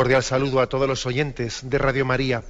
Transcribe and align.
Cordial 0.00 0.22
saludo 0.22 0.62
a 0.62 0.66
todos 0.66 0.88
los 0.88 1.04
oyentes 1.04 1.60
de 1.68 1.76
Radio 1.76 2.06
María. 2.06 2.42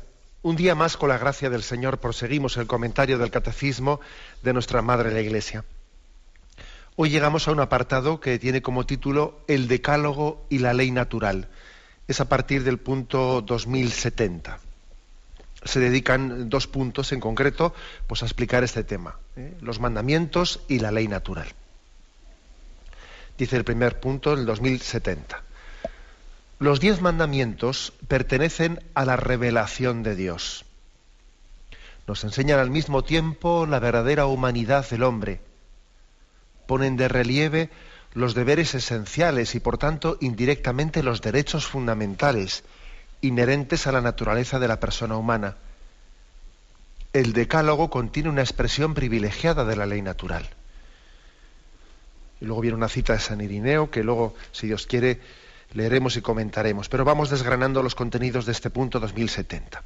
Un 0.42 0.54
día 0.54 0.76
más, 0.76 0.96
con 0.96 1.08
la 1.08 1.18
gracia 1.18 1.50
del 1.50 1.64
Señor, 1.64 1.98
proseguimos 1.98 2.56
el 2.56 2.68
comentario 2.68 3.18
del 3.18 3.32
Catecismo 3.32 3.98
de 4.44 4.52
nuestra 4.52 4.82
Madre 4.82 5.10
la 5.10 5.20
Iglesia. 5.20 5.64
Hoy 6.94 7.10
llegamos 7.10 7.48
a 7.48 7.50
un 7.50 7.58
apartado 7.58 8.20
que 8.20 8.38
tiene 8.38 8.62
como 8.62 8.86
título 8.86 9.40
El 9.48 9.66
Decálogo 9.66 10.46
y 10.48 10.58
la 10.58 10.74
Ley 10.74 10.92
Natural. 10.92 11.48
Es 12.06 12.20
a 12.20 12.28
partir 12.28 12.62
del 12.62 12.78
punto 12.78 13.42
2070. 13.42 14.60
Se 15.64 15.80
dedican 15.80 16.48
dos 16.50 16.68
puntos 16.68 17.10
en 17.10 17.18
concreto 17.18 17.74
pues, 18.06 18.22
a 18.22 18.26
explicar 18.26 18.62
este 18.62 18.84
tema, 18.84 19.16
¿eh? 19.34 19.56
los 19.60 19.80
mandamientos 19.80 20.60
y 20.68 20.78
la 20.78 20.92
ley 20.92 21.08
natural. 21.08 21.48
Dice 23.36 23.56
el 23.56 23.64
primer 23.64 23.98
punto, 23.98 24.34
el 24.34 24.46
2070. 24.46 25.49
Los 26.60 26.78
diez 26.78 27.00
mandamientos 27.00 27.94
pertenecen 28.06 28.84
a 28.92 29.06
la 29.06 29.16
revelación 29.16 30.02
de 30.02 30.14
Dios. 30.14 30.66
Nos 32.06 32.22
enseñan 32.22 32.58
al 32.58 32.68
mismo 32.68 33.02
tiempo 33.02 33.64
la 33.64 33.78
verdadera 33.78 34.26
humanidad 34.26 34.86
del 34.90 35.04
hombre. 35.04 35.40
Ponen 36.66 36.98
de 36.98 37.08
relieve 37.08 37.70
los 38.12 38.34
deberes 38.34 38.74
esenciales 38.74 39.54
y 39.54 39.60
por 39.60 39.78
tanto 39.78 40.18
indirectamente 40.20 41.02
los 41.02 41.22
derechos 41.22 41.66
fundamentales 41.66 42.62
inherentes 43.22 43.86
a 43.86 43.92
la 43.92 44.02
naturaleza 44.02 44.58
de 44.58 44.68
la 44.68 44.80
persona 44.80 45.16
humana. 45.16 45.56
El 47.14 47.32
decálogo 47.32 47.88
contiene 47.88 48.28
una 48.28 48.42
expresión 48.42 48.92
privilegiada 48.92 49.64
de 49.64 49.76
la 49.76 49.86
ley 49.86 50.02
natural. 50.02 50.46
Y 52.38 52.44
luego 52.44 52.60
viene 52.60 52.76
una 52.76 52.90
cita 52.90 53.14
de 53.14 53.20
San 53.20 53.40
Irineo 53.40 53.90
que 53.90 54.04
luego, 54.04 54.34
si 54.52 54.66
Dios 54.66 54.86
quiere, 54.86 55.20
leeremos 55.72 56.16
y 56.16 56.22
comentaremos, 56.22 56.88
pero 56.88 57.04
vamos 57.04 57.30
desgranando 57.30 57.82
los 57.82 57.94
contenidos 57.94 58.46
de 58.46 58.52
este 58.52 58.70
punto 58.70 59.00
2070. 59.00 59.82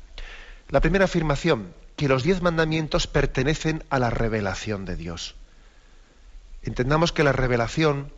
La 0.71 0.81
primera 0.81 1.05
afirmación, 1.05 1.75
que 1.97 2.09
los 2.09 2.23
diez 2.23 2.43
mandamientos 2.43 3.07
pertenecen 3.07 3.85
a 3.91 3.99
la 3.99 4.11
revelación 4.11 4.85
de 4.85 4.97
Dios. 4.97 5.37
Entendamos 6.63 7.13
que 7.13 7.25
la 7.25 7.33
revelación, 7.33 8.13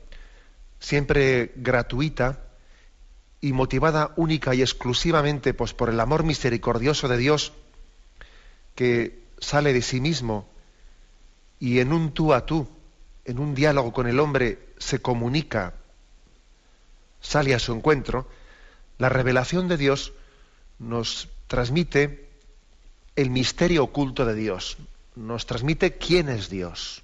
siempre 0.78 1.53
gratuita 1.56 2.41
y 3.41 3.53
motivada 3.53 4.12
única 4.16 4.55
y 4.55 4.62
exclusivamente 4.62 5.55
pues, 5.55 5.75
por 5.75 5.91
el 5.91 5.99
amor 5.99 6.22
misericordioso 6.22 7.09
de 7.09 7.19
Dios, 7.19 7.53
que 8.75 9.25
sale 9.38 9.72
de 9.72 9.82
sí 9.82 10.00
mismo 10.00 10.49
y 11.59 11.81
en 11.81 11.93
un 11.93 12.12
tú 12.12 12.32
a 12.32 12.47
tú, 12.47 12.69
en 13.25 13.38
un 13.38 13.55
diálogo 13.55 13.93
con 13.93 14.06
el 14.06 14.21
hombre, 14.21 14.69
se 14.78 15.00
comunica 15.00 15.75
sale 17.26 17.54
a 17.54 17.59
su 17.59 17.72
encuentro, 17.72 18.28
la 18.98 19.09
revelación 19.09 19.66
de 19.66 19.76
Dios 19.76 20.12
nos 20.78 21.28
transmite 21.48 22.31
el 23.16 23.31
misterio 23.31 23.82
oculto 23.84 24.25
de 24.25 24.34
Dios, 24.34 24.78
nos 25.16 25.44
transmite 25.44 25.94
quién 25.94 26.28
es 26.28 26.48
Dios. 26.48 27.03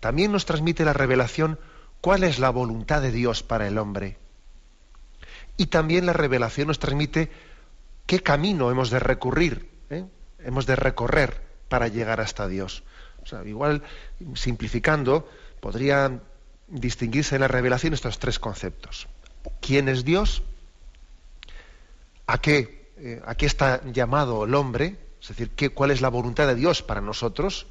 También 0.00 0.32
nos 0.32 0.46
transmite 0.46 0.84
la 0.84 0.94
revelación 0.94 1.58
cuál 2.00 2.24
es 2.24 2.38
la 2.38 2.50
voluntad 2.50 3.02
de 3.02 3.12
Dios 3.12 3.42
para 3.42 3.68
el 3.68 3.76
hombre. 3.76 4.16
Y 5.56 5.66
también 5.66 6.06
la 6.06 6.12
revelación 6.14 6.68
nos 6.68 6.78
transmite 6.78 7.30
qué 8.06 8.20
camino 8.20 8.70
hemos 8.70 8.90
de 8.90 8.98
recurrir, 8.98 9.68
¿eh? 9.90 10.06
hemos 10.38 10.64
de 10.66 10.76
recorrer 10.76 11.42
para 11.68 11.88
llegar 11.88 12.20
hasta 12.20 12.48
Dios. 12.48 12.82
O 13.22 13.26
sea, 13.26 13.44
igual, 13.44 13.82
simplificando, 14.34 15.28
podría 15.60 16.20
distinguirse 16.68 17.36
en 17.36 17.42
la 17.42 17.48
revelación 17.48 17.94
estos 17.94 18.18
tres 18.18 18.38
conceptos. 18.38 19.06
¿Quién 19.60 19.88
es 19.88 20.04
Dios? 20.04 20.42
¿A 22.26 22.38
qué, 22.38 22.90
eh, 22.98 23.22
¿a 23.26 23.34
qué 23.34 23.46
está 23.46 23.82
llamado 23.84 24.44
el 24.44 24.54
hombre? 24.54 24.96
Es 25.20 25.28
decir, 25.28 25.50
¿qué, 25.50 25.70
¿cuál 25.70 25.90
es 25.90 26.00
la 26.00 26.08
voluntad 26.08 26.46
de 26.46 26.54
Dios 26.54 26.82
para 26.82 27.00
nosotros? 27.00 27.66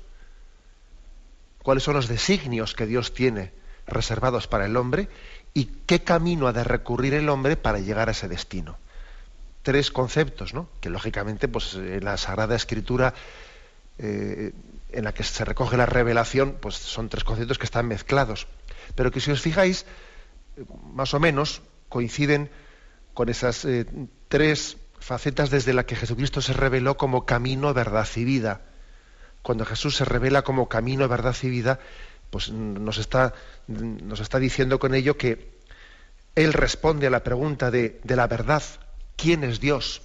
¿Cuáles 1.62 1.84
son 1.84 1.96
los 1.96 2.08
designios 2.08 2.74
que 2.74 2.86
Dios 2.86 3.14
tiene 3.14 3.52
reservados 3.88 4.48
para 4.48 4.66
el 4.66 4.76
hombre? 4.76 5.08
¿Y 5.54 5.66
qué 5.86 6.04
camino 6.04 6.48
ha 6.48 6.54
de 6.54 6.64
recurrir 6.64 7.14
el 7.14 7.30
hombre 7.30 7.56
para 7.58 7.80
llegar 7.80 8.10
a 8.10 8.12
ese 8.12 8.28
destino? 8.28 8.78
Tres 9.62 9.92
conceptos, 9.92 10.54
¿no? 10.54 10.68
Que 10.82 10.90
lógicamente, 10.90 11.48
pues 11.48 11.76
en 11.76 12.04
la 12.04 12.18
Sagrada 12.18 12.56
Escritura 12.56 13.14
eh, 13.98 14.52
en 14.94 15.06
la 15.06 15.14
que 15.14 15.24
se 15.24 15.44
recoge 15.46 15.78
la 15.78 15.86
revelación, 15.86 16.58
pues 16.62 16.76
son 16.76 17.10
tres 17.10 17.24
conceptos 17.24 17.58
que 17.58 17.66
están 17.66 17.88
mezclados 17.88 18.48
pero 18.96 19.12
que 19.12 19.20
si 19.20 19.32
os 19.32 19.42
fijáis, 19.42 19.86
más 20.94 21.14
o 21.14 21.20
menos 21.20 21.62
coinciden 21.90 22.50
con 23.14 23.30
esas 23.30 23.66
eh, 23.66 23.86
tres 24.28 24.78
facetas 25.00 25.50
desde 25.50 25.74
las 25.74 25.86
que 25.86 25.96
Jesucristo 25.96 26.42
se 26.42 26.54
reveló 26.54 26.98
como 26.98 27.26
camino, 27.26 27.74
verdad 27.74 28.08
y 28.16 28.24
vida. 28.24 28.62
Cuando 29.42 29.66
Jesús 29.66 29.98
se 29.98 30.06
revela 30.06 30.44
como 30.44 30.70
camino, 30.70 31.08
verdad 31.08 31.36
y 31.42 31.50
vida, 31.50 31.80
pues 32.30 32.50
nos 32.50 32.98
está, 32.98 33.34
nos 33.68 34.20
está 34.20 34.40
diciendo 34.40 34.80
con 34.80 34.96
ello 34.96 35.18
que 35.18 35.60
Él 36.36 36.54
responde 36.54 37.08
a 37.08 37.10
la 37.10 37.24
pregunta 37.24 37.70
de, 37.70 38.00
de 38.04 38.16
la 38.16 38.28
verdad, 38.28 38.64
¿quién 39.18 39.44
es 39.44 39.60
Dios? 39.60 40.03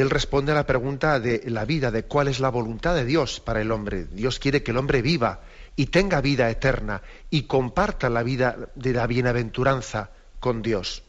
Él 0.00 0.10
responde 0.10 0.52
a 0.52 0.54
la 0.54 0.66
pregunta 0.66 1.20
de 1.20 1.42
la 1.46 1.64
vida, 1.64 1.90
de 1.90 2.04
cuál 2.04 2.28
es 2.28 2.40
la 2.40 2.50
voluntad 2.50 2.94
de 2.94 3.04
Dios 3.04 3.40
para 3.40 3.60
el 3.60 3.70
hombre. 3.70 4.04
Dios 4.04 4.38
quiere 4.38 4.62
que 4.62 4.70
el 4.70 4.76
hombre 4.76 5.02
viva 5.02 5.40
y 5.76 5.86
tenga 5.86 6.20
vida 6.20 6.50
eterna 6.50 7.02
y 7.30 7.42
comparta 7.42 8.08
la 8.08 8.22
vida 8.22 8.56
de 8.74 8.92
la 8.92 9.06
bienaventuranza 9.06 10.10
con 10.40 10.62
Dios. 10.62 11.02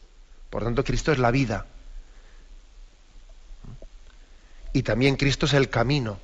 Por 0.50 0.64
tanto, 0.64 0.84
Cristo 0.84 1.12
es 1.12 1.18
la 1.18 1.30
vida. 1.30 1.66
Y 4.72 4.82
también 4.82 5.16
Cristo 5.16 5.46
es 5.46 5.54
el 5.54 5.68
camino, 5.68 6.18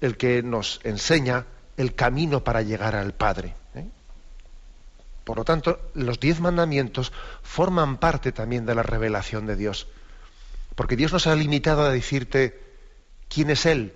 el 0.00 0.16
que 0.16 0.42
nos 0.42 0.80
enseña 0.84 1.44
el 1.76 1.94
camino 1.94 2.42
para 2.42 2.62
llegar 2.62 2.96
al 2.96 3.14
Padre. 3.14 3.54
¿eh? 3.74 3.86
Por 5.24 5.36
lo 5.38 5.44
tanto, 5.44 5.90
los 5.94 6.18
diez 6.18 6.40
mandamientos 6.40 7.12
forman 7.42 7.98
parte 7.98 8.32
también 8.32 8.66
de 8.66 8.74
la 8.74 8.82
revelación 8.82 9.46
de 9.46 9.56
Dios. 9.56 9.86
Porque 10.78 10.94
Dios 10.94 11.12
no 11.12 11.18
se 11.18 11.28
ha 11.28 11.34
limitado 11.34 11.82
a 11.82 11.90
decirte 11.90 12.56
quién 13.28 13.50
es 13.50 13.66
Él. 13.66 13.94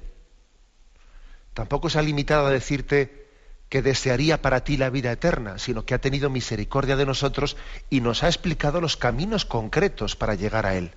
Tampoco 1.55 1.89
se 1.89 2.01
ha 2.01 2.03
limitado 2.03 2.45
a 2.45 2.51
decirte 2.51 3.29
que 3.69 3.83
desearía 3.83 4.43
para 4.43 4.65
ti 4.65 4.77
la 4.77 4.91
vida 4.91 5.13
eterna, 5.13 5.61
sino 5.61 5.85
que 5.85 5.95
ha 5.95 6.01
tenido 6.01 6.29
misericordia 6.29 6.97
de 6.97 7.07
nosotros 7.07 7.57
y 7.89 8.01
nos 8.01 8.25
ha 8.25 8.27
explicado 8.27 8.81
los 8.81 8.97
caminos 8.97 9.45
concretos 9.45 10.17
para 10.17 10.35
llegar 10.35 10.67
a 10.67 10.75
Él. 10.75 10.91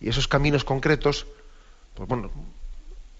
Y 0.00 0.08
esos 0.08 0.26
caminos 0.26 0.64
concretos, 0.64 1.28
pues 1.94 2.08
bueno, 2.08 2.32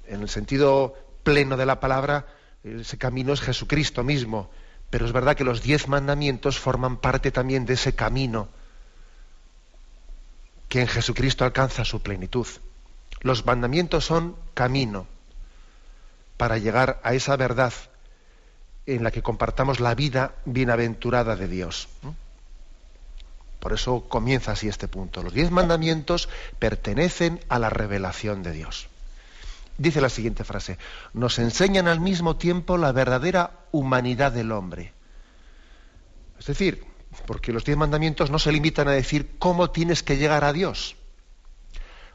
en 0.08 0.22
el 0.22 0.28
sentido 0.28 0.96
pleno 1.22 1.56
de 1.56 1.66
la 1.66 1.78
palabra, 1.78 2.26
ese 2.64 2.98
camino 2.98 3.32
es 3.32 3.40
Jesucristo 3.40 4.02
mismo, 4.02 4.50
pero 4.90 5.06
es 5.06 5.12
verdad 5.12 5.36
que 5.36 5.44
los 5.44 5.62
diez 5.62 5.86
mandamientos 5.86 6.58
forman 6.58 6.96
parte 6.96 7.30
también 7.30 7.66
de 7.66 7.74
ese 7.74 7.94
camino 7.94 8.48
que 10.68 10.80
en 10.80 10.88
Jesucristo 10.88 11.44
alcanza 11.44 11.84
su 11.84 12.00
plenitud. 12.00 12.46
Los 13.20 13.44
mandamientos 13.46 14.04
son 14.04 14.36
camino, 14.54 15.06
para 16.36 16.56
llegar 16.56 17.00
a 17.02 17.14
esa 17.14 17.36
verdad 17.36 17.72
en 18.86 19.04
la 19.04 19.10
que 19.10 19.22
compartamos 19.22 19.80
la 19.80 19.94
vida 19.94 20.34
bienaventurada 20.46 21.36
de 21.36 21.48
Dios. 21.48 21.88
Por 23.60 23.72
eso 23.72 24.08
comienza 24.08 24.52
así 24.52 24.68
este 24.68 24.88
punto. 24.88 25.22
Los 25.22 25.34
diez 25.34 25.50
mandamientos 25.50 26.28
pertenecen 26.58 27.40
a 27.48 27.58
la 27.58 27.70
revelación 27.70 28.42
de 28.42 28.52
Dios. 28.52 28.88
Dice 29.76 30.00
la 30.00 30.08
siguiente 30.08 30.44
frase, 30.44 30.78
nos 31.12 31.38
enseñan 31.38 31.86
al 31.86 32.00
mismo 32.00 32.36
tiempo 32.36 32.78
la 32.78 32.92
verdadera 32.92 33.50
humanidad 33.72 34.32
del 34.32 34.52
hombre. 34.52 34.92
Es 36.38 36.46
decir, 36.46 36.84
porque 37.26 37.52
los 37.52 37.64
diez 37.64 37.76
mandamientos 37.76 38.30
no 38.30 38.38
se 38.38 38.52
limitan 38.52 38.88
a 38.88 38.92
decir 38.92 39.36
cómo 39.38 39.70
tienes 39.70 40.02
que 40.02 40.16
llegar 40.16 40.44
a 40.44 40.52
Dios. 40.52 40.96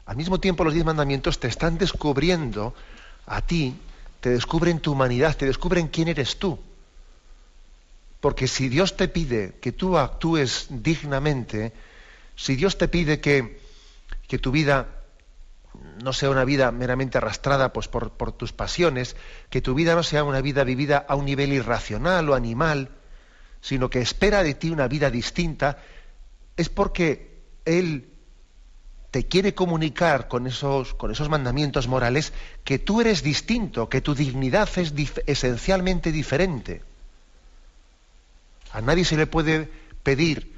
Al 0.06 0.16
mismo 0.16 0.40
tiempo 0.40 0.64
los 0.64 0.74
diez 0.74 0.84
mandamientos 0.84 1.40
te 1.40 1.48
están 1.48 1.78
descubriendo 1.78 2.74
a 3.26 3.40
ti 3.40 3.76
te 4.24 4.30
descubren 4.30 4.80
tu 4.80 4.92
humanidad, 4.92 5.36
te 5.36 5.44
descubren 5.44 5.88
quién 5.88 6.08
eres 6.08 6.38
tú. 6.38 6.58
Porque 8.22 8.48
si 8.48 8.70
Dios 8.70 8.96
te 8.96 9.06
pide 9.06 9.58
que 9.60 9.70
tú 9.70 9.98
actúes 9.98 10.66
dignamente, 10.70 11.74
si 12.34 12.56
Dios 12.56 12.78
te 12.78 12.88
pide 12.88 13.20
que, 13.20 13.60
que 14.26 14.38
tu 14.38 14.50
vida 14.50 14.88
no 16.02 16.14
sea 16.14 16.30
una 16.30 16.46
vida 16.46 16.72
meramente 16.72 17.18
arrastrada 17.18 17.74
pues, 17.74 17.86
por, 17.86 18.12
por, 18.12 18.32
tus 18.32 18.54
pasiones, 18.54 19.14
que 19.50 19.60
tu 19.60 19.74
vida 19.74 19.94
no 19.94 20.02
sea 20.02 20.24
una 20.24 20.40
vida 20.40 20.64
vivida 20.64 21.04
a 21.06 21.16
un 21.16 21.26
nivel 21.26 21.52
irracional 21.52 22.30
o 22.30 22.34
animal, 22.34 22.88
sino 23.64 23.88
que 23.88 24.02
espera 24.02 24.42
de 24.42 24.52
ti 24.52 24.68
una 24.68 24.88
vida 24.88 25.10
distinta, 25.10 25.78
es 26.54 26.68
porque 26.68 27.40
Él 27.64 28.10
te 29.10 29.26
quiere 29.26 29.54
comunicar 29.54 30.28
con 30.28 30.46
esos, 30.46 30.92
con 30.92 31.10
esos 31.10 31.30
mandamientos 31.30 31.88
morales 31.88 32.34
que 32.62 32.78
tú 32.78 33.00
eres 33.00 33.22
distinto, 33.22 33.88
que 33.88 34.02
tu 34.02 34.14
dignidad 34.14 34.68
es 34.76 34.92
esencialmente 35.24 36.12
diferente. 36.12 36.82
A 38.72 38.82
nadie 38.82 39.06
se 39.06 39.16
le 39.16 39.26
puede 39.26 39.70
pedir 40.02 40.52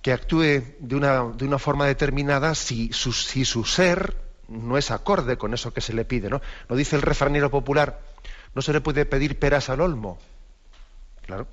que 0.00 0.14
actúe 0.14 0.62
de 0.78 0.96
una, 0.96 1.24
de 1.24 1.44
una 1.44 1.58
forma 1.58 1.84
determinada 1.86 2.54
si 2.54 2.90
su, 2.94 3.12
si 3.12 3.44
su, 3.44 3.66
ser 3.66 4.16
no 4.48 4.78
es 4.78 4.90
acorde 4.90 5.36
con 5.36 5.52
eso 5.52 5.74
que 5.74 5.82
se 5.82 5.92
le 5.92 6.06
pide. 6.06 6.30
¿no? 6.30 6.40
Lo 6.70 6.76
dice 6.76 6.96
el 6.96 7.02
refranero 7.02 7.50
popular, 7.50 8.00
no 8.54 8.62
se 8.62 8.72
le 8.72 8.80
puede 8.80 9.04
pedir 9.04 9.38
peras 9.38 9.68
al 9.68 9.82
olmo. 9.82 10.18
Claro, 11.26 11.46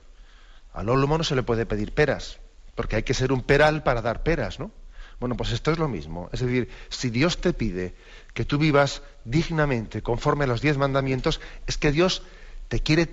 al 0.80 0.90
olmo 0.90 1.18
no 1.18 1.24
se 1.24 1.36
le 1.36 1.44
puede 1.44 1.66
pedir 1.66 1.94
peras, 1.94 2.40
porque 2.76 2.96
hay 2.96 3.04
que 3.04 3.14
ser 3.14 3.32
un 3.32 3.44
peral 3.44 3.84
para 3.84 4.02
dar 4.02 4.24
peras, 4.24 4.60
¿no? 4.60 4.72
Bueno, 5.20 5.36
pues 5.36 5.52
esto 5.52 5.72
es 5.72 5.78
lo 5.78 5.88
mismo. 5.88 6.30
Es 6.32 6.40
decir, 6.40 6.70
si 6.88 7.10
Dios 7.10 7.40
te 7.40 7.52
pide 7.54 7.94
que 8.34 8.46
tú 8.46 8.58
vivas 8.58 9.02
dignamente 9.26 10.02
conforme 10.02 10.46
a 10.46 10.48
los 10.48 10.62
diez 10.62 10.78
mandamientos, 10.78 11.42
es 11.68 11.78
que 11.78 11.92
Dios 11.92 12.24
te 12.70 12.80
quiere 12.80 13.10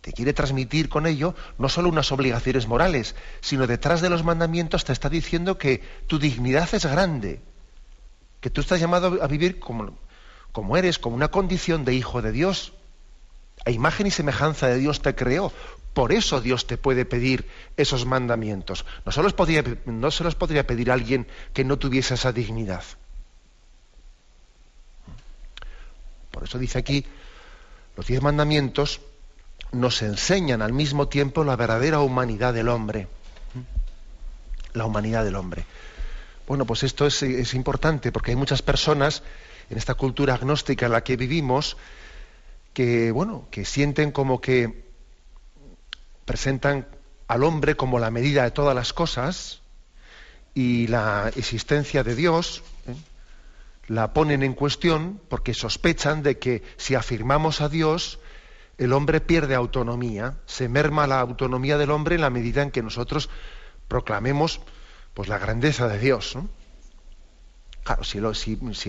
te 0.00 0.14
quiere 0.14 0.32
transmitir 0.32 0.88
con 0.88 1.06
ello 1.06 1.34
no 1.58 1.68
solo 1.68 1.90
unas 1.90 2.10
obligaciones 2.10 2.66
morales, 2.66 3.14
sino 3.42 3.66
detrás 3.66 4.00
de 4.00 4.08
los 4.08 4.24
mandamientos 4.24 4.86
te 4.86 4.94
está 4.94 5.10
diciendo 5.10 5.58
que 5.58 5.82
tu 6.06 6.18
dignidad 6.18 6.72
es 6.72 6.86
grande, 6.86 7.42
que 8.40 8.48
tú 8.48 8.62
estás 8.62 8.80
llamado 8.80 9.22
a 9.22 9.26
vivir 9.26 9.60
como, 9.60 9.98
como 10.52 10.78
eres, 10.78 10.98
como 10.98 11.16
una 11.16 11.28
condición 11.28 11.84
de 11.84 11.94
hijo 11.94 12.22
de 12.22 12.32
Dios. 12.32 12.72
A 13.66 13.70
imagen 13.70 14.06
y 14.06 14.10
semejanza 14.10 14.68
de 14.68 14.78
Dios 14.78 15.02
te 15.02 15.14
creó. 15.14 15.52
Por 15.92 16.12
eso 16.12 16.40
Dios 16.40 16.66
te 16.66 16.78
puede 16.78 17.04
pedir 17.04 17.48
esos 17.76 18.06
mandamientos. 18.06 18.84
No 19.04 19.12
se 19.12 19.22
los 19.22 19.32
podría, 19.32 19.64
no 19.86 20.10
se 20.10 20.24
los 20.24 20.34
podría 20.34 20.66
pedir 20.66 20.90
a 20.90 20.94
alguien 20.94 21.26
que 21.52 21.64
no 21.64 21.78
tuviese 21.78 22.14
esa 22.14 22.32
dignidad. 22.32 22.84
Por 26.30 26.44
eso 26.44 26.58
dice 26.58 26.78
aquí, 26.78 27.04
los 27.96 28.06
diez 28.06 28.22
mandamientos 28.22 29.00
nos 29.72 30.02
enseñan 30.02 30.62
al 30.62 30.72
mismo 30.72 31.08
tiempo 31.08 31.44
la 31.44 31.56
verdadera 31.56 32.00
humanidad 32.00 32.54
del 32.54 32.68
hombre. 32.68 33.08
La 34.72 34.84
humanidad 34.84 35.24
del 35.24 35.36
hombre. 35.36 35.64
Bueno, 36.46 36.64
pues 36.64 36.82
esto 36.82 37.06
es, 37.06 37.22
importante 37.54 38.12
porque 38.12 38.32
hay 38.32 38.36
muchas 38.36 38.62
personas 38.62 39.22
en 39.68 39.78
esta 39.78 39.94
cultura 39.94 40.34
agnóstica 40.34 40.86
en 40.86 40.92
la 40.92 41.04
que 41.04 41.16
vivimos 41.16 41.76
que, 42.72 43.10
bueno, 43.10 43.46
que 43.50 43.64
sienten 43.64 44.12
como 44.12 44.40
que 44.40 44.89
presentan 46.30 46.86
al 47.26 47.42
hombre 47.42 47.74
como 47.74 47.98
la 47.98 48.12
medida 48.12 48.44
de 48.44 48.52
todas 48.52 48.72
las 48.72 48.92
cosas 48.92 49.62
y 50.54 50.86
la 50.86 51.32
existencia 51.34 52.04
de 52.04 52.14
Dios 52.14 52.62
¿eh? 52.86 52.94
la 53.88 54.12
ponen 54.12 54.44
en 54.44 54.54
cuestión 54.54 55.20
porque 55.28 55.54
sospechan 55.54 56.22
de 56.22 56.38
que 56.38 56.62
si 56.76 56.94
afirmamos 56.94 57.60
a 57.60 57.68
Dios 57.68 58.20
el 58.78 58.92
hombre 58.92 59.20
pierde 59.20 59.56
autonomía, 59.56 60.36
se 60.46 60.68
merma 60.68 61.08
la 61.08 61.18
autonomía 61.18 61.78
del 61.78 61.90
hombre 61.90 62.14
en 62.14 62.20
la 62.20 62.30
medida 62.30 62.62
en 62.62 62.70
que 62.70 62.80
nosotros 62.80 63.28
proclamemos 63.88 64.60
pues, 65.14 65.28
la 65.28 65.38
grandeza 65.38 65.88
de 65.88 65.98
Dios. 65.98 66.38
Claro, 67.82 68.04
si, 68.04 68.18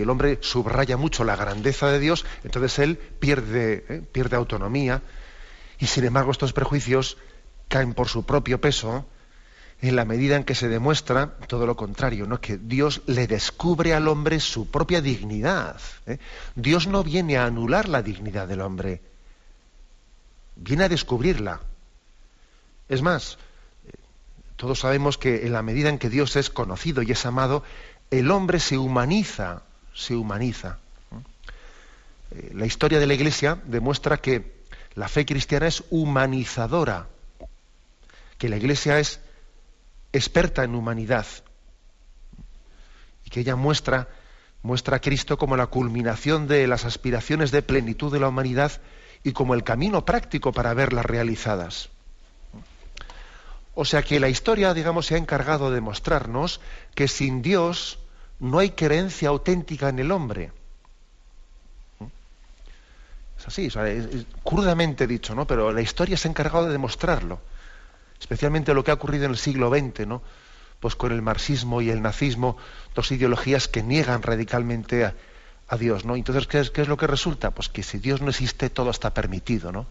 el 0.00 0.10
hombre 0.10 0.38
subraya 0.42 0.96
mucho 0.96 1.24
la 1.24 1.34
grandeza 1.34 1.90
de 1.90 1.98
Dios, 1.98 2.24
entonces 2.44 2.78
él 2.78 2.98
pierde, 2.98 3.84
¿eh? 3.88 4.02
pierde 4.12 4.36
autonomía 4.36 5.02
y 5.80 5.88
sin 5.88 6.04
embargo 6.04 6.30
estos 6.30 6.52
prejuicios 6.52 7.18
caen 7.72 7.94
por 7.94 8.08
su 8.08 8.26
propio 8.26 8.60
peso 8.60 9.06
en 9.80 9.96
la 9.96 10.04
medida 10.04 10.36
en 10.36 10.44
que 10.44 10.54
se 10.54 10.68
demuestra 10.68 11.38
todo 11.48 11.64
lo 11.64 11.74
contrario, 11.74 12.26
¿no? 12.26 12.38
que 12.38 12.58
Dios 12.58 13.00
le 13.06 13.26
descubre 13.26 13.94
al 13.94 14.08
hombre 14.08 14.40
su 14.40 14.70
propia 14.70 15.00
dignidad. 15.00 15.80
¿eh? 16.06 16.18
Dios 16.54 16.86
no 16.86 17.02
viene 17.02 17.38
a 17.38 17.46
anular 17.46 17.88
la 17.88 18.02
dignidad 18.02 18.46
del 18.46 18.60
hombre, 18.60 19.00
viene 20.54 20.84
a 20.84 20.90
descubrirla. 20.90 21.60
Es 22.90 23.00
más, 23.00 23.38
todos 24.56 24.80
sabemos 24.80 25.16
que 25.16 25.46
en 25.46 25.54
la 25.54 25.62
medida 25.62 25.88
en 25.88 25.98
que 25.98 26.10
Dios 26.10 26.36
es 26.36 26.50
conocido 26.50 27.00
y 27.00 27.10
es 27.10 27.24
amado, 27.24 27.64
el 28.10 28.30
hombre 28.30 28.60
se 28.60 28.76
humaniza, 28.76 29.62
se 29.94 30.14
humaniza. 30.14 30.76
Eh, 32.32 32.52
la 32.54 32.66
historia 32.66 32.98
de 32.98 33.06
la 33.06 33.14
Iglesia 33.14 33.58
demuestra 33.64 34.18
que 34.18 34.60
la 34.94 35.08
fe 35.08 35.24
cristiana 35.24 35.68
es 35.68 35.82
humanizadora, 35.88 37.08
que 38.42 38.48
la 38.48 38.56
Iglesia 38.56 38.98
es 38.98 39.20
experta 40.12 40.64
en 40.64 40.74
humanidad 40.74 41.26
y 43.24 43.30
que 43.30 43.38
ella 43.38 43.54
muestra, 43.54 44.08
muestra 44.62 44.96
a 44.96 45.00
Cristo 45.00 45.38
como 45.38 45.56
la 45.56 45.68
culminación 45.68 46.48
de 46.48 46.66
las 46.66 46.84
aspiraciones 46.84 47.52
de 47.52 47.62
plenitud 47.62 48.12
de 48.12 48.18
la 48.18 48.26
humanidad 48.26 48.72
y 49.22 49.30
como 49.30 49.54
el 49.54 49.62
camino 49.62 50.04
práctico 50.04 50.50
para 50.50 50.74
verlas 50.74 51.06
realizadas. 51.06 51.90
O 53.76 53.84
sea 53.84 54.02
que 54.02 54.18
la 54.18 54.28
historia, 54.28 54.74
digamos, 54.74 55.06
se 55.06 55.14
ha 55.14 55.18
encargado 55.18 55.70
de 55.70 55.80
mostrarnos 55.80 56.60
que 56.96 57.06
sin 57.06 57.42
Dios 57.42 58.00
no 58.40 58.58
hay 58.58 58.70
creencia 58.70 59.28
auténtica 59.28 59.88
en 59.88 60.00
el 60.00 60.10
hombre. 60.10 60.50
Es 63.38 63.46
así, 63.46 63.68
crudamente 64.42 65.06
dicho, 65.06 65.32
¿no? 65.32 65.46
Pero 65.46 65.70
la 65.70 65.80
historia 65.80 66.16
se 66.16 66.26
ha 66.26 66.32
encargado 66.32 66.66
de 66.66 66.72
demostrarlo. 66.72 67.51
Especialmente 68.22 68.72
lo 68.72 68.84
que 68.84 68.92
ha 68.92 68.94
ocurrido 68.94 69.24
en 69.24 69.32
el 69.32 69.36
siglo 69.36 69.68
XX, 69.68 70.06
¿no? 70.06 70.22
Pues 70.78 70.94
con 70.94 71.10
el 71.10 71.22
marxismo 71.22 71.82
y 71.82 71.90
el 71.90 72.02
nazismo, 72.02 72.56
dos 72.94 73.10
ideologías 73.10 73.66
que 73.66 73.82
niegan 73.82 74.22
radicalmente 74.22 75.04
a, 75.04 75.14
Dios, 75.76 76.04
¿no? 76.04 76.14
Entonces, 76.14 76.46
¿qué 76.46 76.60
es, 76.60 76.70
¿qué 76.70 76.82
es, 76.82 76.88
lo 76.88 76.96
que 76.96 77.08
resulta? 77.08 77.50
Pues 77.50 77.68
que 77.68 77.82
si 77.82 77.98
Dios 77.98 78.20
no 78.20 78.28
existe, 78.28 78.70
todo 78.70 78.90
está 78.90 79.12
permitido, 79.12 79.72
¿no? 79.72 79.86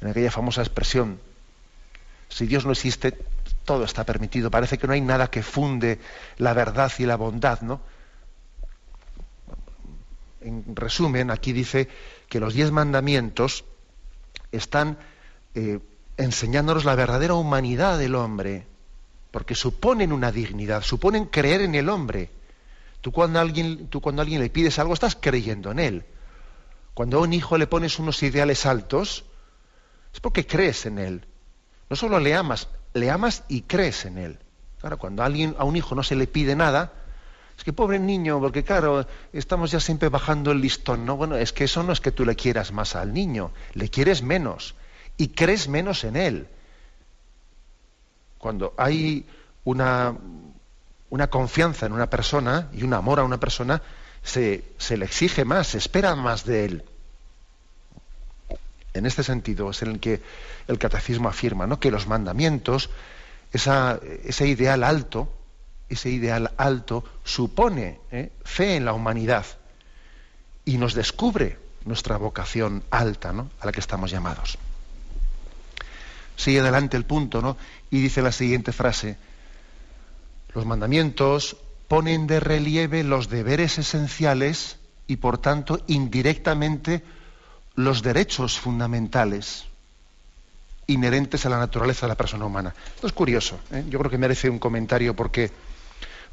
En 0.00 0.10
aquella 0.10 0.30
famosa 0.30 0.60
expresión, 0.60 1.18
si 2.28 2.46
Dios 2.46 2.64
no 2.64 2.70
existe, 2.70 3.18
todo 3.64 3.84
está 3.84 4.04
permitido. 4.04 4.48
Parece 4.50 4.78
que 4.78 4.86
no 4.86 4.92
hay 4.92 5.00
nada 5.00 5.28
que 5.28 5.42
funde 5.42 5.98
la 6.38 6.54
verdad 6.54 6.92
y 6.98 7.06
la 7.06 7.16
bondad, 7.16 7.62
¿no? 7.62 7.80
En 10.40 10.76
resumen, 10.76 11.32
aquí 11.32 11.52
dice 11.52 11.88
que 12.28 12.38
los 12.38 12.54
diez 12.54 12.70
mandamientos 12.70 13.64
están 14.52 14.98
eh, 15.56 15.80
enseñándonos 16.16 16.84
la 16.84 16.94
verdadera 16.94 17.34
humanidad 17.34 17.98
del 17.98 18.14
hombre, 18.14 18.66
porque 19.30 19.54
suponen 19.54 20.12
una 20.12 20.32
dignidad, 20.32 20.82
suponen 20.82 21.26
creer 21.26 21.62
en 21.62 21.74
el 21.74 21.88
hombre 21.88 22.30
Tú 23.02 23.10
cuando, 23.10 23.40
alguien, 23.40 23.88
tú 23.88 24.00
cuando 24.00 24.22
a 24.22 24.24
alguien 24.24 24.40
le 24.40 24.48
pides 24.48 24.78
algo 24.78 24.94
estás 24.94 25.18
creyendo 25.20 25.72
en 25.72 25.80
él. 25.80 26.04
Cuando 26.94 27.18
a 27.18 27.22
un 27.22 27.32
hijo 27.32 27.58
le 27.58 27.66
pones 27.66 27.98
unos 27.98 28.22
ideales 28.22 28.64
altos, 28.64 29.24
es 30.14 30.20
porque 30.20 30.46
crees 30.46 30.86
en 30.86 30.98
él. 30.98 31.26
No 31.90 31.96
solo 31.96 32.20
le 32.20 32.34
amas, 32.36 32.68
le 32.94 33.10
amas 33.10 33.42
y 33.48 33.62
crees 33.62 34.04
en 34.04 34.18
él. 34.18 34.38
Claro, 34.80 34.98
cuando 34.98 35.24
a, 35.24 35.26
alguien, 35.26 35.56
a 35.58 35.64
un 35.64 35.74
hijo 35.74 35.96
no 35.96 36.04
se 36.04 36.14
le 36.14 36.28
pide 36.28 36.54
nada, 36.54 36.92
es 37.58 37.64
que 37.64 37.72
pobre 37.72 37.98
niño, 37.98 38.38
porque 38.40 38.62
claro, 38.62 39.04
estamos 39.32 39.72
ya 39.72 39.80
siempre 39.80 40.08
bajando 40.08 40.52
el 40.52 40.60
listón, 40.60 41.04
¿no? 41.04 41.16
Bueno, 41.16 41.36
es 41.36 41.52
que 41.52 41.64
eso 41.64 41.82
no 41.82 41.92
es 41.92 42.00
que 42.00 42.12
tú 42.12 42.24
le 42.24 42.36
quieras 42.36 42.70
más 42.70 42.94
al 42.94 43.12
niño, 43.12 43.50
le 43.74 43.88
quieres 43.88 44.22
menos 44.22 44.76
y 45.22 45.28
crees 45.28 45.68
menos 45.68 46.02
en 46.02 46.16
él. 46.16 46.48
Cuando 48.38 48.74
hay 48.76 49.24
una, 49.62 50.16
confianza 51.30 51.86
en 51.86 51.92
una 51.92 52.10
persona 52.10 52.68
y 52.72 52.82
un 52.82 52.92
amor 52.92 53.20
a 53.20 53.22
una 53.22 53.38
persona, 53.38 53.80
se, 54.24 54.64
le 54.90 55.04
exige 55.04 55.44
más, 55.44 55.68
se 55.68 55.78
espera 55.78 56.16
más 56.16 56.44
de 56.44 56.64
él. 56.64 56.84
En 58.94 59.06
este 59.06 59.22
sentido 59.22 59.70
es 59.70 59.80
en 59.82 59.90
el 59.90 60.00
que 60.00 60.20
el 60.66 60.80
catecismo 60.80 61.28
afirma 61.28 61.68
¿no? 61.68 61.78
que 61.78 61.92
los 61.92 62.08
mandamientos, 62.08 62.90
ese 63.52 64.48
ideal 64.48 64.82
alto, 64.82 65.32
ese 65.88 66.10
ideal 66.10 66.50
alto 66.56 67.04
supone 67.22 68.00
¿eh? 68.10 68.32
fe 68.42 68.74
en 68.74 68.86
la 68.86 68.92
humanidad 68.92 69.46
y 70.64 70.78
nos 70.78 70.94
descubre 70.94 71.60
nuestra 71.84 72.16
vocación 72.16 72.82
alta 72.90 73.32
¿no? 73.32 73.50
a 73.60 73.66
la 73.66 73.70
que 73.70 73.78
estamos 73.78 74.10
llamados. 74.10 74.58
Sigue 76.42 76.58
adelante 76.58 76.96
el 76.96 77.04
punto 77.04 77.40
¿no? 77.40 77.56
y 77.88 78.00
dice 78.00 78.20
la 78.20 78.32
siguiente 78.32 78.72
frase, 78.72 79.16
los 80.52 80.66
mandamientos 80.66 81.56
ponen 81.86 82.26
de 82.26 82.40
relieve 82.40 83.04
los 83.04 83.28
deberes 83.28 83.78
esenciales 83.78 84.76
y 85.06 85.18
por 85.18 85.38
tanto 85.38 85.84
indirectamente 85.86 87.04
los 87.76 88.02
derechos 88.02 88.58
fundamentales. 88.58 89.66
inherentes 90.88 91.46
a 91.46 91.48
la 91.48 91.58
naturaleza 91.58 92.06
de 92.06 92.08
la 92.08 92.16
persona 92.16 92.44
humana. 92.44 92.74
Esto 92.96 93.06
es 93.06 93.12
curioso, 93.12 93.60
¿eh? 93.70 93.84
yo 93.88 94.00
creo 94.00 94.10
que 94.10 94.18
merece 94.18 94.50
un 94.50 94.58
comentario 94.58 95.14
porque 95.14 95.52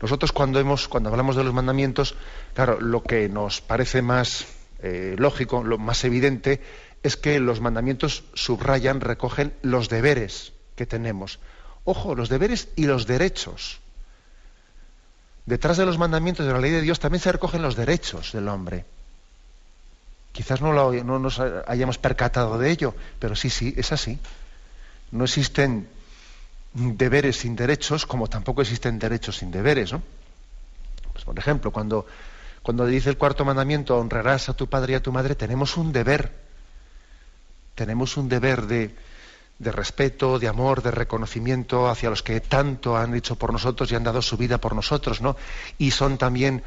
nosotros 0.02 0.32
cuando, 0.32 0.60
hemos, 0.60 0.88
cuando 0.88 1.12
hablamos 1.12 1.36
de 1.36 1.44
los 1.44 1.54
mandamientos, 1.54 2.16
claro, 2.56 2.82
lo 2.82 3.04
que 3.04 3.30
nos 3.30 3.62
parece 3.62 4.02
más 4.02 4.48
eh, 4.82 5.16
lógico, 5.20 5.64
lo 5.64 5.78
más 5.78 6.04
evidente, 6.04 6.62
es 7.04 7.16
que 7.16 7.40
los 7.40 7.62
mandamientos 7.62 8.24
subrayan, 8.34 9.02
recogen 9.02 9.54
los 9.62 9.90
deberes 9.90 10.54
que 10.76 10.86
tenemos. 10.86 11.40
Ojo, 11.86 12.16
los 12.16 12.30
deberes 12.30 12.68
y 12.76 12.86
los 12.86 13.08
derechos. 13.08 13.80
Detrás 15.46 15.78
de 15.78 15.86
los 15.86 15.98
mandamientos 15.98 16.46
de 16.46 16.54
la 16.54 16.60
ley 16.60 16.72
de 16.72 16.82
Dios 16.82 17.00
también 17.00 17.22
se 17.22 17.32
recogen 17.32 17.62
los 17.62 17.76
derechos 17.76 18.34
del 18.34 18.48
hombre. 18.48 18.86
Quizás 20.32 20.62
no, 20.62 20.74
no 20.74 21.20
nos 21.20 21.40
hayamos 21.40 21.98
percatado 21.98 22.60
de 22.60 22.70
ello, 22.70 22.94
pero 23.18 23.36
sí, 23.36 23.50
sí, 23.50 23.74
es 23.76 23.92
así. 23.92 24.20
No 25.12 25.24
existen 25.24 25.88
deberes 26.74 27.38
sin 27.38 27.56
derechos, 27.56 28.06
como 28.06 28.28
tampoco 28.28 28.62
existen 28.62 29.00
derechos 29.00 29.38
sin 29.38 29.52
deberes. 29.52 29.92
¿no? 29.92 30.04
Pues, 31.14 31.26
por 31.26 31.38
ejemplo, 31.38 31.72
cuando, 31.72 32.06
cuando 32.62 32.86
dice 32.86 33.10
el 33.10 33.18
cuarto 33.18 33.44
mandamiento, 33.44 33.98
honrarás 33.98 34.50
a 34.50 34.54
tu 34.54 34.68
padre 34.68 34.94
y 34.94 34.96
a 34.96 35.02
tu 35.02 35.12
madre, 35.12 35.36
tenemos 35.36 35.78
un 35.78 35.92
deber. 35.92 36.49
Tenemos 37.80 38.18
un 38.18 38.28
deber 38.28 38.68
de, 38.68 38.94
respeto, 39.60 40.38
de 40.38 40.50
amor, 40.50 40.84
de 40.84 40.92
reconocimiento 40.92 41.88
hacia 41.88 42.10
los 42.10 42.24
que 42.24 42.42
tanto 42.42 42.98
han 42.98 43.16
hecho 43.16 43.38
por 43.38 43.54
nosotros 43.54 43.90
y 43.90 43.96
han 43.96 44.04
dado 44.04 44.22
su 44.22 44.36
vida 44.36 44.58
por 44.58 44.76
nosotros, 44.76 45.22
¿no? 45.22 45.38
Y 45.78 45.92
son 45.92 46.18
también, 46.18 46.62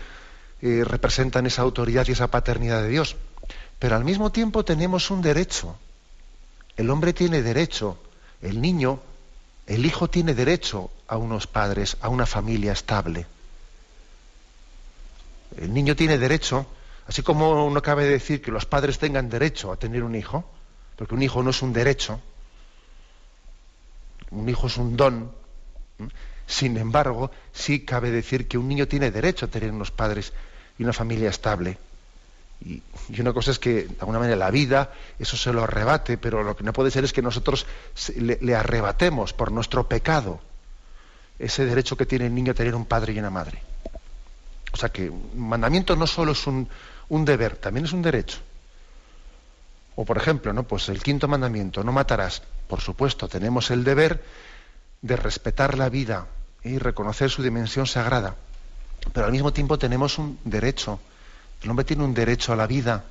eh, 0.63 0.85
representan 0.87 1.45
esa 1.45 1.61
autoridad 1.61 2.09
y 2.09 2.13
esa 2.13 2.29
paternidad 2.29 2.81
de 2.81 2.89
Dios. 2.89 3.17
Pero 3.79 3.95
al 3.95 4.07
mismo 4.07 4.33
tiempo 4.33 4.65
tenemos 4.65 5.11
un 5.11 5.21
derecho. 5.21 5.77
El 6.79 6.89
hombre 6.89 7.13
tiene 7.13 7.43
derecho, 7.43 7.99
el 8.41 8.63
niño 8.63 8.99
el 9.67 9.85
hijo 9.85 10.09
tiene 10.09 10.33
derecho 10.33 10.91
a 11.09 11.19
unos 11.19 11.47
padres, 11.47 11.99
a 12.01 12.09
una 12.09 12.25
familia 12.25 12.73
estable. 12.73 13.27
El 15.59 15.75
niño 15.75 15.95
tiene 15.95 16.17
derecho, 16.17 16.65
así 17.07 17.23
como 17.23 17.69
no 17.69 17.83
cabe 17.83 18.07
decir 18.07 18.41
que 18.41 18.51
los 18.51 18.65
padres 18.65 18.99
tengan 18.99 19.29
derecho 19.29 19.73
a 19.73 19.77
tener 19.77 20.05
un 20.05 20.15
hijo, 20.15 20.51
porque 20.97 21.15
un 21.15 21.23
hijo 21.23 21.43
no 21.43 21.51
es 21.51 21.63
un 21.63 21.73
derecho, 21.73 22.21
un 24.31 24.49
hijo 24.49 24.67
es 24.67 24.77
un 24.77 24.97
don. 24.97 25.31
Sin 26.47 26.77
embargo, 26.77 27.31
sí 27.53 27.81
cabe 27.81 28.11
decir 28.11 28.49
que 28.49 28.59
un 28.59 28.69
niño 28.69 28.89
tiene 28.89 29.11
derecho 29.11 29.47
a 29.47 29.49
tener 29.49 29.71
unos 29.71 29.91
padres 29.91 30.33
y 30.79 30.83
una 30.83 30.93
familia 30.93 31.31
estable. 31.31 31.79
Y, 32.65 32.83
una 33.21 33.33
cosa 33.33 33.51
es 33.51 33.59
que, 33.59 33.85
de 33.85 33.97
alguna 34.01 34.19
manera, 34.19 34.37
la 34.37 34.51
vida, 34.51 34.93
eso 35.19 35.37
se 35.37 35.53
lo 35.53 35.65
arrebate, 35.65 36.19
pero 36.19 36.43
lo 36.43 36.57
que 36.57 36.65
no 36.65 36.73
puede 36.73 36.91
ser 36.91 37.05
es 37.05 37.13
que 37.13 37.23
nosotros 37.23 37.67
le, 38.17 38.55
arrebatemos 38.55 39.33
por 39.33 39.51
nuestro 39.53 39.89
pecado 39.89 40.41
ese 41.39 41.65
derecho 41.65 41.97
que 41.97 42.07
tiene 42.07 42.27
el 42.27 42.35
niño 42.35 42.53
a 42.53 42.55
tener 42.55 42.75
un 42.75 42.85
padre 42.85 43.13
y 43.13 43.19
una 43.19 43.31
madre. 43.31 43.63
O 44.73 44.77
sea 44.77 44.91
que 44.91 45.11
un 45.11 45.49
mandamiento 45.49 45.97
no 45.97 46.07
solo 46.07 46.33
es 46.33 46.47
un, 46.47 46.69
un 47.09 47.25
deber, 47.25 47.57
también 47.57 47.87
es 47.87 47.93
un 47.93 48.03
derecho. 48.03 48.39
O 49.97 50.05
por 50.05 50.17
ejemplo, 50.17 50.53
¿no? 50.53 50.63
Pues 50.63 50.89
el 50.89 51.03
quinto 51.03 51.29
mandamiento, 51.29 51.85
no 51.85 51.93
matarás. 51.93 52.43
Por 52.69 52.81
supuesto, 52.81 53.29
tenemos 53.29 53.71
el 53.71 53.85
deber 53.85 54.23
de 55.03 55.17
respetar 55.17 55.77
la 55.77 55.89
vida 55.89 56.27
y 56.65 56.79
reconocer 56.79 57.31
su 57.31 57.43
dimensión 57.43 57.87
sagrada. 57.87 58.37
Pero 59.13 59.27
al 59.27 59.33
mismo 59.33 59.53
tiempo 59.53 59.79
tenemos 59.79 60.19
un 60.19 60.39
derecho 60.45 61.01
el 61.63 61.71
hombre 61.71 61.85
tiene 61.85 62.05
un 62.05 62.15
derecho 62.15 62.53
a 62.53 62.57
la 62.57 62.67
vida 62.67 63.05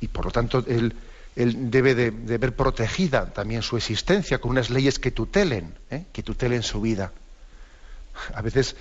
y 0.00 0.08
por 0.08 0.24
lo 0.24 0.30
tanto 0.32 0.64
él, 0.66 0.94
debe 1.34 1.94
de, 1.94 2.10
ver 2.10 2.56
protegida 2.56 3.32
también 3.32 3.62
su 3.62 3.76
existencia 3.76 4.38
con 4.38 4.50
unas 4.50 4.68
leyes 4.68 4.98
que 4.98 5.12
tutelen, 5.12 5.74
¿eh? 5.90 6.04
que 6.12 6.22
tutelen 6.22 6.62
su 6.62 6.80
vida. 6.80 7.12
A 8.34 8.42
veces, 8.42 8.76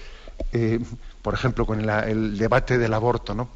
eh, 0.52 0.80
por 1.22 1.34
ejemplo, 1.34 1.66
con 1.66 1.88
el 1.88 2.38
debate 2.38 2.78
del 2.78 2.94
aborto, 2.94 3.36
¿no? 3.36 3.50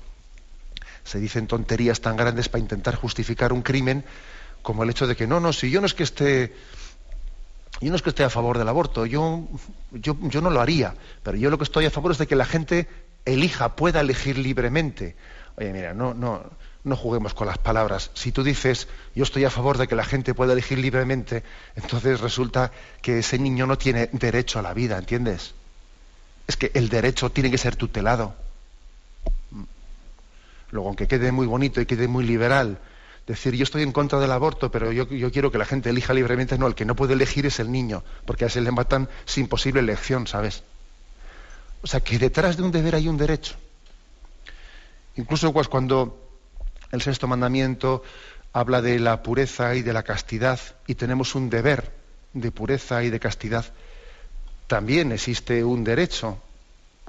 Se 1.06 1.20
dicen 1.20 1.48
tonterías 1.48 2.02
tan 2.02 2.18
grandes 2.18 2.50
para 2.50 2.62
intentar 2.62 2.96
justificar 2.96 3.54
un 3.54 3.62
crimen 3.62 4.04
como 4.62 4.84
el 4.84 4.90
hecho 4.90 5.08
de 5.08 5.16
que 5.16 5.28
no, 5.28 5.40
no, 5.40 5.54
si 5.54 5.70
yo 5.70 5.80
no 5.80 5.88
es 5.88 5.94
que 5.94 6.04
esté 6.04 6.54
yo 7.82 7.90
no 7.90 7.96
es 7.96 8.02
que 8.02 8.10
esté 8.10 8.24
a 8.24 8.30
favor 8.30 8.58
del 8.58 8.68
aborto, 8.70 9.06
yo, 9.06 9.48
yo, 9.92 10.18
yo, 10.22 10.42
no 10.42 10.50
lo 10.50 10.62
haría, 10.62 10.96
pero 11.24 11.38
yo 11.38 11.50
lo 11.50 11.58
que 11.58 11.66
estoy 11.66 11.86
a 11.86 11.92
favor 11.92 12.12
es 12.12 12.18
de 12.18 12.28
que 12.28 12.36
la 12.36 12.46
gente 12.46 12.88
elija, 13.26 13.76
pueda 13.76 14.02
elegir 14.02 14.38
libremente. 14.38 15.16
Oye, 15.58 15.74
mira, 15.74 15.94
no, 15.94 16.14
no, 16.14 16.44
no 16.86 16.96
juguemos 16.96 17.34
con 17.34 17.48
las 17.48 17.58
palabras. 17.58 18.12
Si 18.14 18.32
tú 18.32 18.44
dices, 18.44 18.88
yo 19.14 19.24
estoy 19.24 19.44
a 19.44 19.50
favor 19.50 19.78
de 19.78 19.88
que 19.88 19.96
la 19.96 20.06
gente 20.06 20.34
pueda 20.34 20.54
elegir 20.54 20.78
libremente, 20.78 21.44
entonces 21.76 22.22
resulta 22.22 22.72
que 23.02 23.20
ese 23.20 23.40
niño 23.40 23.68
no 23.68 23.78
tiene 23.78 24.10
derecho 24.14 24.60
a 24.60 24.62
la 24.62 24.74
vida, 24.74 24.98
¿entiendes? 24.98 25.54
Es 26.48 26.56
que 26.56 26.72
el 26.76 26.88
derecho 26.90 27.32
tiene 27.32 27.52
que 27.52 27.58
ser 27.58 27.76
tutelado. 27.76 28.36
Luego, 30.76 30.90
aunque 30.90 31.08
quede 31.08 31.32
muy 31.32 31.48
bonito 31.48 31.80
y 31.80 31.86
quede 31.86 32.10
muy 32.10 32.26
liberal, 32.26 32.80
decir 33.26 33.56
yo 33.56 33.64
estoy 33.64 33.82
en 33.82 33.94
contra 33.94 34.20
del 34.20 34.30
aborto, 34.34 34.70
pero 34.70 34.92
yo, 34.92 35.08
quiero 35.08 35.50
que 35.50 35.58
la 35.58 35.64
gente 35.64 35.90
elija 35.90 36.14
libremente, 36.14 36.58
no, 36.58 36.68
el 36.68 36.76
que 36.76 36.84
no 36.84 36.98
puede 36.98 37.14
elegir 37.14 37.46
es 37.46 37.62
el 37.62 37.72
niño, 37.72 38.04
porque 38.26 38.44
a 38.44 38.48
ese 38.48 38.60
le 38.60 38.72
matan 38.72 39.08
sin 39.24 39.48
posible 39.48 39.80
elección, 39.80 40.28
¿sabes? 40.28 40.64
O 41.82 41.88
sea, 41.88 42.02
que 42.02 42.20
detrás 42.20 42.58
de 42.58 42.64
un 42.64 42.72
deber 42.72 42.94
hay 42.94 43.08
un 43.08 43.16
derecho. 43.16 43.56
Incluso 45.16 45.54
pues, 45.54 45.70
cuando 45.70 46.20
el 46.92 47.02
sexto 47.02 47.26
mandamiento 47.26 48.04
habla 48.52 48.82
de 48.82 49.00
la 49.00 49.24
pureza 49.24 49.76
y 49.76 49.82
de 49.82 49.94
la 49.94 50.04
castidad 50.04 50.60
y 50.88 50.96
tenemos 50.96 51.36
un 51.36 51.50
deber 51.50 51.90
de 52.34 52.52
pureza 52.52 53.02
y 53.02 53.10
de 53.10 53.22
castidad, 53.22 53.64
también 54.68 55.14
existe 55.14 55.64
un 55.64 55.86
derecho, 55.86 56.38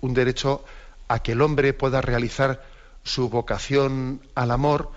un 0.03 0.15
derecho 0.15 0.65
a 1.09 1.19
que 1.19 1.33
el 1.33 1.43
hombre 1.43 1.73
pueda 1.73 2.01
realizar 2.01 2.76
su 3.07 3.31
vocación 3.31 4.21
al 4.35 4.51
amor 4.51 4.91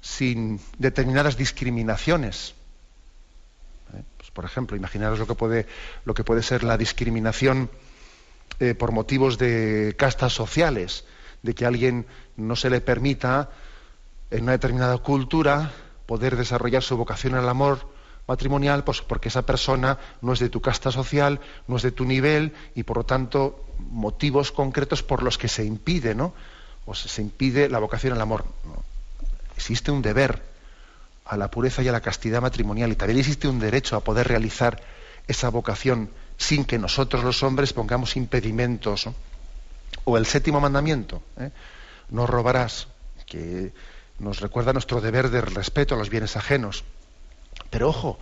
sin 0.00 0.60
determinadas 0.78 1.36
discriminaciones. 1.36 2.54
¿Eh? 3.94 4.02
Pues, 4.16 4.30
por 4.32 4.44
ejemplo, 4.44 4.76
imaginaros 4.76 5.18
lo 5.18 5.26
que 5.26 5.34
puede, 5.34 5.66
lo 6.04 6.14
que 6.14 6.24
puede 6.24 6.42
ser 6.42 6.64
la 6.64 6.76
discriminación 6.76 7.70
eh, 8.58 8.74
por 8.74 8.92
motivos 8.92 9.38
de 9.38 9.94
castas 9.96 10.32
sociales, 10.32 11.04
de 11.42 11.54
que 11.54 11.64
a 11.64 11.68
alguien 11.68 12.06
no 12.36 12.56
se 12.56 12.70
le 12.70 12.80
permita 12.80 13.50
en 14.30 14.42
una 14.42 14.52
determinada 14.52 14.98
cultura 14.98 15.72
poder 16.06 16.36
desarrollar 16.36 16.82
su 16.82 16.96
vocación 16.96 17.34
al 17.34 17.48
amor 17.48 17.88
matrimonial, 18.26 18.82
pues 18.84 19.00
porque 19.00 19.28
esa 19.28 19.46
persona 19.46 19.98
no 20.20 20.32
es 20.32 20.40
de 20.40 20.48
tu 20.48 20.60
casta 20.60 20.90
social, 20.90 21.40
no 21.68 21.76
es 21.76 21.82
de 21.82 21.92
tu 21.92 22.04
nivel 22.04 22.52
y 22.74 22.82
por 22.82 22.98
lo 22.98 23.04
tanto 23.04 23.64
motivos 23.78 24.52
concretos 24.52 25.02
por 25.02 25.22
los 25.22 25.38
que 25.38 25.48
se 25.48 25.64
impide, 25.64 26.14
¿no? 26.14 26.34
O 26.84 26.94
se 26.94 27.22
impide 27.22 27.68
la 27.68 27.78
vocación 27.78 28.12
al 28.12 28.20
amor. 28.20 28.44
Existe 29.56 29.90
un 29.90 30.02
deber 30.02 30.42
a 31.24 31.36
la 31.36 31.50
pureza 31.50 31.82
y 31.82 31.88
a 31.88 31.92
la 31.92 32.00
castidad 32.00 32.42
matrimonial 32.42 32.90
y 32.90 32.96
también 32.96 33.20
existe 33.20 33.48
un 33.48 33.60
derecho 33.60 33.96
a 33.96 34.00
poder 34.00 34.28
realizar 34.28 34.82
esa 35.28 35.48
vocación 35.48 36.10
sin 36.36 36.64
que 36.64 36.78
nosotros 36.78 37.22
los 37.22 37.42
hombres 37.42 37.72
pongamos 37.72 38.16
impedimentos. 38.16 39.08
O 40.04 40.16
el 40.16 40.26
séptimo 40.26 40.60
mandamiento, 40.60 41.22
¿eh? 41.38 41.50
no 42.10 42.26
robarás, 42.26 42.88
que 43.26 43.72
nos 44.18 44.40
recuerda 44.40 44.72
nuestro 44.72 45.00
deber 45.00 45.30
de 45.30 45.40
respeto 45.40 45.94
a 45.94 45.98
los 45.98 46.10
bienes 46.10 46.36
ajenos. 46.36 46.84
Pero 47.70 47.88
ojo, 47.88 48.18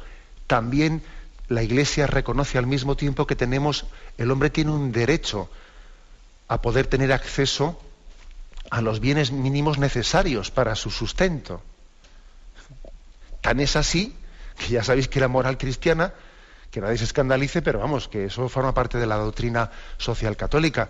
también 0.47 1.03
la 1.49 1.63
Iglesia 1.63 2.07
reconoce 2.07 2.59
al 2.59 2.67
mismo 2.67 2.97
tiempo 2.97 3.27
que 3.27 3.37
tenemos, 3.37 3.87
el 4.19 4.31
hombre 4.31 4.51
tiene 4.51 4.71
un 4.71 4.93
derecho 4.93 5.51
a 6.49 6.61
poder 6.61 6.87
tener 6.87 7.13
acceso 7.13 7.81
a 8.71 8.81
los 8.81 9.01
bienes 9.01 9.33
mínimos 9.33 9.79
necesarios 9.79 10.51
para 10.51 10.75
su 10.75 10.91
sustento. 10.91 11.63
Tan 13.41 13.61
es 13.61 13.77
así 13.77 14.15
que 14.59 14.69
ya 14.69 14.85
sabéis 14.85 15.09
que 15.09 15.21
la 15.21 15.29
moral 15.29 15.59
cristiana 15.59 16.15
que 16.71 16.81
nadie 16.81 16.99
se 16.99 17.05
escandalice, 17.05 17.63
pero 17.63 17.81
vamos, 17.81 18.09
que 18.09 18.27
eso 18.27 18.49
forma 18.49 18.73
parte 18.73 18.99
de 18.99 19.07
la 19.07 19.17
doctrina 19.17 19.71
social 19.99 20.37
católica. 20.37 20.89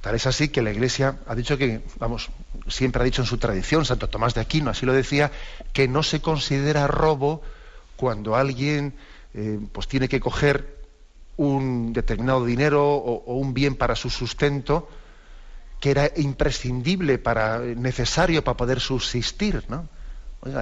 Tal 0.00 0.14
es 0.14 0.26
así 0.26 0.48
que 0.48 0.62
la 0.62 0.70
Iglesia 0.70 1.18
ha 1.26 1.34
dicho 1.34 1.58
que, 1.58 1.82
vamos, 1.98 2.30
siempre 2.66 3.02
ha 3.02 3.04
dicho 3.04 3.22
en 3.22 3.26
su 3.26 3.36
tradición, 3.36 3.84
Santo 3.84 4.08
Tomás 4.08 4.34
de 4.34 4.40
Aquino 4.40 4.70
así 4.70 4.86
lo 4.86 4.92
decía, 4.92 5.30
que 5.72 5.88
no 5.88 6.02
se 6.02 6.20
considera 6.20 6.86
robo 6.86 7.42
cuando 7.96 8.36
alguien 8.36 8.94
eh, 9.34 9.58
pues 9.72 9.88
tiene 9.88 10.08
que 10.08 10.20
coger 10.20 10.78
un 11.36 11.92
determinado 11.92 12.44
dinero 12.44 12.94
o, 12.94 13.34
un 13.34 13.54
bien 13.54 13.74
para 13.74 13.96
su 13.96 14.08
sustento 14.08 14.88
que 15.80 15.90
era 15.90 16.10
imprescindible 16.16 17.18
para 17.18 17.58
necesario 17.60 18.42
para 18.42 18.56
poder 18.56 18.80
subsistir, 18.80 19.64
¿no? 19.68 19.88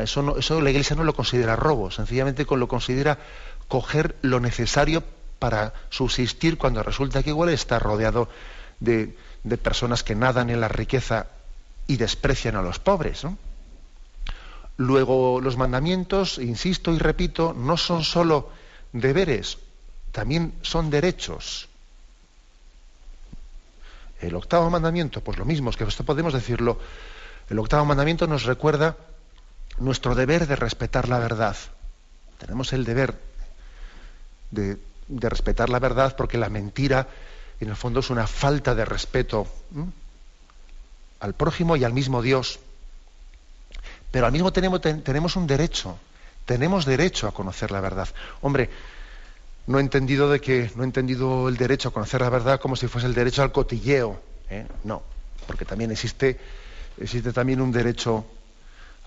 Eso, 0.00 0.22
no, 0.22 0.36
eso 0.36 0.60
la 0.60 0.70
Iglesia 0.70 0.96
no 0.96 1.04
lo 1.04 1.14
considera 1.14 1.54
robo, 1.54 1.90
sencillamente 1.90 2.46
lo 2.48 2.68
considera 2.68 3.18
coger 3.68 4.16
lo 4.22 4.40
necesario 4.40 5.02
para 5.38 5.74
subsistir 5.90 6.56
cuando 6.56 6.82
resulta 6.82 7.22
que 7.22 7.30
igual 7.30 7.50
está 7.50 7.78
rodeado 7.78 8.28
de, 8.80 9.14
personas 9.62 10.02
que 10.02 10.14
nadan 10.14 10.50
en 10.50 10.60
la 10.60 10.68
riqueza 10.68 11.26
y 11.86 11.96
desprecian 11.96 12.56
a 12.56 12.62
los 12.62 12.78
pobres. 12.78 13.22
Luego, 14.76 15.40
los 15.40 15.56
mandamientos, 15.56 16.38
insisto 16.38 16.92
y 16.92 16.98
repito, 16.98 17.54
no 17.56 17.76
son 17.76 18.02
sólo 18.02 18.50
deberes, 18.92 19.58
también 20.12 20.54
son 20.62 20.90
derechos. 20.90 21.68
El 24.20 24.34
octavo 24.34 24.70
mandamiento, 24.70 25.20
pues 25.20 25.38
lo 25.38 25.44
mismo, 25.44 25.70
es 25.70 25.76
que 25.76 25.84
esto 25.84 26.04
podemos 26.04 26.32
decirlo, 26.32 26.78
el 27.48 27.58
octavo 27.58 27.84
mandamiento 27.84 28.26
nos 28.26 28.44
recuerda 28.44 28.96
nuestro 29.78 30.14
deber 30.14 30.46
de 30.46 30.56
respetar 30.56 31.08
la 31.08 31.18
verdad. 31.18 31.56
Tenemos 32.38 32.72
el 32.72 32.84
deber 32.84 33.14
de, 34.50 34.78
respetar 35.08 35.68
la 35.68 35.78
verdad 35.78 36.16
porque 36.16 36.38
la 36.38 36.48
mentira, 36.48 37.08
en 37.60 37.68
el 37.68 37.76
fondo, 37.76 38.00
es 38.00 38.10
una 38.10 38.26
falta 38.26 38.74
de 38.74 38.84
respeto 38.84 39.46
al 41.20 41.34
prójimo 41.34 41.76
y 41.76 41.84
al 41.84 41.92
mismo 41.92 42.22
Dios. 42.22 42.58
Pero 44.10 44.26
al 44.26 44.32
mismo 44.32 44.52
tiempo 44.52 44.80
tenemos 44.80 45.36
un 45.36 45.46
derecho, 45.46 45.98
tenemos 46.46 46.86
derecho 46.86 47.28
a 47.28 47.32
conocer 47.32 47.70
la 47.70 47.80
verdad. 47.80 48.08
Hombre, 48.40 48.70
no 49.66 49.78
he 49.78 49.80
entendido 49.80 50.30
de 50.30 50.40
que 50.40 50.70
no 50.76 50.82
he 50.82 50.86
entendido 50.86 51.48
el 51.48 51.56
derecho 51.56 51.88
a 51.88 51.92
conocer 51.92 52.20
la 52.20 52.30
verdad 52.30 52.60
como 52.60 52.76
si 52.76 52.86
fuese 52.86 53.06
el 53.06 53.14
derecho 53.14 53.42
al 53.42 53.52
cotilleo. 53.52 54.20
¿eh? 54.48 54.66
No, 54.84 55.02
porque 55.46 55.64
también 55.64 55.90
existe, 55.90 56.38
existe 57.00 57.32
también 57.32 57.60
un 57.60 57.72
derecho 57.72 58.24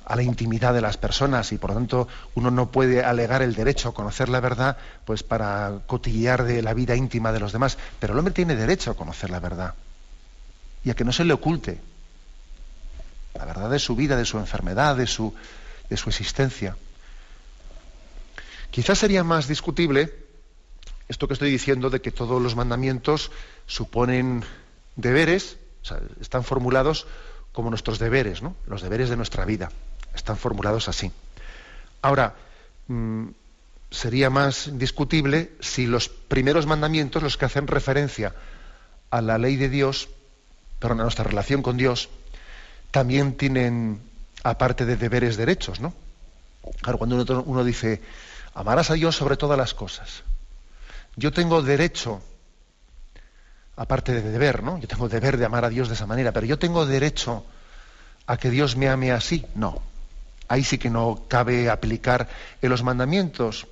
a 0.05 0.15
la 0.15 0.23
intimidad 0.23 0.73
de 0.73 0.81
las 0.81 0.97
personas 0.97 1.51
y 1.51 1.57
por 1.57 1.69
lo 1.69 1.75
tanto 1.75 2.07
uno 2.35 2.49
no 2.51 2.71
puede 2.71 3.03
alegar 3.03 3.41
el 3.41 3.53
derecho 3.55 3.89
a 3.89 3.93
conocer 3.93 4.27
la 4.27 4.39
verdad 4.39 4.77
pues 5.05 5.23
para 5.23 5.81
cotillear 5.85 6.43
de 6.43 6.61
la 6.61 6.73
vida 6.73 6.95
íntima 6.95 7.31
de 7.31 7.39
los 7.39 7.53
demás. 7.53 7.77
Pero 7.99 8.13
el 8.13 8.19
hombre 8.19 8.33
tiene 8.33 8.55
derecho 8.55 8.91
a 8.91 8.95
conocer 8.95 9.29
la 9.29 9.39
verdad 9.39 9.75
y 10.83 10.89
a 10.89 10.93
que 10.93 11.05
no 11.05 11.13
se 11.13 11.25
le 11.25 11.33
oculte 11.33 11.79
la 13.35 13.45
verdad 13.45 13.69
de 13.69 13.79
su 13.79 13.95
vida, 13.95 14.17
de 14.17 14.25
su 14.25 14.37
enfermedad, 14.39 14.97
de 14.97 15.07
su, 15.07 15.33
de 15.89 15.95
su 15.95 16.09
existencia. 16.09 16.75
Quizás 18.71 18.97
sería 18.97 19.23
más 19.23 19.47
discutible 19.47 20.28
esto 21.09 21.27
que 21.27 21.33
estoy 21.33 21.49
diciendo 21.49 21.89
de 21.89 22.01
que 22.01 22.11
todos 22.11 22.41
los 22.41 22.55
mandamientos 22.55 23.31
suponen 23.65 24.45
deberes, 24.95 25.57
están 26.21 26.43
formulados 26.43 27.07
como 27.51 27.71
nuestros 27.71 27.97
deberes, 27.97 28.43
¿no? 28.43 28.55
los 28.67 28.83
deberes 28.83 29.09
de 29.09 29.17
nuestra 29.17 29.43
vida, 29.43 29.71
están 30.13 30.37
formulados 30.37 30.87
así. 30.87 31.11
Ahora, 32.03 32.35
mm, 32.87 33.27
sería 33.89 34.29
más 34.29 34.77
discutible 34.77 35.51
si 35.59 35.87
los 35.87 36.09
primeros 36.09 36.67
mandamientos, 36.67 37.23
los 37.23 37.37
que 37.37 37.45
hacen 37.45 37.65
referencia 37.65 38.35
a 39.09 39.21
la 39.21 39.39
ley 39.39 39.55
de 39.55 39.69
Dios, 39.69 40.09
perdón, 40.77 40.99
a 40.99 41.03
nuestra 41.03 41.25
relación 41.25 41.63
con 41.63 41.75
Dios, 41.75 42.09
también 42.91 43.33
tienen, 43.35 43.99
aparte 44.43 44.85
de 44.85 44.95
deberes, 44.95 45.37
derechos, 45.37 45.79
¿no? 45.79 45.93
Claro, 46.81 46.99
cuando 46.99 47.43
uno 47.45 47.63
dice, 47.63 48.01
amarás 48.53 48.91
a 48.91 48.93
Dios 48.93 49.15
sobre 49.15 49.37
todas 49.37 49.57
las 49.57 49.73
cosas. 49.73 50.23
Yo 51.19 51.33
tengo 51.33 51.61
derecho, 51.61 52.21
aparte 53.75 54.13
de 54.13 54.21
deber, 54.21 54.63
¿no? 54.63 54.79
Yo 54.79 54.87
tengo 54.87 55.09
deber 55.09 55.35
de 55.35 55.43
amar 55.43 55.65
a 55.65 55.69
Dios 55.69 55.89
de 55.89 55.95
esa 55.95 56.05
manera, 56.05 56.31
pero 56.31 56.47
yo 56.47 56.57
tengo 56.57 56.85
derecho 56.85 57.45
a 58.25 58.37
que 58.37 58.49
Dios 58.49 58.77
me 58.77 58.87
ame 58.87 59.11
así. 59.11 59.45
No. 59.53 59.81
Ahí 60.47 60.63
sí 60.63 60.77
que 60.77 60.89
no 60.89 61.25
cabe 61.27 61.69
aplicar 61.69 62.29
en 62.61 62.69
los 62.69 62.83
mandamientos 62.83 63.67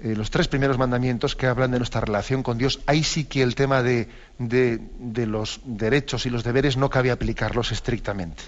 eh, 0.00 0.16
los 0.16 0.30
tres 0.30 0.48
primeros 0.48 0.78
mandamientos 0.78 1.36
que 1.36 1.46
hablan 1.46 1.70
de 1.70 1.78
nuestra 1.78 2.00
relación 2.00 2.42
con 2.42 2.58
Dios, 2.58 2.80
ahí 2.86 3.04
sí 3.04 3.24
que 3.24 3.42
el 3.42 3.54
tema 3.54 3.82
de, 3.82 4.08
los 4.38 5.60
derechos 5.64 6.26
y 6.26 6.30
los 6.30 6.42
deberes 6.42 6.76
no 6.76 6.90
cabe 6.90 7.10
aplicarlos 7.10 7.70
estrictamente. 7.70 8.42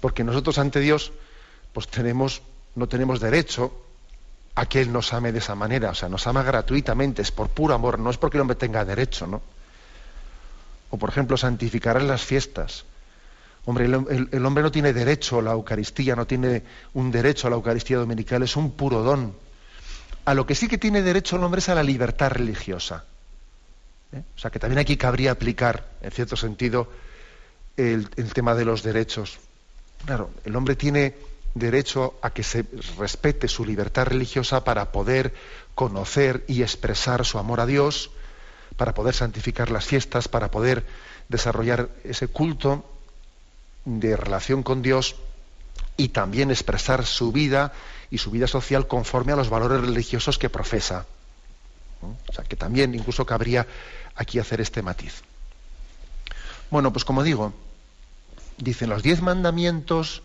Porque 0.00 0.24
nosotros 0.24 0.58
ante 0.58 0.80
Dios, 0.80 1.12
pues 1.72 1.88
tenemos, 1.88 2.42
no 2.74 2.88
tenemos 2.88 3.20
derecho 3.20 3.72
a 4.54 4.66
que 4.66 4.80
Él 4.80 4.92
nos 4.92 5.12
ame 5.12 5.32
de 5.32 5.38
esa 5.38 5.54
manera. 5.54 5.90
O 5.90 5.94
sea, 5.94 6.08
nos 6.08 6.26
ama 6.26 6.42
gratuitamente, 6.42 7.22
es 7.22 7.30
por 7.30 7.48
puro 7.48 7.74
amor, 7.74 7.98
no 7.98 8.10
es 8.10 8.18
porque 8.18 8.36
el 8.36 8.42
hombre 8.42 8.56
tenga 8.56 8.84
derecho, 8.84 9.26
¿no? 9.26 9.42
O 10.90 10.98
por 10.98 11.08
ejemplo, 11.08 11.36
santificar 11.36 12.00
las 12.02 12.22
fiestas. 12.22 12.84
Hombre, 13.64 13.86
el 13.86 14.46
hombre 14.46 14.62
no 14.62 14.72
tiene 14.72 14.92
derecho 14.92 15.38
a 15.38 15.42
la 15.42 15.52
Eucaristía, 15.52 16.16
no 16.16 16.26
tiene 16.26 16.64
un 16.94 17.12
derecho 17.12 17.46
a 17.46 17.50
la 17.50 17.56
Eucaristía 17.56 17.96
dominical, 17.96 18.42
es 18.42 18.56
un 18.56 18.72
puro 18.72 19.02
don 19.02 19.32
a 20.24 20.34
lo 20.34 20.46
que 20.46 20.54
sí 20.54 20.68
que 20.68 20.78
tiene 20.78 21.02
derecho 21.02 21.36
el 21.36 21.44
hombre 21.44 21.58
es 21.58 21.68
a 21.68 21.74
la 21.74 21.82
libertad 21.82 22.30
religiosa. 22.30 23.04
¿eh? 24.12 24.22
O 24.36 24.38
sea 24.38 24.50
que 24.50 24.58
también 24.58 24.78
aquí 24.78 24.96
cabría 24.96 25.32
aplicar, 25.32 25.88
en 26.00 26.10
cierto 26.10 26.36
sentido, 26.36 26.88
el, 27.76 28.08
tema 28.32 28.54
de 28.54 28.64
los 28.64 28.82
derechos. 28.82 29.38
Claro, 30.04 30.30
el 30.44 30.54
hombre 30.54 30.76
tiene 30.76 31.14
derecho 31.54 32.14
a 32.22 32.30
que 32.30 32.42
se 32.42 32.64
respete 32.98 33.48
su 33.48 33.64
libertad 33.64 34.06
religiosa 34.06 34.64
para 34.64 34.92
poder 34.92 35.34
conocer 35.74 36.44
y 36.48 36.62
expresar 36.62 37.24
su 37.24 37.38
amor 37.38 37.60
a 37.60 37.66
Dios, 37.66 38.10
para 38.76 38.94
poder 38.94 39.14
santificar 39.14 39.70
las 39.70 39.84
fiestas, 39.84 40.28
para 40.28 40.50
poder 40.50 40.86
desarrollar 41.28 41.90
ese 42.04 42.28
culto 42.28 42.84
de 43.84 44.16
relación 44.16 44.62
con 44.62 44.82
Dios 44.82 45.16
y 45.96 46.08
también 46.08 46.50
expresar 46.50 47.04
su 47.04 47.32
vida 47.32 47.72
y 48.10 48.18
su 48.18 48.30
vida 48.30 48.46
social 48.46 48.86
conforme 48.86 49.32
a 49.32 49.36
los 49.36 49.50
valores 49.50 49.80
religiosos 49.80 50.38
que 50.38 50.50
profesa. 50.50 51.06
O 52.00 52.32
sea, 52.32 52.44
que 52.44 52.56
también 52.56 52.94
incluso 52.94 53.26
cabría 53.26 53.66
aquí 54.14 54.38
hacer 54.38 54.60
este 54.60 54.82
matiz. 54.82 55.22
Bueno, 56.70 56.92
pues 56.92 57.04
como 57.04 57.22
digo, 57.22 57.52
dicen 58.56 58.90
los 58.90 59.02
diez 59.02 59.20
mandamientos 59.22 60.22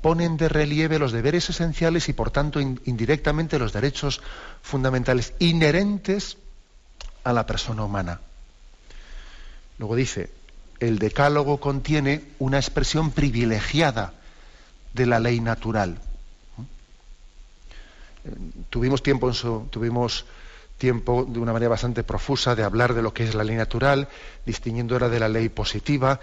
ponen 0.00 0.36
de 0.36 0.48
relieve 0.48 0.98
los 0.98 1.12
deberes 1.12 1.50
esenciales 1.50 2.08
y 2.08 2.12
por 2.12 2.30
tanto 2.30 2.60
indirectamente 2.60 3.58
los 3.58 3.72
derechos 3.72 4.20
fundamentales 4.62 5.34
inherentes 5.38 6.36
a 7.24 7.32
la 7.32 7.46
persona 7.46 7.84
humana. 7.84 8.20
Luego 9.78 9.96
dice, 9.96 10.30
el 10.80 10.98
decálogo 10.98 11.58
contiene 11.58 12.24
una 12.38 12.58
expresión 12.58 13.10
privilegiada 13.10 14.14
de 14.94 15.06
la 15.06 15.20
ley 15.20 15.40
natural 15.40 16.00
tuvimos 18.70 19.02
tiempo, 19.02 19.32
tuvimos 19.70 20.26
tiempo 20.76 21.26
de 21.28 21.38
una 21.38 21.52
manera 21.52 21.70
bastante 21.70 22.04
profusa 22.04 22.54
de 22.54 22.62
hablar 22.62 22.94
de 22.94 23.02
lo 23.02 23.12
que 23.12 23.24
es 23.24 23.34
la 23.34 23.44
ley 23.44 23.56
natural, 23.56 24.08
distinguiendo 24.46 24.94
ahora 24.94 25.08
de 25.08 25.20
la 25.20 25.28
ley 25.28 25.48
positiva, 25.48 26.20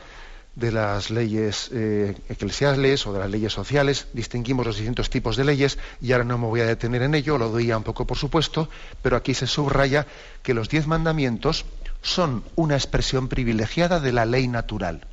de 0.55 0.71
las 0.71 1.09
leyes 1.09 1.69
eh, 1.73 2.15
eclesiales 2.29 3.05
o 3.05 3.13
de 3.13 3.19
las 3.19 3.29
leyes 3.29 3.51
sociales, 3.51 4.07
distinguimos 4.13 4.65
los 4.65 4.77
distintos 4.77 5.09
tipos 5.09 5.35
de 5.35 5.43
leyes 5.43 5.77
y 6.01 6.13
ahora 6.13 6.23
no 6.23 6.37
me 6.37 6.47
voy 6.47 6.61
a 6.61 6.65
detener 6.65 7.01
en 7.01 7.13
ello, 7.13 7.37
lo 7.37 7.49
doy 7.49 7.71
un 7.71 7.83
poco 7.83 8.07
por 8.07 8.17
supuesto, 8.17 8.69
pero 9.01 9.17
aquí 9.17 9.33
se 9.33 9.47
subraya 9.47 10.07
que 10.43 10.53
los 10.53 10.69
diez 10.69 10.87
mandamientos 10.87 11.65
son 12.01 12.43
una 12.55 12.75
expresión 12.75 13.27
privilegiada 13.27 13.99
de 13.99 14.13
la 14.13 14.25
ley 14.25 14.47
natural. 14.47 15.05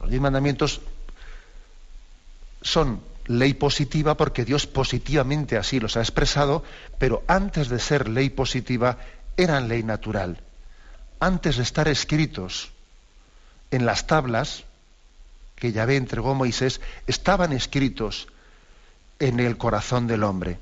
Los 0.00 0.10
diez 0.10 0.20
mandamientos 0.20 0.80
son 2.62 3.00
ley 3.26 3.54
positiva 3.54 4.16
porque 4.16 4.44
Dios 4.44 4.68
positivamente 4.68 5.56
así 5.56 5.80
los 5.80 5.96
ha 5.96 6.00
expresado, 6.00 6.62
pero 6.98 7.24
antes 7.26 7.68
de 7.68 7.80
ser 7.80 8.08
ley 8.08 8.30
positiva 8.30 8.98
eran 9.36 9.68
ley 9.68 9.82
natural. 9.82 10.40
Antes 11.18 11.56
de 11.56 11.62
estar 11.64 11.88
escritos 11.88 12.70
en 13.70 13.86
las 13.86 14.06
tablas 14.06 14.64
que 15.56 15.72
Yahvé 15.72 15.96
entregó 15.96 16.32
a 16.32 16.34
Moisés, 16.34 16.80
estaban 17.06 17.52
escritos 17.52 18.28
en 19.18 19.40
el 19.40 19.56
corazón 19.56 20.06
del 20.06 20.22
hombre. 20.22 20.58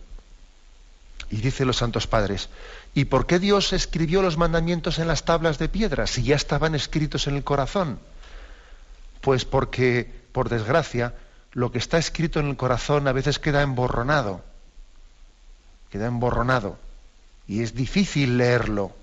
Y 1.30 1.38
dice 1.38 1.64
los 1.64 1.78
santos 1.78 2.06
padres, 2.06 2.48
¿y 2.94 3.06
por 3.06 3.26
qué 3.26 3.38
Dios 3.38 3.72
escribió 3.72 4.22
los 4.22 4.36
mandamientos 4.36 4.98
en 4.98 5.08
las 5.08 5.24
tablas 5.24 5.58
de 5.58 5.68
piedra 5.68 6.06
si 6.06 6.22
ya 6.22 6.36
estaban 6.36 6.74
escritos 6.74 7.26
en 7.26 7.34
el 7.34 7.44
corazón? 7.44 7.98
Pues 9.20 9.44
porque, 9.44 10.10
por 10.32 10.48
desgracia, 10.48 11.14
lo 11.52 11.72
que 11.72 11.78
está 11.78 11.98
escrito 11.98 12.40
en 12.40 12.48
el 12.48 12.56
corazón 12.56 13.08
a 13.08 13.12
veces 13.12 13.38
queda 13.38 13.62
emborronado, 13.62 14.44
queda 15.90 16.06
emborronado, 16.06 16.78
y 17.48 17.62
es 17.62 17.74
difícil 17.74 18.38
leerlo 18.38 18.94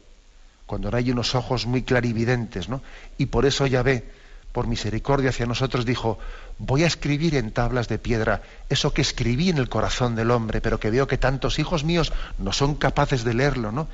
cuando 0.71 0.89
no 0.89 0.95
hay 0.95 1.12
unos 1.12 1.36
ojos 1.36 1.65
muy 1.65 1.84
clarividentes, 1.84 2.69
¿no? 2.69 2.81
Y 3.17 3.25
por 3.25 3.45
eso 3.45 3.67
Yahvé, 3.67 4.05
por 4.53 4.67
misericordia 4.67 5.31
hacia 5.31 5.45
nosotros, 5.45 5.86
dijo, 5.86 6.17
voy 6.60 6.86
a 6.86 6.88
escribir 6.88 7.36
en 7.36 7.51
tablas 7.51 7.89
de 7.89 7.99
piedra 7.99 8.41
eso 8.69 8.93
que 8.93 9.01
escribí 9.01 9.49
en 9.49 9.57
el 9.57 9.67
corazón 9.67 10.15
del 10.15 10.31
hombre, 10.31 10.62
pero 10.62 10.79
que 10.79 10.89
veo 10.89 11.07
que 11.07 11.17
tantos 11.17 11.60
hijos 11.60 11.84
míos 11.84 12.13
no 12.38 12.53
son 12.53 12.75
capaces 12.75 13.25
de 13.25 13.34
leerlo, 13.34 13.73
¿no? 13.73 13.89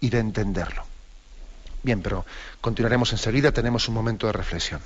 Y 0.00 0.08
de 0.08 0.20
entenderlo. 0.20 0.86
Bien, 1.82 2.00
pero 2.00 2.24
continuaremos 2.62 3.12
enseguida, 3.12 3.52
tenemos 3.52 3.86
un 3.88 3.94
momento 3.94 4.26
de 4.26 4.32
reflexión. 4.32 4.80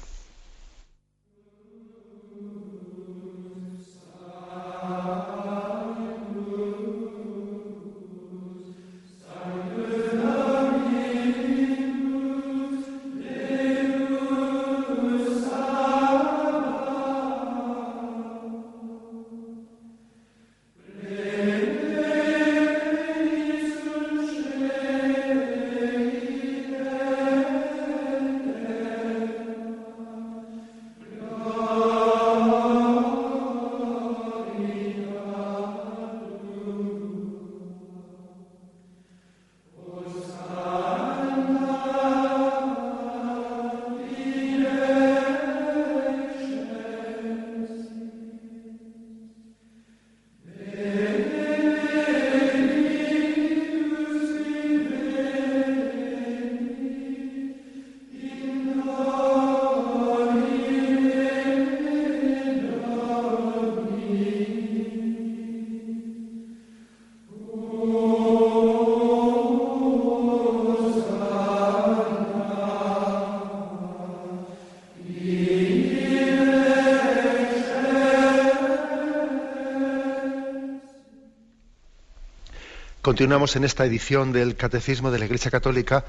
Continuamos 83.09 83.57
en 83.57 83.65
esta 83.65 83.87
edición 83.87 84.33
del 84.33 84.55
Catecismo 84.55 85.11
de 85.11 85.19
la 85.19 85.25
Iglesia 85.25 85.51
Católica 85.51 86.05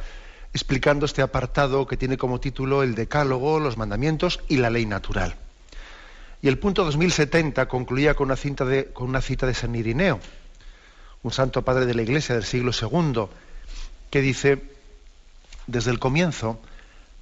explicando 0.54 1.06
este 1.06 1.22
apartado 1.22 1.88
que 1.88 1.96
tiene 1.96 2.18
como 2.18 2.42
título 2.42 2.84
el 2.84 2.94
Decálogo, 2.94 3.62
los 3.62 3.78
mandamientos 3.78 4.42
y 4.50 4.58
la 4.58 4.70
ley 4.70 4.86
natural. 4.86 5.38
Y 6.42 6.50
el 6.50 6.60
punto 6.60 6.84
2070 6.84 7.70
concluía 7.70 8.16
con 8.16 8.26
una, 8.26 8.36
cita 8.36 8.66
de, 8.66 8.88
con 8.88 9.08
una 9.08 9.22
cita 9.22 9.48
de 9.48 9.54
San 9.54 9.74
Irineo, 9.76 10.20
un 11.24 11.32
santo 11.32 11.62
padre 11.62 11.86
de 11.86 11.94
la 11.94 12.02
Iglesia 12.02 12.36
del 12.36 12.44
siglo 12.44 12.72
II, 12.74 13.28
que 14.10 14.20
dice, 14.20 14.62
desde 15.68 15.92
el 15.92 16.00
comienzo, 16.00 16.60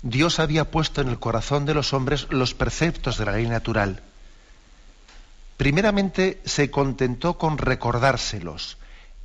Dios 0.01 0.39
había 0.39 0.71
puesto 0.71 1.01
en 1.01 1.09
el 1.09 1.19
corazón 1.19 1.67
de 1.67 1.75
los 1.75 1.93
hombres 1.93 2.25
los 2.31 2.55
preceptos 2.55 3.19
de 3.19 3.25
la 3.25 3.33
ley 3.33 3.45
natural. 3.45 4.01
Primeramente 5.55 6.41
se 6.45 6.71
contentó 6.71 7.37
con 7.37 7.59
recordárselos. 7.59 8.79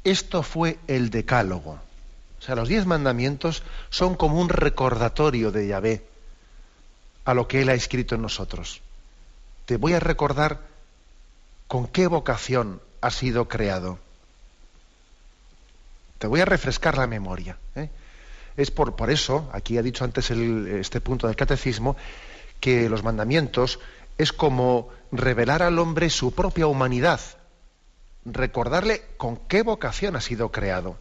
Esto 0.04 0.42
fue 0.42 0.78
el 0.88 1.10
decálogo. 1.10 1.78
O 2.38 2.44
sea, 2.44 2.56
los 2.56 2.68
diez 2.68 2.86
mandamientos 2.86 3.62
son 3.90 4.16
como 4.16 4.40
un 4.40 4.48
recordatorio 4.48 5.52
de 5.52 5.68
Yahvé 5.68 6.04
a 7.24 7.34
lo 7.34 7.46
que 7.46 7.62
Él 7.62 7.68
ha 7.68 7.74
escrito 7.74 8.16
en 8.16 8.22
nosotros. 8.22 8.80
Te 9.64 9.76
voy 9.76 9.92
a 9.92 10.00
recordar 10.00 10.60
con 11.68 11.86
qué 11.86 12.08
vocación 12.08 12.82
has 13.00 13.14
sido 13.14 13.48
creado. 13.48 13.98
Te 16.18 16.26
voy 16.26 16.40
a 16.40 16.44
refrescar 16.44 16.98
la 16.98 17.06
memoria. 17.06 17.58
¿eh? 17.76 17.88
Es 18.56 18.70
por, 18.70 18.96
por, 18.96 19.10
eso, 19.10 19.48
aquí 19.52 19.78
ha 19.78 19.82
dicho 19.82 20.04
antes 20.04 20.30
este 20.30 21.00
punto 21.00 21.28
del 21.28 21.36
catecismo, 21.36 21.96
que 22.60 22.88
los 22.88 23.04
mandamientos 23.04 23.78
es 24.18 24.32
como 24.32 24.88
revelar 25.10 25.62
al 25.62 25.78
hombre 25.78 26.10
su 26.10 26.32
propia 26.32 26.66
humanidad, 26.66 27.20
recordarle 28.24 29.02
con 29.16 29.36
qué 29.36 29.62
vocación 29.62 30.16
ha 30.16 30.20
sido 30.20 30.50
creado. 30.50 30.96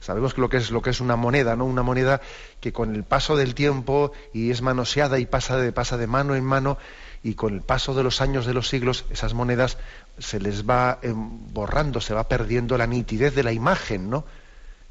Sabemos 0.00 0.38
lo 0.38 0.48
que 0.48 0.58
es 0.58 0.70
lo 0.70 0.82
que 0.82 0.90
es 0.90 1.00
una 1.00 1.16
moneda, 1.16 1.56
¿no? 1.56 1.64
Una 1.64 1.82
moneda 1.82 2.20
que 2.60 2.72
con 2.72 2.94
el 2.94 3.02
paso 3.02 3.36
del 3.36 3.54
tiempo 3.54 4.12
y 4.32 4.50
es 4.50 4.62
manoseada 4.62 5.18
y 5.18 5.26
pasa 5.26 5.56
de, 5.56 5.72
pasa 5.72 5.96
de 5.96 6.06
mano 6.06 6.36
en 6.36 6.44
mano 6.44 6.78
y 7.22 7.34
con 7.34 7.54
el 7.54 7.62
paso 7.62 7.94
de 7.94 8.04
los 8.04 8.20
años 8.20 8.46
de 8.46 8.54
los 8.54 8.68
siglos 8.68 9.04
esas 9.10 9.34
monedas 9.34 9.78
se 10.18 10.38
les 10.38 10.68
va 10.68 10.98
em, 11.02 11.52
borrando, 11.52 12.00
se 12.00 12.14
va 12.14 12.28
perdiendo 12.28 12.78
la 12.78 12.86
nitidez 12.86 13.34
de 13.34 13.42
la 13.42 13.52
imagen, 13.52 14.10
¿no? 14.10 14.24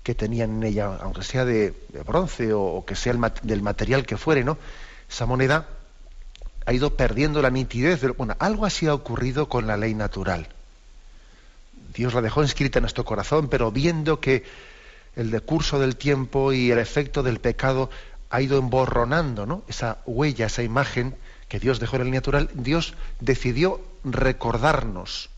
que 0.05 0.13
tenían 0.13 0.57
en 0.57 0.63
ella, 0.63 0.97
aunque 1.01 1.23
sea 1.23 1.45
de, 1.45 1.73
bronce 2.05 2.53
o, 2.53 2.85
que 2.85 2.95
sea 2.95 3.13
del 3.41 3.61
material 3.63 4.05
que 4.05 4.17
fuere, 4.17 4.43
¿no? 4.43 4.59
Esa 5.09 5.25
moneda 5.25 5.67
ha 6.65 6.73
ido 6.73 6.95
perdiendo 6.95 7.41
la 7.41 7.49
nitidez. 7.49 8.01
bueno, 8.17 8.35
algo 8.39 8.65
así 8.65 8.87
ha 8.87 8.93
ocurrido 8.93 9.47
con 9.47 9.67
la 9.67 9.77
ley 9.77 9.93
natural. 9.93 10.47
Dios 11.93 12.13
la 12.13 12.21
dejó 12.21 12.41
inscrita 12.41 12.79
en 12.79 12.83
nuestro 12.83 13.05
corazón, 13.05 13.47
pero 13.47 13.71
viendo 13.71 14.19
que 14.19 14.43
el 15.15 15.31
decurso 15.31 15.79
del 15.79 15.95
tiempo 15.95 16.51
y 16.51 16.71
el 16.71 16.79
efecto 16.79 17.23
del 17.23 17.39
pecado 17.39 17.89
ha 18.29 18.41
ido 18.41 18.57
emborronando 18.57 19.63
esa 19.67 19.99
huella, 20.05 20.47
esa 20.47 20.63
imagen 20.63 21.15
que 21.47 21.59
Dios 21.59 21.79
dejó 21.79 21.95
en 21.95 21.99
la 21.99 22.05
ley 22.05 22.13
natural, 22.13 22.49
Dios 22.53 22.95
decidió 23.21 23.79
recordarnos 24.03 25.29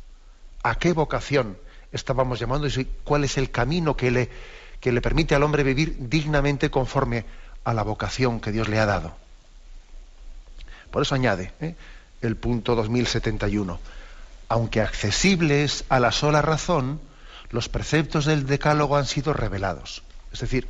a 0.63 0.75
qué 0.75 0.93
vocación 0.93 1.57
estábamos 1.91 2.39
llamando 2.39 2.67
y 2.67 2.87
cuál 3.03 3.23
es 3.23 3.37
el 3.37 3.51
camino 3.51 3.95
que 3.95 4.11
le, 4.11 4.29
que 4.79 4.91
le 4.91 5.01
permite 5.01 5.35
al 5.35 5.43
hombre 5.43 5.63
vivir 5.63 5.95
dignamente 6.09 6.71
conforme 6.71 7.25
a 7.63 7.73
la 7.73 7.83
vocación 7.83 8.39
que 8.39 8.51
Dios 8.51 8.67
le 8.67 8.79
ha 8.79 8.85
dado. 8.85 9.26
Por 10.91 11.02
eso 11.02 11.15
añade 11.15 11.54
¿eh? 11.60 11.76
el 12.21 12.36
punto 12.36 12.76
2071. 12.76 13.80
Aunque 14.50 14.82
accesibles 14.82 15.84
a 15.89 16.00
la 16.00 16.12
sola 16.12 16.41
razón, 16.41 17.02
los 17.50 17.69
preceptos 17.69 18.26
del 18.26 18.45
decálogo 18.45 18.97
han 18.97 19.06
sido 19.06 19.34
revelados. 19.34 20.04
Es 20.32 20.39
decir, 20.39 20.67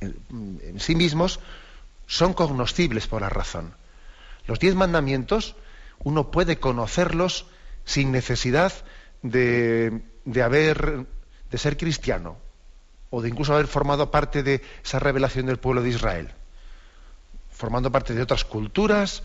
en, 0.00 0.80
sí 0.80 0.94
mismos 0.94 1.40
son 2.06 2.34
cognoscibles 2.34 3.06
por 3.06 3.22
la 3.22 3.28
razón. 3.28 3.74
Los 4.46 4.58
diez 4.58 4.74
mandamientos 4.74 5.56
uno 6.00 6.30
puede 6.30 6.58
conocerlos 6.58 7.46
sin 7.84 8.12
necesidad 8.12 8.72
de, 9.22 10.02
de 10.24 10.42
haber 10.42 11.06
de 11.50 11.58
ser 11.58 11.76
cristiano 11.76 12.36
o 13.10 13.22
de 13.22 13.28
incluso 13.28 13.54
haber 13.54 13.68
formado 13.68 14.10
parte 14.10 14.42
de 14.42 14.60
esa 14.84 14.98
revelación 14.98 15.46
del 15.46 15.58
pueblo 15.58 15.82
de 15.82 15.90
Israel, 15.90 16.32
formando 17.64 17.90
parte 17.90 18.12
de 18.12 18.20
otras 18.20 18.44
culturas 18.44 19.22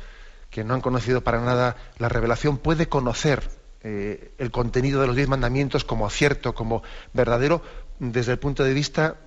que 0.49 0.63
no 0.63 0.73
han 0.73 0.79
conocido 0.79 1.19
para 1.25 1.41
nada 1.41 1.75
la 1.97 2.07
revelación, 2.07 2.57
puede 2.57 2.87
conocer 2.87 3.43
eh, 3.83 4.31
el 4.37 4.49
contenido 4.49 5.01
de 5.01 5.07
los 5.07 5.17
diez 5.17 5.27
mandamientos 5.27 5.83
como 5.83 6.09
cierto, 6.09 6.55
como 6.55 6.81
verdadero, 7.11 7.61
desde 7.99 8.31
el 8.31 8.39
punto 8.39 8.63
de 8.63 8.73
vista 8.73 9.17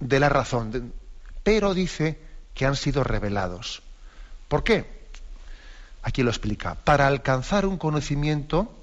de 0.00 0.18
la 0.18 0.30
razón. 0.30 0.94
Pero 1.42 1.74
dice 1.74 2.18
que 2.54 2.64
han 2.64 2.74
sido 2.74 3.04
revelados. 3.04 3.82
¿Por 4.48 4.64
qué? 4.64 4.86
Aquí 6.02 6.22
lo 6.22 6.30
explica. 6.30 6.74
Para 6.74 7.06
alcanzar 7.06 7.66
un 7.66 7.76
conocimiento 7.76 8.74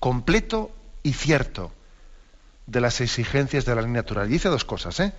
completo 0.00 0.70
y 1.02 1.12
cierto 1.12 1.70
de 2.66 2.80
las 2.80 3.02
exigencias 3.02 3.66
de 3.66 3.74
la 3.74 3.82
ley 3.82 3.90
natural. 3.90 4.26
dice 4.26 4.48
dos 4.48 4.64
cosas, 4.64 4.98
¿eh? 5.00 5.12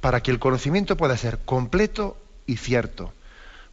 Para 0.00 0.22
que 0.22 0.30
el 0.30 0.38
conocimiento 0.38 0.96
pueda 0.96 1.14
ser 1.18 1.40
completo 1.44 2.16
y 2.46 2.56
cierto. 2.56 3.12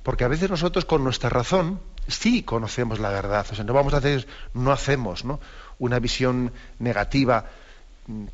Porque 0.04 0.24
a 0.24 0.28
veces 0.28 0.50
nosotros 0.50 0.86
con 0.86 1.04
nuestra 1.04 1.30
razón 1.30 1.80
sí 2.08 2.44
conocemos 2.44 3.00
la 3.00 3.10
verdad. 3.10 3.46
O 3.52 3.56
sea, 3.56 3.64
no 3.64 3.74
vamos 3.74 3.94
a 3.94 3.98
hacer, 3.98 4.28
no 4.54 4.72
hacemos 4.72 5.26
¿no? 5.26 5.40
una 5.78 6.00
visión 6.00 6.52
negativa, 6.80 7.46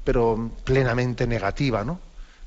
pero 0.03 0.51
plenamente 0.63 1.27
negativa, 1.27 1.83
¿no? 1.83 1.99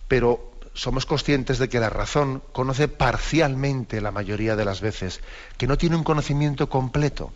Pero 0.07 0.53
somos 0.75 1.07
conscientes 1.07 1.59
de 1.59 1.69
que 1.69 1.81
la 1.81 1.91
razón 1.91 2.43
conoce 2.53 2.89
parcialmente 2.89 4.01
la 4.01 4.13
mayoría 4.13 4.57
de 4.57 4.65
las 4.65 4.81
veces, 4.81 5.21
que 5.57 5.67
no 5.67 5.77
tiene 5.77 5.97
un 5.97 6.05
conocimiento 6.05 6.69
completo. 6.69 7.33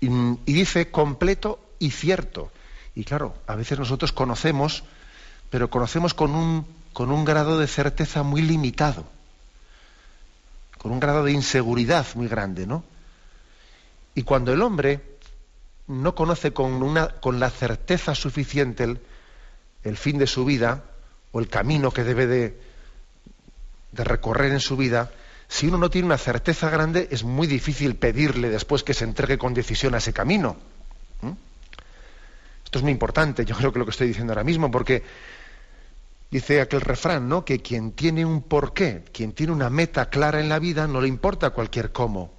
Y, 0.00 0.08
y 0.08 0.52
dice 0.52 0.90
completo 0.90 1.60
y 1.78 1.92
cierto. 1.92 2.50
Y 2.94 3.04
claro, 3.04 3.34
a 3.46 3.54
veces 3.54 3.78
nosotros 3.78 4.12
conocemos, 4.12 4.82
pero 5.48 5.70
conocemos 5.70 6.12
con 6.12 6.34
un, 6.34 6.66
con 6.92 7.10
un 7.10 7.24
grado 7.24 7.58
de 7.58 7.66
certeza 7.66 8.22
muy 8.22 8.42
limitado 8.42 9.06
con 10.80 10.92
un 10.92 11.00
grado 11.00 11.24
de 11.24 11.32
inseguridad 11.32 12.06
muy 12.14 12.26
grande, 12.26 12.66
¿no? 12.66 12.82
Y 14.14 14.22
cuando 14.22 14.54
el 14.54 14.62
hombre 14.62 15.18
no 15.88 16.14
conoce 16.14 16.54
con, 16.54 16.82
una, 16.82 17.08
con 17.08 17.38
la 17.38 17.50
certeza 17.50 18.14
suficiente 18.14 18.84
el, 18.84 19.00
el, 19.84 19.98
fin 19.98 20.16
de 20.16 20.26
su 20.26 20.46
vida 20.46 20.84
o 21.32 21.40
el 21.40 21.48
camino 21.48 21.90
que 21.90 22.02
debe 22.02 22.26
de, 22.26 22.58
de 23.92 24.04
recorrer 24.04 24.52
en 24.52 24.60
su 24.60 24.78
vida, 24.78 25.10
si 25.48 25.66
uno 25.66 25.76
no 25.76 25.90
tiene 25.90 26.06
una 26.06 26.16
certeza 26.16 26.70
grande, 26.70 27.08
es 27.10 27.24
muy 27.24 27.46
difícil 27.46 27.96
pedirle 27.96 28.48
después 28.48 28.82
que 28.82 28.94
se 28.94 29.04
entregue 29.04 29.36
con 29.36 29.52
decisión 29.52 29.94
a 29.94 29.98
ese 29.98 30.14
camino. 30.14 30.56
Esto 32.64 32.78
es 32.78 32.82
muy 32.82 32.92
importante, 32.92 33.44
yo 33.44 33.54
creo 33.54 33.70
que 33.70 33.80
lo 33.80 33.84
que 33.84 33.90
estoy 33.90 34.08
diciendo 34.08 34.32
ahora 34.32 34.44
mismo, 34.44 34.70
porque 34.70 35.02
Dice 36.30 36.60
aquel 36.60 36.80
refrán, 36.80 37.28
¿no? 37.28 37.44
Que 37.44 37.60
quien 37.60 37.92
tiene 37.92 38.24
un 38.24 38.42
porqué, 38.42 39.04
quien 39.12 39.32
tiene 39.32 39.52
una 39.52 39.68
meta 39.68 40.10
clara 40.10 40.40
en 40.40 40.48
la 40.48 40.60
vida, 40.60 40.86
no 40.86 41.00
le 41.00 41.08
importa 41.08 41.50
cualquier 41.50 41.90
cómo. 41.90 42.32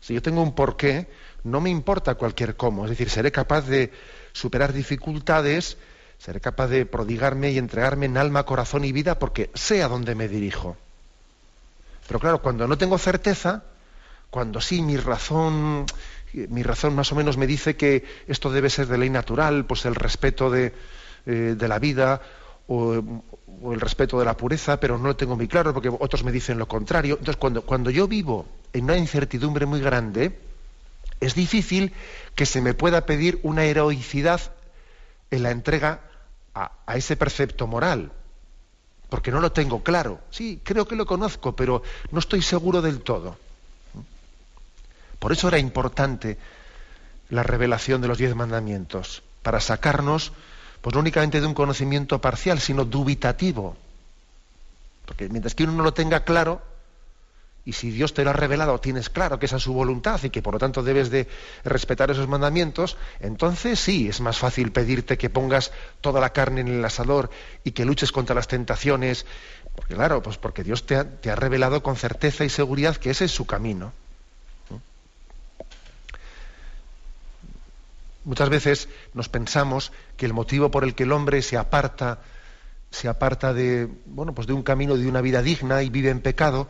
Si 0.00 0.14
yo 0.14 0.22
tengo 0.22 0.42
un 0.42 0.54
porqué, 0.54 1.08
no 1.42 1.60
me 1.60 1.70
importa 1.70 2.14
cualquier 2.14 2.56
cómo. 2.56 2.84
Es 2.84 2.90
decir, 2.90 3.10
seré 3.10 3.32
capaz 3.32 3.62
de 3.62 3.90
superar 4.32 4.72
dificultades, 4.72 5.76
seré 6.18 6.40
capaz 6.40 6.68
de 6.68 6.86
prodigarme 6.86 7.50
y 7.50 7.58
entregarme 7.58 8.06
en 8.06 8.16
alma, 8.16 8.44
corazón 8.44 8.84
y 8.84 8.92
vida 8.92 9.18
porque 9.18 9.50
sé 9.54 9.82
a 9.82 9.88
dónde 9.88 10.14
me 10.14 10.28
dirijo. 10.28 10.76
Pero 12.06 12.20
claro, 12.20 12.42
cuando 12.42 12.68
no 12.68 12.78
tengo 12.78 12.98
certeza, 12.98 13.64
cuando 14.30 14.60
sí 14.60 14.82
mi 14.82 14.96
razón, 14.96 15.86
mi 16.32 16.62
razón 16.62 16.94
más 16.94 17.10
o 17.10 17.16
menos 17.16 17.36
me 17.36 17.48
dice 17.48 17.74
que 17.76 18.04
esto 18.28 18.52
debe 18.52 18.70
ser 18.70 18.86
de 18.86 18.98
ley 18.98 19.10
natural, 19.10 19.64
pues 19.66 19.84
el 19.84 19.96
respeto 19.96 20.50
de, 20.50 20.72
eh, 21.26 21.56
de 21.58 21.68
la 21.68 21.80
vida 21.80 22.20
o, 22.68 22.94
el 23.72 23.80
respeto 23.80 24.18
de 24.18 24.24
la 24.24 24.36
pureza, 24.36 24.78
pero 24.78 24.96
no 24.96 25.08
lo 25.08 25.16
tengo 25.16 25.34
muy 25.34 25.48
claro 25.48 25.72
porque 25.72 25.88
otros 25.88 26.22
me 26.22 26.30
dicen 26.30 26.58
lo 26.58 26.68
contrario. 26.68 27.14
Entonces, 27.18 27.36
cuando, 27.36 27.62
cuando 27.62 27.90
yo 27.90 28.06
vivo 28.06 28.46
en 28.72 28.84
una 28.84 28.96
incertidumbre 28.96 29.66
muy 29.66 29.80
grande, 29.80 30.38
es 31.20 31.34
difícil 31.34 31.92
que 32.34 32.46
se 32.46 32.60
me 32.60 32.74
pueda 32.74 33.06
pedir 33.06 33.40
una 33.42 33.64
heroicidad 33.64 34.40
en 35.30 35.42
la 35.42 35.50
entrega 35.50 36.00
a, 36.54 36.72
a, 36.86 36.96
ese 36.96 37.16
precepto 37.16 37.66
moral, 37.66 38.12
porque 39.08 39.30
no 39.30 39.40
lo 39.40 39.52
tengo 39.52 39.82
claro. 39.82 40.20
Sí, 40.30 40.60
creo 40.62 40.86
que 40.86 40.96
lo 40.96 41.06
conozco, 41.06 41.56
pero 41.56 41.82
no 42.10 42.18
estoy 42.18 42.42
seguro 42.42 42.82
del 42.82 43.00
todo. 43.00 43.36
Por 45.18 45.32
eso 45.32 45.48
era 45.48 45.58
importante 45.58 46.38
la 47.30 47.42
revelación 47.42 48.00
de 48.00 48.08
los 48.08 48.18
diez 48.18 48.34
mandamientos, 48.34 49.22
para 49.42 49.60
sacarnos 49.60 50.32
pues 50.80 50.94
no 50.94 51.00
únicamente 51.00 51.40
de 51.40 51.46
un 51.46 51.54
conocimiento 51.54 52.20
parcial, 52.20 52.60
sino 52.60 52.84
dubitativo. 52.84 53.76
Porque 55.04 55.28
mientras 55.28 55.54
que 55.54 55.64
uno 55.64 55.72
no 55.72 55.82
lo 55.82 55.94
tenga 55.94 56.24
claro, 56.24 56.60
y 57.66 57.72
si 57.72 57.90
Dios 57.90 58.14
te 58.14 58.22
lo 58.22 58.30
ha 58.30 58.32
revelado, 58.32 58.78
tienes 58.78 59.10
claro 59.10 59.40
que 59.40 59.46
esa 59.46 59.56
es 59.56 59.64
su 59.64 59.72
voluntad 59.72 60.22
y 60.22 60.30
que 60.30 60.40
por 60.40 60.54
lo 60.54 60.60
tanto 60.60 60.84
debes 60.84 61.10
de 61.10 61.26
respetar 61.64 62.12
esos 62.12 62.28
mandamientos, 62.28 62.96
entonces 63.18 63.80
sí, 63.80 64.08
es 64.08 64.20
más 64.20 64.38
fácil 64.38 64.70
pedirte 64.70 65.18
que 65.18 65.30
pongas 65.30 65.72
toda 66.00 66.20
la 66.20 66.32
carne 66.32 66.60
en 66.60 66.68
el 66.68 66.84
asador 66.84 67.28
y 67.64 67.72
que 67.72 67.84
luches 67.84 68.12
contra 68.12 68.36
las 68.36 68.46
tentaciones, 68.46 69.26
porque 69.74 69.96
claro, 69.96 70.22
pues 70.22 70.38
porque 70.38 70.62
Dios 70.62 70.86
te 70.86 70.94
ha, 70.94 71.04
te 71.04 71.28
ha 71.28 71.34
revelado 71.34 71.82
con 71.82 71.96
certeza 71.96 72.44
y 72.44 72.50
seguridad 72.50 72.96
que 72.96 73.10
ese 73.10 73.24
es 73.24 73.32
su 73.32 73.46
camino. 73.46 73.92
Muchas 78.26 78.48
veces 78.48 78.88
nos 79.14 79.28
pensamos 79.28 79.92
que 80.16 80.26
el 80.26 80.32
motivo 80.32 80.68
por 80.72 80.82
el 80.82 80.96
que 80.96 81.04
el 81.04 81.12
hombre 81.12 81.42
se 81.42 81.56
aparta, 81.56 82.18
se 82.90 83.06
aparta 83.06 83.54
de, 83.54 83.88
bueno, 84.04 84.34
pues 84.34 84.48
de 84.48 84.52
un 84.52 84.64
camino 84.64 84.96
de 84.96 85.06
una 85.06 85.20
vida 85.20 85.42
digna 85.42 85.84
y 85.84 85.90
vive 85.90 86.10
en 86.10 86.18
pecado, 86.18 86.66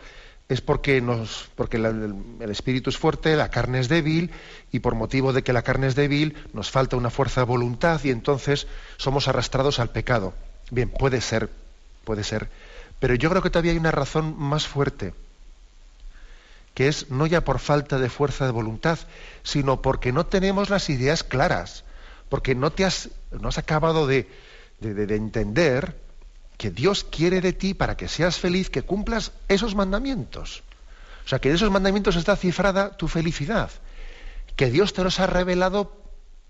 es 0.51 0.61
porque, 0.61 1.01
nos, 1.01 1.49
porque 1.55 1.79
el, 1.79 2.51
espíritu 2.51 2.91
es 2.91 2.99
fuerte, 2.99 3.35
la 3.37 3.51
carne 3.51 3.81
es 3.81 3.89
débil, 3.89 4.33
y 4.71 4.81
por 4.81 4.97
motivo 4.97 5.33
de 5.33 5.43
que 5.43 5.55
la 5.55 5.63
carne 5.63 5.87
es 5.87 5.95
débil, 5.95 6.37
nos 6.53 6.71
falta 6.71 6.99
una 6.99 7.09
fuerza 7.09 7.41
de 7.41 7.47
voluntad 7.47 8.05
y 8.05 8.11
entonces 8.11 8.67
somos 8.99 9.27
arrastrados 9.27 9.79
al 9.79 9.89
pecado. 9.89 10.35
Bien, 10.71 10.91
puede 10.91 11.23
ser, 11.23 11.49
puede 12.05 12.23
ser. 12.23 12.51
Pero 13.01 13.15
yo 13.15 13.31
creo 13.31 13.41
que 13.41 13.49
todavía 13.49 13.73
hay 13.73 13.79
una 13.79 13.93
razón 13.93 14.39
más 14.39 14.67
fuerte, 14.67 15.15
que 16.77 16.89
es 16.89 17.11
no 17.11 17.25
ya 17.25 17.43
por 17.43 17.59
falta 17.59 17.99
de 17.99 18.11
fuerza 18.11 18.45
de 18.45 18.53
voluntad, 18.53 18.99
sino 19.43 19.81
porque 19.81 20.13
no 20.13 20.27
tenemos 20.27 20.69
las 20.69 20.91
ideas 20.91 21.25
claras, 21.25 21.85
porque 22.29 22.55
no 22.55 22.71
te 22.71 22.85
has, 22.85 23.09
no 23.31 23.49
has 23.49 23.57
acabado 23.57 24.07
de, 24.07 24.29
de, 24.81 24.93
de 24.93 25.17
entender 25.17 25.99
que 26.59 26.71
Dios 26.71 27.03
quiere 27.03 27.41
de 27.41 27.55
ti 27.55 27.73
para 27.73 27.97
que 27.97 28.09
seas 28.09 28.39
feliz, 28.39 28.69
que 28.69 28.83
cumplas 28.83 29.33
esos 29.49 29.75
mandamientos. 29.75 30.65
O 31.25 31.29
sea, 31.29 31.39
que 31.39 31.49
de 31.49 31.55
esos 31.55 31.71
mandamientos 31.71 32.15
está 32.15 32.37
cifrada 32.37 32.95
tu 32.95 33.09
felicidad, 33.09 33.71
que 34.55 34.71
Dios 34.71 34.93
te 34.93 35.03
los 35.03 35.19
ha 35.19 35.27
revelado 35.27 35.97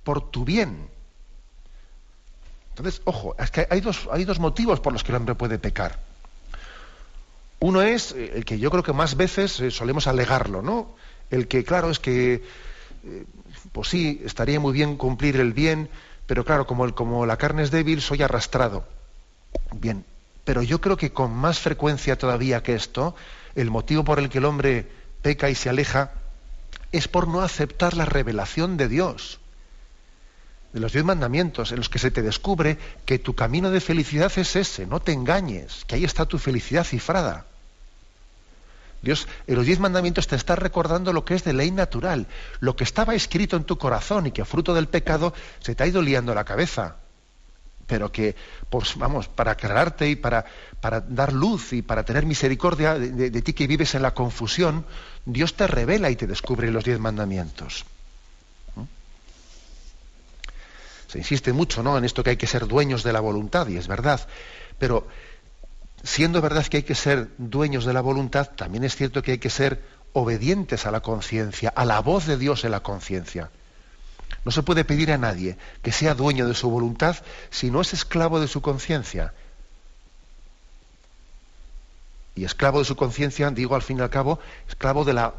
por 0.02 0.28
tu 0.32 0.44
bien. 0.44 0.88
Entonces, 2.70 3.00
ojo, 3.04 3.36
es 3.38 3.52
que 3.52 3.68
hay 3.70 3.80
dos, 3.80 4.08
hay 4.10 4.24
dos 4.24 4.40
motivos 4.40 4.80
por 4.80 4.92
los 4.92 5.04
que 5.04 5.12
el 5.12 5.18
hombre 5.18 5.36
puede 5.36 5.60
pecar. 5.60 6.00
Uno 7.60 7.82
es 7.82 8.12
eh, 8.12 8.32
el 8.34 8.44
que 8.44 8.58
yo 8.58 8.70
creo 8.70 8.82
que 8.82 8.92
más 8.92 9.16
veces 9.16 9.60
eh, 9.60 9.70
solemos 9.70 10.06
alegarlo, 10.06 10.62
¿no? 10.62 10.94
El 11.30 11.48
que, 11.48 11.64
claro, 11.64 11.90
es 11.90 11.98
que, 11.98 12.44
eh, 13.04 13.24
pues 13.72 13.88
sí, 13.88 14.20
estaría 14.24 14.60
muy 14.60 14.72
bien 14.72 14.96
cumplir 14.96 15.36
el 15.36 15.52
bien, 15.52 15.88
pero 16.26 16.44
claro, 16.44 16.66
como, 16.66 16.84
el, 16.84 16.94
como 16.94 17.26
la 17.26 17.36
carne 17.36 17.62
es 17.62 17.70
débil, 17.70 18.00
soy 18.00 18.22
arrastrado. 18.22 18.84
Bien, 19.72 20.04
pero 20.44 20.62
yo 20.62 20.80
creo 20.80 20.96
que 20.96 21.12
con 21.12 21.34
más 21.34 21.58
frecuencia 21.58 22.16
todavía 22.16 22.62
que 22.62 22.74
esto, 22.74 23.14
el 23.54 23.70
motivo 23.70 24.04
por 24.04 24.18
el 24.18 24.28
que 24.28 24.38
el 24.38 24.44
hombre 24.44 24.86
peca 25.22 25.50
y 25.50 25.54
se 25.54 25.68
aleja 25.68 26.12
es 26.92 27.08
por 27.08 27.26
no 27.26 27.40
aceptar 27.40 27.96
la 27.96 28.04
revelación 28.04 28.76
de 28.76 28.88
Dios, 28.88 29.40
de 30.72 30.80
los 30.80 30.92
diez 30.92 31.04
mandamientos, 31.04 31.72
en 31.72 31.78
los 31.78 31.88
que 31.88 31.98
se 31.98 32.10
te 32.10 32.22
descubre 32.22 32.78
que 33.04 33.18
tu 33.18 33.34
camino 33.34 33.70
de 33.70 33.80
felicidad 33.80 34.32
es 34.36 34.56
ese, 34.56 34.86
no 34.86 35.00
te 35.00 35.12
engañes, 35.12 35.84
que 35.86 35.96
ahí 35.96 36.04
está 36.04 36.26
tu 36.26 36.38
felicidad 36.38 36.84
cifrada. 36.84 37.46
Dios 39.02 39.28
en 39.46 39.54
los 39.56 39.66
diez 39.66 39.78
mandamientos 39.78 40.26
te 40.26 40.36
está 40.36 40.56
recordando 40.56 41.12
lo 41.12 41.24
que 41.24 41.34
es 41.34 41.44
de 41.44 41.52
ley 41.52 41.70
natural, 41.70 42.26
lo 42.60 42.76
que 42.76 42.84
estaba 42.84 43.14
escrito 43.14 43.56
en 43.56 43.64
tu 43.64 43.78
corazón 43.78 44.26
y 44.26 44.32
que 44.32 44.44
fruto 44.44 44.74
del 44.74 44.88
pecado 44.88 45.32
se 45.60 45.74
te 45.74 45.84
ha 45.84 45.86
ido 45.86 46.02
liando 46.02 46.34
la 46.34 46.44
cabeza 46.44 46.96
pero 47.86 48.10
que, 48.10 48.34
pues 48.68 48.96
vamos, 48.96 49.28
para 49.28 49.52
aclararte 49.52 50.08
y 50.08 50.16
para, 50.16 50.44
para 50.80 51.00
dar 51.00 51.32
luz 51.32 51.72
y 51.72 51.82
para 51.82 52.04
tener 52.04 52.26
misericordia 52.26 52.98
de, 52.98 53.30
de, 53.30 53.42
ti 53.42 53.52
que 53.52 53.66
vives 53.66 53.94
en 53.94 54.02
la 54.02 54.12
confusión, 54.12 54.84
Dios 55.24 55.54
te 55.54 55.66
revela 55.66 56.10
y 56.10 56.16
te 56.16 56.26
descubre 56.26 56.70
los 56.70 56.84
diez 56.84 56.98
mandamientos. 56.98 57.84
¿Mm? 58.74 58.82
Se 61.06 61.18
insiste 61.18 61.52
mucho 61.52 61.82
¿no? 61.82 61.96
en 61.96 62.04
esto 62.04 62.22
que 62.22 62.30
hay 62.30 62.36
que 62.36 62.46
ser 62.46 62.66
dueños 62.66 63.02
de 63.02 63.12
la 63.12 63.20
voluntad, 63.20 63.68
y 63.68 63.76
es 63.76 63.88
verdad, 63.88 64.26
pero 64.78 65.06
siendo 66.02 66.40
verdad 66.40 66.66
que 66.66 66.78
hay 66.78 66.82
que 66.82 66.94
ser 66.94 67.28
dueños 67.38 67.84
de 67.84 67.92
la 67.92 68.00
voluntad, 68.00 68.50
también 68.56 68.84
es 68.84 68.96
cierto 68.96 69.22
que 69.22 69.32
hay 69.32 69.38
que 69.38 69.50
ser 69.50 69.82
obedientes 70.12 70.86
a 70.86 70.90
la 70.90 71.00
conciencia, 71.00 71.72
a 71.74 71.84
la 71.84 72.00
voz 72.00 72.26
de 72.26 72.38
Dios 72.38 72.64
en 72.64 72.70
la 72.70 72.80
conciencia. 72.80 73.50
No 74.44 74.52
se 74.52 74.62
puede 74.62 74.84
pedir 74.84 75.12
a 75.12 75.18
nadie 75.18 75.58
que 75.82 75.92
sea 75.92 76.14
dueño 76.14 76.46
de 76.46 76.54
su 76.54 76.70
voluntad 76.70 77.16
si 77.50 77.70
no 77.70 77.80
es 77.80 77.92
esclavo 77.92 78.40
de 78.40 78.48
su 78.48 78.62
conciencia. 78.62 79.34
Y 82.34 82.44
esclavo 82.44 82.78
de 82.80 82.84
su 82.84 82.96
conciencia, 82.96 83.50
digo 83.50 83.74
al 83.74 83.82
fin 83.82 83.98
y 83.98 84.02
al 84.02 84.10
cabo, 84.10 84.38
esclavo 84.68 85.04
de 85.04 85.14
la 85.14 85.34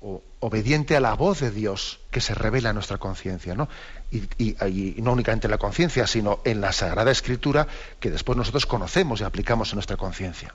o, 0.00 0.22
obediente 0.40 0.96
a 0.96 1.00
la 1.00 1.14
voz 1.14 1.40
de 1.40 1.50
Dios 1.50 2.00
que 2.10 2.20
se 2.20 2.34
revela 2.34 2.70
en 2.70 2.74
nuestra 2.74 2.98
conciencia, 2.98 3.54
¿no? 3.54 3.68
Y, 4.10 4.96
no 5.02 5.12
únicamente 5.12 5.46
en 5.46 5.50
la 5.50 5.58
conciencia, 5.58 6.06
sino 6.06 6.40
en 6.44 6.60
la 6.60 6.72
Sagrada 6.72 7.10
Escritura 7.10 7.66
que 8.00 8.10
después 8.10 8.36
nosotros 8.38 8.66
conocemos 8.66 9.20
y 9.20 9.24
aplicamos 9.24 9.70
en 9.70 9.76
nuestra 9.76 9.96
conciencia. 9.96 10.54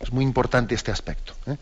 Es 0.00 0.12
muy 0.12 0.24
importante 0.24 0.74
este 0.74 0.92
aspecto. 0.92 1.34
¿eh? 1.46 1.56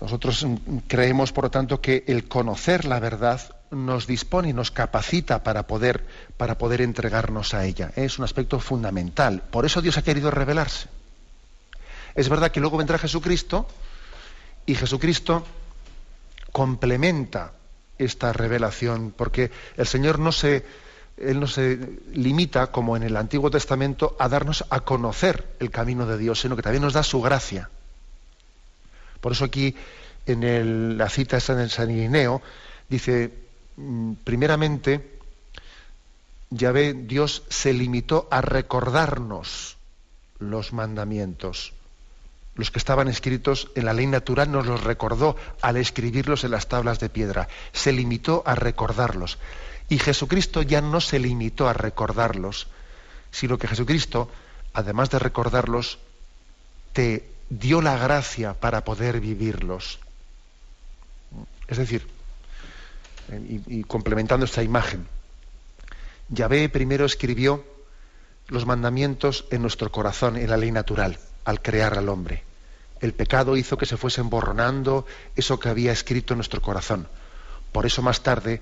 Nosotros 0.00 0.46
creemos, 0.88 1.32
por 1.32 1.44
lo 1.44 1.50
tanto, 1.50 1.80
que 1.80 2.04
el 2.06 2.28
conocer 2.28 2.84
la 2.84 3.00
verdad 3.00 3.40
nos 3.70 4.06
dispone 4.06 4.50
y 4.50 4.52
nos 4.52 4.70
capacita 4.70 5.42
para 5.42 5.66
poder, 5.66 6.06
para 6.36 6.58
poder 6.58 6.80
entregarnos 6.80 7.54
a 7.54 7.64
ella. 7.64 7.92
Es 7.96 8.18
un 8.18 8.24
aspecto 8.24 8.58
fundamental. 8.58 9.42
Por 9.50 9.66
eso 9.66 9.82
Dios 9.82 9.98
ha 9.98 10.02
querido 10.02 10.30
revelarse. 10.30 10.88
Es 12.14 12.28
verdad 12.28 12.50
que 12.50 12.60
luego 12.60 12.76
vendrá 12.76 12.98
Jesucristo 12.98 13.66
y 14.66 14.74
Jesucristo 14.74 15.44
complementa 16.52 17.52
esta 17.98 18.32
revelación, 18.32 19.12
porque 19.16 19.50
el 19.76 19.86
Señor 19.86 20.18
no 20.18 20.32
se, 20.32 20.64
Él 21.16 21.38
no 21.38 21.46
se 21.46 21.78
limita, 22.12 22.68
como 22.68 22.96
en 22.96 23.02
el 23.02 23.16
Antiguo 23.16 23.50
Testamento, 23.50 24.16
a 24.18 24.28
darnos 24.28 24.64
a 24.70 24.80
conocer 24.80 25.56
el 25.60 25.70
camino 25.70 26.06
de 26.06 26.18
Dios, 26.18 26.40
sino 26.40 26.56
que 26.56 26.62
también 26.62 26.82
nos 26.82 26.94
da 26.94 27.02
su 27.02 27.20
gracia. 27.20 27.68
Por 29.20 29.32
eso 29.32 29.44
aquí 29.44 29.76
en 30.26 30.96
la 30.96 31.08
cita 31.08 31.38
de 31.38 31.68
San 31.68 31.90
Irineo 31.90 32.40
dice, 32.88 33.32
mm, 33.76 34.12
primeramente, 34.24 35.18
ya 36.50 36.72
ve, 36.72 36.94
Dios 36.94 37.44
se 37.48 37.72
limitó 37.72 38.28
a 38.30 38.40
recordarnos 38.40 39.76
los 40.38 40.72
mandamientos. 40.72 41.74
Los 42.54 42.70
que 42.70 42.78
estaban 42.78 43.08
escritos 43.08 43.70
en 43.74 43.84
la 43.84 43.92
ley 43.92 44.06
natural 44.06 44.50
nos 44.50 44.66
los 44.66 44.82
recordó 44.82 45.36
al 45.62 45.76
escribirlos 45.76 46.44
en 46.44 46.50
las 46.50 46.68
tablas 46.68 47.00
de 47.00 47.08
piedra. 47.08 47.48
Se 47.72 47.92
limitó 47.92 48.42
a 48.46 48.54
recordarlos. 48.54 49.38
Y 49.88 49.98
Jesucristo 49.98 50.62
ya 50.62 50.80
no 50.80 51.00
se 51.00 51.18
limitó 51.18 51.68
a 51.68 51.72
recordarlos, 51.72 52.68
sino 53.30 53.58
que 53.58 53.68
Jesucristo, 53.68 54.30
además 54.72 55.10
de 55.10 55.18
recordarlos, 55.18 55.98
te 56.92 57.28
dio 57.48 57.82
la 57.82 57.96
gracia 57.98 58.54
para 58.54 58.84
poder 58.84 59.20
vivirlos. 59.20 59.98
Es 61.66 61.78
decir, 61.78 62.06
y, 63.48 63.84
complementando 63.84 64.44
esta 64.44 64.62
imagen, 64.62 65.06
Yahvé 66.28 66.68
primero 66.68 67.04
escribió 67.04 67.64
los 68.48 68.66
mandamientos 68.66 69.44
en 69.50 69.62
nuestro 69.62 69.90
corazón, 69.90 70.36
en 70.36 70.50
la 70.50 70.56
ley 70.56 70.72
natural, 70.72 71.18
al 71.44 71.62
crear 71.62 71.96
al 71.98 72.08
hombre. 72.08 72.44
El 73.00 73.14
pecado 73.14 73.56
hizo 73.56 73.78
que 73.78 73.86
se 73.86 73.96
fuese 73.96 74.20
emborronando 74.20 75.06
eso 75.36 75.58
que 75.58 75.68
había 75.68 75.92
escrito 75.92 76.34
en 76.34 76.38
nuestro 76.38 76.60
corazón. 76.60 77.08
Por 77.72 77.86
eso 77.86 78.02
más 78.02 78.22
tarde 78.22 78.60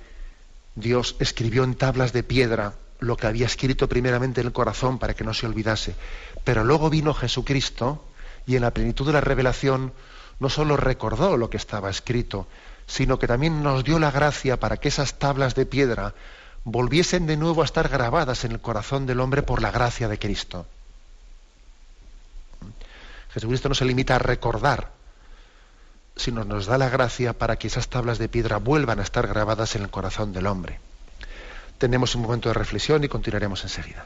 Dios 0.75 1.17
escribió 1.19 1.65
en 1.65 1.75
tablas 1.75 2.13
de 2.13 2.23
piedra 2.23 2.75
lo 3.01 3.17
que 3.17 3.27
había 3.27 3.47
escrito 3.47 3.89
primeramente 3.89 4.41
en 4.41 4.47
el 4.47 4.53
corazón 4.53 4.99
para 4.99 5.15
que 5.15 5.25
no 5.25 5.35
se 5.35 5.47
olvidase. 5.47 5.95
Pero 6.45 6.65
luego 6.65 6.91
vino 6.91 7.15
Jesucristo 7.15 8.05
y 8.47 8.57
en 8.57 8.63
la 8.63 8.73
plenitud 8.73 9.07
de 9.07 9.13
la 9.13 9.21
revelación 9.21 9.93
no 10.41 10.49
solo 10.49 10.77
recordó 10.77 11.37
lo 11.37 11.51
que 11.51 11.57
estaba 11.57 11.91
escrito, 11.91 12.47
sino 12.87 13.19
que 13.19 13.27
también 13.27 13.63
nos 13.63 13.85
dio 13.85 13.99
la 13.99 14.11
gracia 14.11 14.59
para 14.59 14.77
que 14.77 14.89
esas 14.89 15.19
tablas 15.19 15.55
de 15.55 15.67
piedra 15.67 16.15
volviesen 16.65 17.27
de 17.27 17.37
nuevo 17.37 17.63
a 17.63 17.65
estar 17.65 17.89
grabadas 17.89 18.45
en 18.45 18.53
el 18.53 18.61
corazón 18.61 19.07
del 19.07 19.21
hombre 19.21 19.43
por 19.43 19.63
la 19.63 19.71
gracia 19.71 20.09
de 20.09 20.19
Cristo. 20.19 20.67
Jesucristo 23.31 23.69
no 23.69 23.75
se 23.75 23.85
limita 23.85 24.17
a 24.17 24.19
recordar, 24.19 24.93
sino 26.17 26.45
nos 26.45 26.67
da 26.67 26.79
la 26.79 26.89
gracia 26.89 27.33
para 27.33 27.57
que 27.57 27.69
esas 27.69 27.89
tablas 27.89 28.19
de 28.19 28.29
piedra 28.29 28.59
vuelvan 28.59 28.99
a 29.01 29.03
estar 29.03 29.27
grabadas 29.27 29.77
en 29.77 29.83
el 29.83 29.91
corazón 29.91 30.33
del 30.33 30.47
hombre. 30.47 30.81
Tenemos 31.79 32.15
un 32.15 32.23
momento 32.23 32.49
de 32.49 32.55
reflexión 32.55 33.05
y 33.05 33.09
continuaremos 33.09 33.63
enseguida. 33.63 34.05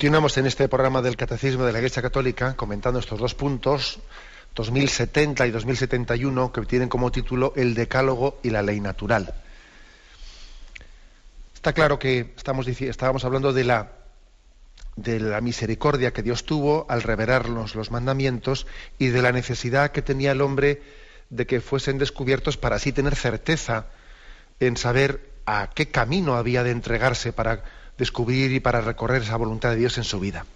Continuamos 0.00 0.38
en 0.38 0.46
este 0.46 0.66
programa 0.66 1.02
del 1.02 1.14
Catecismo 1.14 1.66
de 1.66 1.72
la 1.72 1.78
Iglesia 1.78 2.00
Católica 2.00 2.56
comentando 2.56 3.00
estos 3.00 3.18
dos 3.18 3.34
puntos, 3.34 3.98
2070 4.54 5.46
y 5.46 5.50
2071, 5.50 6.52
que 6.52 6.62
tienen 6.62 6.88
como 6.88 7.12
título 7.12 7.52
el 7.54 7.74
Decálogo 7.74 8.40
y 8.42 8.48
la 8.48 8.62
Ley 8.62 8.80
Natural. 8.80 9.34
Está 11.54 11.74
claro 11.74 11.98
que 11.98 12.32
estamos, 12.34 12.66
estábamos 12.66 13.26
hablando 13.26 13.52
de 13.52 13.62
la, 13.64 13.92
de 14.96 15.20
la 15.20 15.42
misericordia 15.42 16.14
que 16.14 16.22
Dios 16.22 16.46
tuvo 16.46 16.86
al 16.88 17.02
revelarnos 17.02 17.74
los 17.74 17.90
mandamientos 17.90 18.66
y 18.98 19.08
de 19.08 19.20
la 19.20 19.32
necesidad 19.32 19.92
que 19.92 20.00
tenía 20.00 20.32
el 20.32 20.40
hombre 20.40 20.82
de 21.28 21.46
que 21.46 21.60
fuesen 21.60 21.98
descubiertos 21.98 22.56
para 22.56 22.76
así 22.76 22.90
tener 22.90 23.16
certeza 23.16 23.88
en 24.60 24.78
saber 24.78 25.30
a 25.44 25.68
qué 25.74 25.90
camino 25.90 26.36
había 26.36 26.64
de 26.64 26.70
entregarse 26.70 27.34
para 27.34 27.79
descubrir 28.00 28.50
y 28.52 28.60
para 28.60 28.80
recorrer 28.80 29.22
esa 29.22 29.36
voluntad 29.36 29.70
de 29.70 29.76
Dios 29.76 29.98
en 29.98 30.04
su 30.04 30.18
vida. 30.18 30.46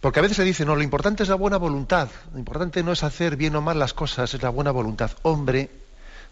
Porque 0.00 0.18
a 0.18 0.22
veces 0.22 0.36
se 0.36 0.42
dice, 0.42 0.64
no, 0.64 0.74
lo 0.74 0.82
importante 0.82 1.22
es 1.22 1.28
la 1.28 1.36
buena 1.36 1.56
voluntad, 1.56 2.08
lo 2.32 2.38
importante 2.40 2.82
no 2.82 2.90
es 2.90 3.04
hacer 3.04 3.36
bien 3.36 3.54
o 3.54 3.62
mal 3.62 3.78
las 3.78 3.94
cosas, 3.94 4.34
es 4.34 4.42
la 4.42 4.48
buena 4.50 4.72
voluntad. 4.72 5.12
Hombre, 5.22 5.70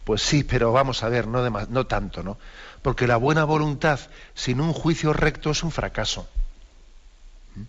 pues 0.03 0.23
sí, 0.23 0.43
pero 0.43 0.73
vamos 0.73 1.05
a 1.05 1.09
ver, 1.09 1.29
no, 1.29 1.49
no 1.49 1.87
tanto, 1.87 2.25
¿no? 2.25 2.39
Porque 2.83 3.07
la 3.07 3.17
buena 3.17 3.45
voluntad 3.45 4.01
sin 4.35 4.61
un 4.61 4.73
juicio 4.73 5.13
recto 5.13 5.53
es 5.53 5.63
un 5.63 5.71
fracaso. 5.71 6.27
¿Mm? 7.55 7.63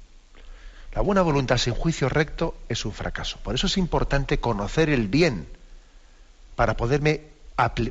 La 0.96 1.02
buena 1.02 1.22
voluntad 1.22 1.58
sin 1.58 1.76
juicio 1.76 2.10
recto 2.10 2.56
es 2.70 2.86
un 2.86 2.92
fracaso. 2.92 3.38
Por 3.44 3.54
eso 3.54 3.68
es 3.68 3.78
importante 3.78 4.40
conocer 4.40 4.90
el 4.90 5.08
bien 5.08 5.48
para, 6.56 6.76
poderme, 6.76 7.22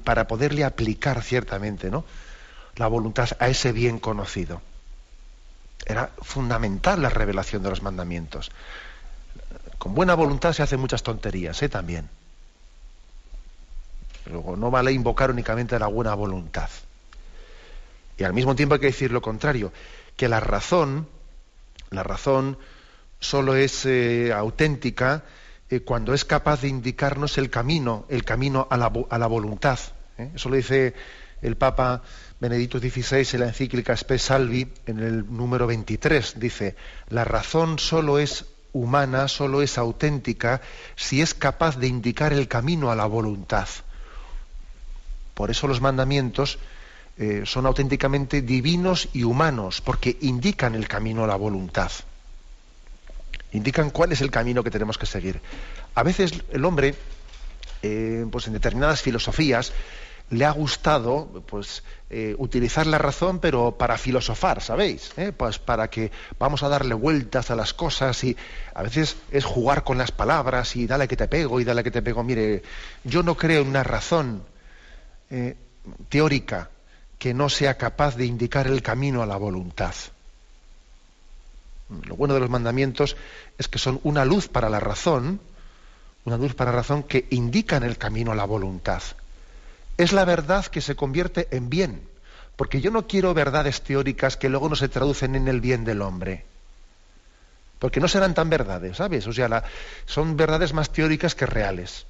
para 0.02 0.26
poderle 0.26 0.64
aplicar 0.64 1.22
ciertamente 1.22 1.88
¿no? 1.88 2.04
La 2.76 2.87
voluntad 2.87 3.28
a 3.38 3.48
ese 3.48 3.72
bien 3.72 3.98
conocido. 3.98 4.61
Era 5.87 6.11
fundamental 6.22 7.02
la 7.02 7.09
revelación 7.09 7.62
de 7.62 7.70
los 7.70 7.83
mandamientos. 7.83 8.50
Con 9.78 9.94
buena 9.94 10.14
voluntad 10.14 10.52
se 10.52 10.62
hacen 10.62 10.80
muchas 10.80 11.02
tonterías, 11.02 11.62
¿eh? 11.62 11.68
También. 11.68 12.09
Luego, 14.26 14.56
no 14.56 14.70
vale 14.70 14.92
invocar 14.92 15.30
únicamente 15.30 15.78
la 15.78 15.87
buena 15.87 16.14
voluntad. 16.14 16.68
Y 18.18 18.24
al 18.24 18.35
mismo 18.35 18.54
tiempo 18.54 18.74
hay 18.74 18.80
que 18.80 18.88
decir 18.88 19.12
lo 19.12 19.22
contrario, 19.22 19.72
que 20.16 20.28
la 20.28 20.40
razón, 20.40 21.09
la 21.88 22.02
razón 22.02 22.59
solo 23.18 23.56
es 23.56 23.87
eh, 23.87 24.33
auténtica 24.33 25.24
eh, 25.70 25.80
cuando 25.80 26.12
es 26.12 26.24
capaz 26.24 26.61
de 26.61 26.68
indicarnos 26.68 27.38
el 27.38 27.48
camino, 27.48 28.04
el 28.09 28.24
camino 28.24 28.66
a 28.70 28.76
la, 28.76 28.92
a 29.09 29.18
la 29.18 29.26
voluntad. 29.26 29.78
¿eh? 30.18 30.30
Eso 30.35 30.50
lo 30.50 30.56
dice 30.56 30.94
el 31.40 31.56
Papa 31.56 32.02
Benedicto 32.40 32.79
XVI 32.79 33.26
en 33.35 33.40
la 33.40 33.48
encíclica 33.48 33.92
Spe 33.92 34.18
Salvi, 34.18 34.66
en 34.87 34.98
el 35.00 35.31
número 35.31 35.66
23, 35.66 36.40
dice, 36.40 36.74
la 37.11 37.22
razón 37.22 37.79
solo 37.79 38.18
es 38.18 38.46
humana, 38.72 39.29
solo 39.29 39.61
es 39.61 39.76
auténtica 39.76 40.62
si 40.96 41.20
es 41.20 41.35
capaz 41.35 41.76
de 41.76 41.87
indicar 41.87 42.33
el 42.33 42.48
camino 42.48 42.90
a 42.90 42.96
la 42.96 43.05
voluntad. 43.05 43.68
Por 45.35 45.50
eso 45.50 45.66
los 45.66 45.83
mandamientos 45.83 46.59
eh, 47.18 47.42
son 47.44 47.66
auténticamente 47.66 48.40
divinos 48.40 49.11
y 49.12 49.24
humanos, 49.24 49.83
porque 49.83 50.16
indican 50.22 50.74
el 50.74 50.88
camino 50.88 51.24
a 51.24 51.26
la 51.26 51.37
voluntad. 51.37 51.92
Indican 53.53 53.90
cuál 53.90 54.12
es 54.12 54.22
el 54.22 54.31
camino 54.31 54.64
que 54.64 54.70
tenemos 54.70 54.96
que 54.96 55.05
seguir. 55.05 55.42
A 55.94 56.03
veces 56.03 56.33
el 56.50 56.64
hombre, 56.64 56.94
eh, 57.83 58.24
pues 58.33 58.46
en 58.46 58.55
determinadas 58.55 59.03
filosofías, 59.03 59.74
le 60.31 60.44
ha 60.44 60.53
gustado 60.53 61.42
pues 61.46 61.83
eh, 62.12 62.34
utilizar 62.38 62.88
la 62.88 62.98
razón 62.98 63.38
pero 63.38 63.76
para 63.78 63.96
filosofar 63.96 64.61
sabéis 64.61 65.12
¿Eh? 65.16 65.30
pues 65.30 65.61
para 65.61 65.88
que 65.90 66.11
vamos 66.40 66.64
a 66.64 66.68
darle 66.68 66.94
vueltas 66.94 67.52
a 67.52 67.54
las 67.54 67.72
cosas 67.72 68.24
y 68.24 68.36
a 68.74 68.82
veces 68.82 69.16
es 69.30 69.44
jugar 69.44 69.84
con 69.84 69.96
las 69.96 70.11
palabras 70.11 70.74
y 70.74 70.88
dale 70.88 71.06
que 71.06 71.16
te 71.16 71.28
pego 71.28 71.61
y 71.61 71.64
dale 71.64 71.84
que 71.84 71.92
te 71.92 72.02
pego. 72.02 72.24
Mire 72.24 72.64
yo 73.04 73.22
no 73.22 73.36
creo 73.36 73.62
en 73.62 73.68
una 73.68 73.84
razón 73.84 74.42
eh, 75.30 75.54
teórica 76.08 76.70
que 77.16 77.32
no 77.32 77.48
sea 77.48 77.78
capaz 77.78 78.16
de 78.16 78.26
indicar 78.26 78.66
el 78.66 78.82
camino 78.82 79.22
a 79.22 79.26
la 79.26 79.36
voluntad. 79.36 79.94
Lo 82.06 82.16
bueno 82.16 82.34
de 82.34 82.40
los 82.40 82.50
mandamientos 82.50 83.16
es 83.56 83.68
que 83.68 83.78
son 83.78 84.00
una 84.02 84.24
luz 84.24 84.48
para 84.48 84.68
la 84.68 84.80
razón 84.80 85.38
una 86.24 86.36
luz 86.36 86.54
para 86.54 86.72
la 86.72 86.78
razón 86.78 87.04
que 87.04 87.26
indican 87.30 87.84
el 87.84 87.98
camino 87.98 88.32
a 88.32 88.34
la 88.34 88.46
voluntad 88.46 89.00
es 90.03 90.12
la 90.12 90.24
verdad 90.24 90.66
que 90.66 90.80
se 90.80 90.96
convierte 90.96 91.48
en 91.51 91.68
bien. 91.68 92.09
Porque 92.57 92.80
yo 92.80 92.90
no 92.90 93.07
quiero 93.07 93.34
verdades 93.34 93.82
teóricas 93.82 94.36
que 94.36 94.48
luego 94.48 94.68
no 94.68 94.76
se 94.76 94.88
traducen 94.88 95.34
en 95.34 95.48
el 95.48 95.61
bien 95.61 95.84
del 95.84 96.03
hombre. 96.03 96.44
Porque 97.78 98.01
no 98.01 98.09
serán 98.09 98.34
tan 98.34 98.51
verdades, 98.51 98.96
¿sabes? 98.98 99.26
O 99.26 99.32
sea, 99.32 99.64
son 100.07 100.36
verdades 100.36 100.72
más 100.72 100.90
teóricas 100.90 101.34
que 101.34 101.46
reales. 101.46 102.07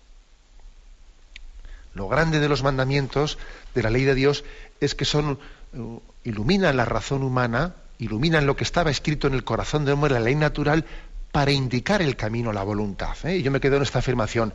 Lo 1.95 2.09
grande 2.09 2.41
de 2.41 2.49
los 2.49 2.63
mandamientos, 2.63 3.39
de 3.75 3.83
la 3.83 3.91
ley 3.91 4.05
de 4.05 4.15
Dios, 4.15 4.45
es 4.81 4.95
que 4.95 5.05
son, 5.05 5.39
uh, 5.75 6.01
iluminan 6.25 6.77
la 6.77 6.85
razón 6.85 7.23
humana, 7.23 7.75
iluminan 7.99 8.47
lo 8.47 8.57
que 8.57 8.65
estaba 8.65 8.91
escrito 8.91 9.27
en 9.27 9.35
el 9.35 9.45
corazón 9.45 9.85
del 9.85 9.95
hombre, 9.95 10.15
la 10.15 10.21
ley 10.21 10.37
natural, 10.37 10.85
para 11.33 11.53
indicar 11.53 12.03
el 12.03 12.17
camino, 12.17 12.53
la 12.53 12.63
voluntad. 12.63 13.17
¿eh? 13.25 13.37
Y 13.37 13.43
yo 13.43 13.51
me 13.51 13.61
quedo 13.61 13.77
en 13.77 13.83
esta 13.83 14.01
afirmación 14.01 14.53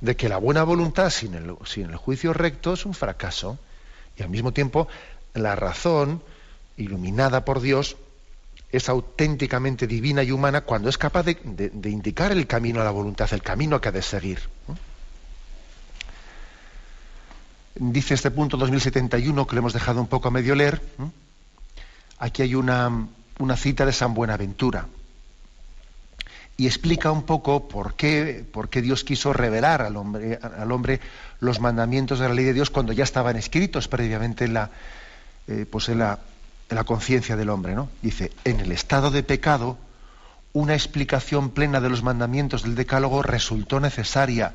de 0.00 0.16
que 0.16 0.28
la 0.28 0.38
buena 0.38 0.62
voluntad 0.62 1.10
sin 1.10 1.34
el, 1.34 1.54
sin 1.64 1.90
el 1.90 1.96
juicio 1.96 2.32
recto 2.32 2.74
es 2.74 2.86
un 2.86 2.94
fracaso. 2.94 3.58
Y 4.16 4.22
al 4.22 4.30
mismo 4.30 4.52
tiempo, 4.52 4.88
la 5.34 5.56
razón, 5.56 6.22
iluminada 6.76 7.44
por 7.44 7.60
Dios, 7.60 7.96
es 8.72 8.88
auténticamente 8.88 9.86
divina 9.86 10.22
y 10.22 10.32
humana 10.32 10.62
cuando 10.62 10.88
es 10.88 10.98
capaz 10.98 11.24
de, 11.24 11.90
indicar 11.90 12.32
el 12.32 12.46
camino 12.46 12.80
a 12.80 12.84
la 12.84 12.90
voluntad, 12.90 13.32
el 13.32 13.42
camino 13.42 13.80
que 13.80 13.88
ha 13.88 13.92
de 13.92 14.02
seguir. 14.02 14.40
Dice 17.74 18.14
este 18.14 18.30
punto 18.30 18.56
2071, 18.56 19.46
que 19.46 19.54
lo 19.54 19.60
hemos 19.60 19.72
dejado 19.74 20.00
un 20.00 20.06
poco 20.06 20.28
a 20.28 20.30
medio 20.30 20.54
leer, 20.54 20.80
aquí 22.18 22.42
hay 22.42 22.54
una, 22.54 23.06
una 23.38 23.56
cita 23.56 23.84
de 23.84 23.92
San 23.92 24.14
Buenaventura 24.14 24.86
y 26.56 26.66
explica 26.66 27.10
un 27.10 27.24
poco 27.24 27.68
por 27.68 27.94
qué, 27.94 28.44
Dios 28.82 29.04
quiso 29.04 29.32
revelar 29.32 29.82
al 29.82 29.96
hombre, 29.96 30.38
al 30.40 30.72
hombre, 30.72 31.00
los 31.40 31.60
mandamientos 31.60 32.18
de 32.18 32.28
la 32.28 32.34
ley 32.34 32.44
de 32.44 32.54
Dios 32.54 32.70
cuando 32.70 32.92
ya 32.92 33.04
estaban 33.04 33.36
escritos 33.36 33.88
previamente 33.88 34.46
en 34.46 34.54
la, 34.54 34.70
eh, 35.48 35.66
pues 35.70 35.88
la 35.88 36.18
conciencia 36.86 37.36
del 37.36 37.50
hombre. 37.50 37.74
¿no? 37.74 37.90
Dice, 38.00 38.32
en 38.44 38.60
el 38.60 38.72
estado 38.72 39.10
de 39.10 39.22
pecado, 39.22 39.76
una 40.54 40.72
explicación 40.72 41.50
plena 41.50 41.80
de 41.80 41.90
los 41.90 42.02
mandamientos 42.02 42.62
del 42.62 42.74
Decálogo 42.74 43.22
resultó 43.22 43.78
necesaria 43.78 44.54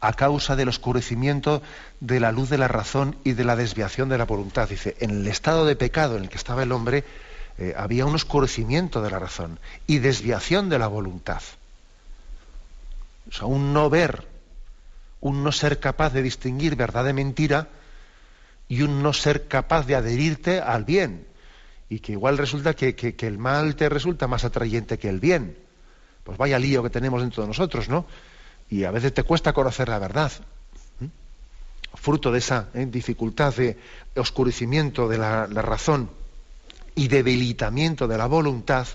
a 0.00 0.12
causa 0.12 0.54
del 0.56 0.68
oscurecimiento 0.68 1.62
de 1.98 2.20
la 2.20 2.30
luz 2.32 2.48
de 2.48 2.58
la 2.58 2.68
razón 2.68 3.16
y 3.24 3.32
de 3.32 3.44
la 3.44 3.56
desviación 3.56 4.08
de 4.08 4.18
la 4.18 4.24
voluntad. 4.24 4.68
Dice, 4.68 4.96
en 5.00 5.10
el 5.10 5.26
estado 5.26 5.66
de 5.66 5.74
pecado 5.74 6.16
en 6.16 6.22
el 6.22 6.28
que 6.28 6.36
estaba 6.36 6.62
el 6.62 6.70
hombre, 6.70 7.04
eh, 7.60 7.74
había 7.76 8.06
un 8.06 8.14
oscurecimiento 8.14 9.02
de 9.02 9.10
la 9.10 9.18
razón 9.18 9.60
y 9.86 9.98
desviación 9.98 10.70
de 10.70 10.78
la 10.78 10.86
voluntad. 10.86 11.42
O 13.28 13.32
sea, 13.32 13.46
un 13.46 13.74
no 13.74 13.90
ver, 13.90 14.26
un 15.20 15.44
no 15.44 15.52
ser 15.52 15.78
capaz 15.78 16.14
de 16.14 16.22
distinguir 16.22 16.74
verdad 16.74 17.04
de 17.04 17.12
mentira 17.12 17.68
y 18.66 18.80
un 18.80 19.02
no 19.02 19.12
ser 19.12 19.46
capaz 19.46 19.84
de 19.84 19.94
adherirte 19.94 20.58
al 20.58 20.84
bien. 20.84 21.26
Y 21.90 21.98
que 21.98 22.12
igual 22.12 22.38
resulta 22.38 22.72
que, 22.72 23.14
el 23.18 23.36
mal 23.36 23.76
te 23.76 23.90
resulta 23.90 24.26
más 24.26 24.46
atrayente 24.46 24.98
que 24.98 25.10
el 25.10 25.20
bien. 25.20 25.58
Pues 26.24 26.38
vaya 26.38 26.58
lío 26.58 26.82
que 26.82 26.88
tenemos 26.88 27.20
dentro 27.20 27.42
de 27.42 27.48
nosotros, 27.48 27.90
¿no? 27.90 28.06
Y 28.70 28.84
a 28.84 28.90
veces 28.90 29.12
te 29.12 29.22
cuesta 29.22 29.52
conocer 29.52 29.90
la 29.90 29.98
verdad. 29.98 30.32
Fruto 31.92 32.32
de 32.32 32.38
esa 32.38 32.70
¿eh? 32.72 32.86
dificultad 32.86 33.54
de 33.54 33.76
oscurecimiento 34.14 35.08
de 35.08 35.18
la 35.18 35.46
razón 35.46 36.19
y 37.00 37.08
debilitamiento 37.08 38.06
de 38.06 38.18
la 38.18 38.26
voluntad, 38.26 38.86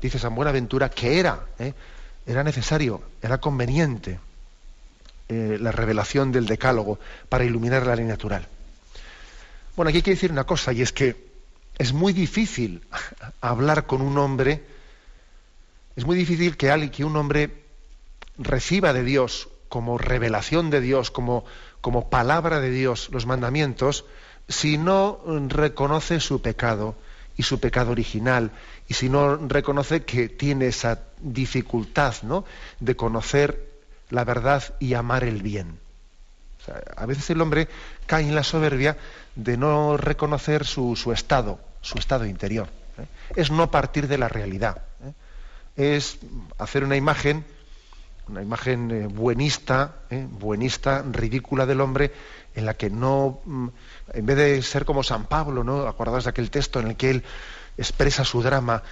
dice 0.00 0.20
San 0.20 0.36
Buenaventura, 0.36 0.88
que 0.88 1.18
era, 1.18 1.46
¿eh? 1.58 1.74
era 2.24 2.44
necesario, 2.44 3.02
era 3.20 3.38
conveniente 3.38 4.20
eh, 5.28 5.58
la 5.60 5.72
revelación 5.72 6.30
del 6.30 6.46
decálogo 6.46 7.00
para 7.28 7.42
iluminar 7.42 7.84
la 7.84 7.96
ley 7.96 8.04
natural. 8.04 8.46
Bueno, 9.74 9.88
aquí 9.88 9.96
hay 9.98 10.02
que 10.02 10.12
decir 10.12 10.30
una 10.30 10.44
cosa, 10.44 10.72
y 10.72 10.80
es 10.80 10.92
que 10.92 11.16
es 11.76 11.92
muy 11.92 12.12
difícil 12.12 12.82
hablar 13.40 13.86
con 13.86 14.00
un 14.00 14.16
hombre, 14.18 14.62
es 15.96 16.04
muy 16.04 16.16
difícil 16.16 16.56
que, 16.56 16.70
alguien, 16.70 16.92
que 16.92 17.04
un 17.04 17.16
hombre 17.16 17.64
reciba 18.38 18.92
de 18.92 19.02
Dios 19.02 19.48
como 19.68 19.98
revelación 19.98 20.70
de 20.70 20.80
Dios, 20.80 21.10
como, 21.10 21.44
como 21.80 22.10
palabra 22.10 22.60
de 22.60 22.70
Dios, 22.70 23.08
los 23.10 23.26
mandamientos, 23.26 24.04
si 24.48 24.78
no 24.78 25.20
reconoce 25.48 26.20
su 26.20 26.40
pecado, 26.42 26.94
y 27.36 27.42
su 27.42 27.60
pecado 27.60 27.92
original, 27.92 28.50
y 28.88 28.94
si 28.94 29.08
no 29.08 29.36
reconoce 29.36 30.04
que 30.04 30.28
tiene 30.28 30.66
esa 30.66 31.00
dificultad 31.20 32.14
¿no? 32.22 32.44
de 32.80 32.96
conocer 32.96 33.70
la 34.10 34.24
verdad 34.24 34.62
y 34.78 34.94
amar 34.94 35.24
el 35.24 35.42
bien. 35.42 35.78
a 36.96 37.06
veces 37.06 37.30
el 37.30 37.40
hombre 37.40 37.68
cae 38.06 38.24
en 38.24 38.34
la 38.34 38.42
soberbia 38.42 38.96
de 39.34 39.56
no 39.56 39.96
reconocer 39.96 40.66
su, 40.66 40.94
estado, 41.12 41.60
su 41.80 41.98
estado 41.98 42.26
interior. 42.26 42.68
¿eh? 42.98 43.06
Es 43.36 43.50
no 43.50 43.70
partir 43.70 44.08
de 44.08 44.18
la 44.18 44.28
realidad. 44.28 44.82
¿eh? 45.04 45.12
Es 45.76 46.18
hacer 46.58 46.84
una 46.84 46.96
imagen, 46.96 47.44
una 48.28 48.42
imagen 48.42 48.90
eh, 48.90 49.06
buenista, 49.06 49.94
buenista, 50.10 51.02
ridícula 51.10 51.66
del 51.66 51.80
hombre, 51.80 52.12
en 52.54 52.66
la 52.66 52.74
que 52.74 52.90
no, 52.90 53.40
mm, 53.44 53.68
en 54.12 54.26
vez 54.26 54.36
de 54.36 54.62
ser 54.62 54.84
como 54.84 55.02
San 55.02 55.26
Pablo, 55.26 55.64
¿no? 55.64 55.86
Acordados 55.86 56.24
de 56.24 56.30
aquel 56.30 56.50
texto 56.50 56.80
en 56.80 56.88
el 56.88 56.96
que 56.96 57.10
él 57.10 57.24
expresa 57.76 58.24
su 58.24 58.42
drama, 58.42 58.82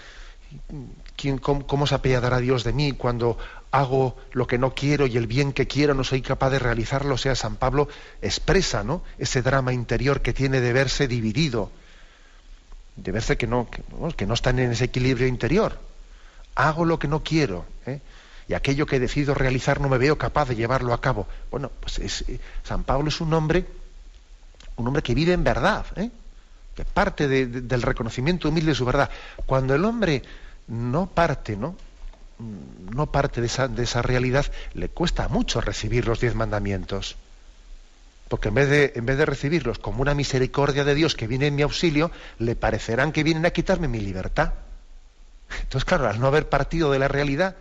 ¿quién, 1.16 1.38
cómo, 1.38 1.86
se 1.86 1.94
apiadará 1.94 2.38
Dios 2.38 2.64
de 2.64 2.72
mí 2.72 2.92
cuando 2.92 3.38
hago 3.70 4.16
lo 4.32 4.46
que 4.46 4.58
no 4.58 4.74
quiero 4.74 5.06
y 5.06 5.16
el 5.16 5.26
bien 5.26 5.52
que 5.52 5.66
quiero 5.66 5.94
no 5.94 6.04
soy 6.04 6.22
capaz 6.22 6.50
de 6.50 6.58
realizarlo? 6.58 7.14
O 7.14 7.18
sea, 7.18 7.34
San 7.34 7.56
Pablo 7.56 7.88
expresa 8.22 8.84
¿no? 8.84 9.02
ese 9.18 9.42
drama 9.42 9.72
interior 9.72 10.22
que 10.22 10.32
tiene 10.32 10.60
de 10.60 10.72
verse 10.72 11.08
dividido, 11.08 11.70
de 12.96 13.12
verse 13.12 13.36
que 13.36 13.46
no, 13.46 13.68
que, 14.16 14.26
no 14.26 14.34
está 14.34 14.50
en 14.50 14.60
ese 14.60 14.84
equilibrio 14.84 15.26
interior. 15.26 15.78
Hago 16.54 16.84
lo 16.84 16.98
que 16.98 17.08
no 17.08 17.22
quiero. 17.22 17.64
¿eh? 17.86 18.00
y 18.48 18.54
aquello 18.54 18.86
que 18.86 18.98
decido 18.98 19.34
realizar 19.34 19.80
no 19.80 19.90
me 19.90 19.98
veo 19.98 20.16
capaz 20.16 20.48
de 20.48 20.56
llevarlo 20.56 20.94
a 20.94 21.00
cabo. 21.00 21.26
Bueno, 21.50 21.70
pues 21.80 21.98
eh, 21.98 22.40
San 22.64 22.82
Pablo 22.82 23.08
es 23.08 23.20
un 23.20 23.34
hombre, 23.34 23.66
un 24.78 24.86
hombre 24.86 25.02
que 25.02 25.14
vive 25.14 25.32
en 25.32 25.44
verdad, 25.44 25.84
¿eh? 25.96 26.10
que 26.74 26.84
parte 26.84 27.26
del 27.28 27.82
reconocimiento 27.82 28.48
humilde 28.48 28.70
de 28.70 28.76
su 28.76 28.84
verdad. 28.84 29.10
Cuando 29.46 29.74
el 29.74 29.84
hombre 29.84 30.22
no 30.68 31.06
parte, 31.06 31.56
¿no? 31.56 31.74
Mm, 32.38 32.94
no 32.94 33.10
parte 33.10 33.40
de 33.40 33.46
esa, 33.48 34.02
realidad, 34.02 34.46
le 34.74 34.88
cuesta 34.88 35.28
mucho 35.28 35.60
recibir 35.60 36.06
los 36.06 36.20
diez 36.20 36.36
mandamientos. 36.36 37.16
Porque 38.28 38.48
en 38.48 38.54
vez, 38.54 38.68
de, 38.68 38.92
en 38.94 39.06
vez 39.06 39.18
de 39.18 39.26
recibirlos 39.26 39.78
como 39.80 40.02
una 40.02 40.14
misericordia 40.14 40.84
de 40.84 40.94
Dios 40.94 41.16
que 41.16 41.26
viene 41.26 41.48
en 41.48 41.56
mi 41.56 41.62
auxilio, 41.62 42.12
le 42.38 42.54
parecerán 42.54 43.10
que 43.10 43.24
vienen 43.24 43.44
a 43.46 43.50
quitarme 43.50 43.88
mi 43.88 44.00
libertad. 44.00 44.52
Entonces, 45.62 45.84
claro, 45.84 46.08
al 46.08 46.20
no 46.20 46.28
haber 46.28 46.48
partido 46.48 46.92
de 46.92 46.98
la 47.00 47.08
realidad, 47.08 47.56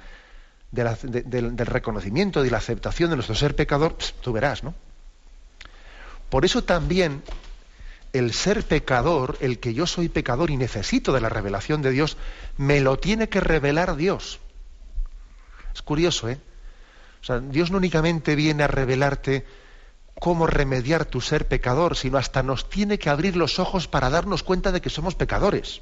del 0.71 1.57
reconocimiento, 1.57 2.43
de 2.43 2.51
la 2.51 2.57
aceptación 2.57 3.09
de 3.09 3.15
nuestro 3.15 3.33
ser 3.33 3.55
pecador, 3.55 3.95
tú 4.21 4.31
verás, 4.33 4.63
¿no? 4.63 4.75
Por 6.29 6.45
eso 6.45 6.63
también 6.63 7.23
el 8.13 8.33
ser 8.33 8.63
pecador, 8.63 9.37
el 9.41 9.59
que 9.59 9.73
yo 9.73 9.85
soy 9.87 10.09
pecador 10.09 10.49
y 10.49 10.57
necesito 10.57 11.13
de 11.13 11.21
la 11.21 11.29
revelación 11.29 11.81
de 11.81 11.91
Dios, 11.91 12.17
me 12.57 12.79
lo 12.81 12.97
tiene 12.97 13.29
que 13.29 13.39
revelar 13.39 13.95
Dios. 13.95 14.39
Es 15.73 15.81
curioso, 15.81 16.29
¿eh? 16.29 16.39
O 17.21 17.25
sea, 17.25 17.39
Dios 17.39 17.71
no 17.71 17.77
únicamente 17.77 18.35
viene 18.35 18.63
a 18.63 18.67
revelarte 18.67 19.45
cómo 20.19 20.47
remediar 20.47 21.05
tu 21.05 21.21
ser 21.21 21.47
pecador, 21.47 21.95
sino 21.95 22.17
hasta 22.17 22.43
nos 22.43 22.69
tiene 22.69 22.97
que 22.97 23.09
abrir 23.09 23.35
los 23.35 23.59
ojos 23.59 23.87
para 23.87 24.09
darnos 24.09 24.43
cuenta 24.43 24.71
de 24.71 24.81
que 24.81 24.89
somos 24.89 25.15
pecadores. 25.15 25.81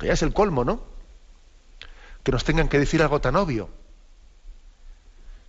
Ya 0.00 0.12
es 0.12 0.22
el 0.22 0.32
colmo, 0.32 0.64
¿no? 0.64 0.90
que 2.22 2.32
nos 2.32 2.44
tengan 2.44 2.68
que 2.68 2.78
decir 2.78 3.02
algo 3.02 3.20
tan 3.20 3.36
obvio. 3.36 3.68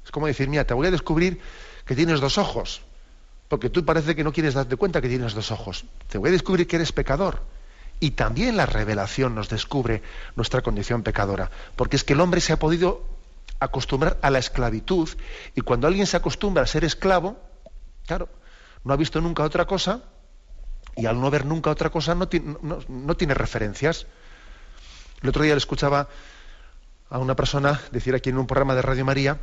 Es 0.04 0.12
como 0.12 0.28
decir, 0.28 0.48
mira, 0.48 0.66
te 0.66 0.74
voy 0.74 0.88
a 0.88 0.92
descubrir 0.92 1.42
que 1.86 1.96
tienes 1.96 2.20
dos 2.20 2.38
ojos, 2.38 2.82
porque 3.52 3.70
tú 3.70 3.84
parece 3.84 4.16
que 4.16 4.24
no 4.24 4.32
quieres 4.32 4.54
darte 4.54 4.78
cuenta 4.78 5.02
que 5.02 5.10
tienes 5.10 5.34
dos 5.34 5.52
ojos. 5.52 5.84
Te 6.08 6.18
voy 6.18 6.30
a 6.30 6.32
descubrir 6.32 6.68
que 6.68 6.78
eres 6.78 6.94
pecador. 6.94 7.44
Y 8.00 8.12
también 8.12 8.56
la 8.56 8.66
revelación 8.66 9.36
nos 9.36 9.50
descubre 9.50 10.04
nuestra 10.38 10.62
condición 10.62 11.04
pecadora, 11.04 11.52
porque 11.76 11.98
es 11.98 12.06
que 12.06 12.14
el 12.14 12.22
hombre 12.22 12.40
se 12.40 12.54
ha 12.54 12.60
podido 12.60 13.04
acostumbrar 13.60 14.18
a 14.22 14.30
la 14.30 14.40
esclavitud, 14.40 15.10
y 15.54 15.60
cuando 15.60 15.88
alguien 15.88 16.08
se 16.08 16.16
acostumbra 16.16 16.64
a 16.64 16.66
ser 16.66 16.86
esclavo, 16.86 17.42
claro, 18.08 18.30
no 18.86 18.94
ha 18.94 18.96
visto 18.96 19.20
nunca 19.20 19.44
otra 19.44 19.66
cosa, 19.66 20.02
y 20.96 21.06
al 21.06 21.20
no 21.20 21.30
ver 21.30 21.46
nunca 21.46 21.72
otra 21.72 21.90
cosa 21.90 22.16
no, 22.16 22.30
tiene 22.30 23.34
referencias. 23.34 24.08
El 25.22 25.28
otro 25.28 25.44
día 25.44 25.56
le 25.56 25.58
escuchaba 25.58 26.08
a 27.10 27.20
una 27.20 27.36
persona 27.36 27.82
decir 27.92 28.16
aquí 28.16 28.30
en 28.30 28.38
un 28.38 28.48
programa 28.48 28.76
de 28.76 28.82
Radio 28.82 29.04
María, 29.04 29.42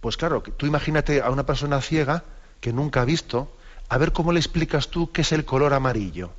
pues 0.00 0.16
claro, 0.16 0.44
tú 0.44 0.66
imagínate 0.66 1.22
a 1.22 1.30
una 1.30 1.44
persona 1.44 1.80
ciega 1.80 2.22
que 2.60 2.72
nunca 2.72 3.02
ha 3.02 3.04
visto, 3.04 3.50
a 3.88 3.98
ver 3.98 4.12
cómo 4.12 4.32
le 4.32 4.40
explicas 4.40 4.88
tú 4.88 5.12
qué 5.12 5.22
es 5.22 5.32
el 5.32 5.44
color 5.44 5.74
amarillo. 5.74 6.30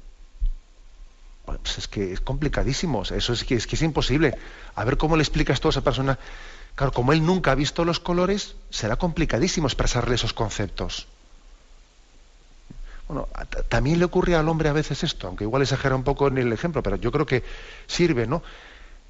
Pues 1.45 1.78
es 1.78 1.88
que 1.88 2.13
es 2.13 2.22
complicadísimo, 2.22 3.03
eso 3.03 3.34
es 3.34 3.43
que, 3.43 3.55
es 3.55 3.68
que 3.68 3.76
es 3.76 3.82
imposible. 3.82 4.38
A 4.74 4.84
ver 4.84 4.97
cómo 4.97 5.16
le 5.16 5.24
explicas 5.24 5.59
tú 5.61 5.68
a 5.68 5.72
esa 5.72 5.82
persona. 5.82 6.18
Claro, 6.74 6.91
como 6.91 7.13
él 7.13 7.24
nunca 7.26 7.51
ha 7.51 7.55
visto 7.55 7.86
los 7.86 7.99
colores, 7.99 8.55
será 8.70 8.95
complicadísimo 8.95 9.68
expresarle 9.68 10.16
esos 10.16 10.34
conceptos. 10.34 11.07
Bueno, 13.07 13.28
también 13.70 13.99
le 13.99 14.05
ocurre 14.05 14.36
al 14.36 14.49
hombre 14.49 14.70
a 14.70 14.74
veces 14.74 15.03
esto, 15.03 15.28
aunque 15.28 15.43
igual 15.43 15.61
exagera 15.61 15.95
un 15.95 16.03
poco 16.03 16.28
en 16.28 16.39
el 16.39 16.51
ejemplo, 16.51 16.82
pero 16.82 16.95
yo 16.95 17.11
creo 17.11 17.26
que 17.26 17.43
sirve, 17.86 18.26
¿no? 18.26 18.41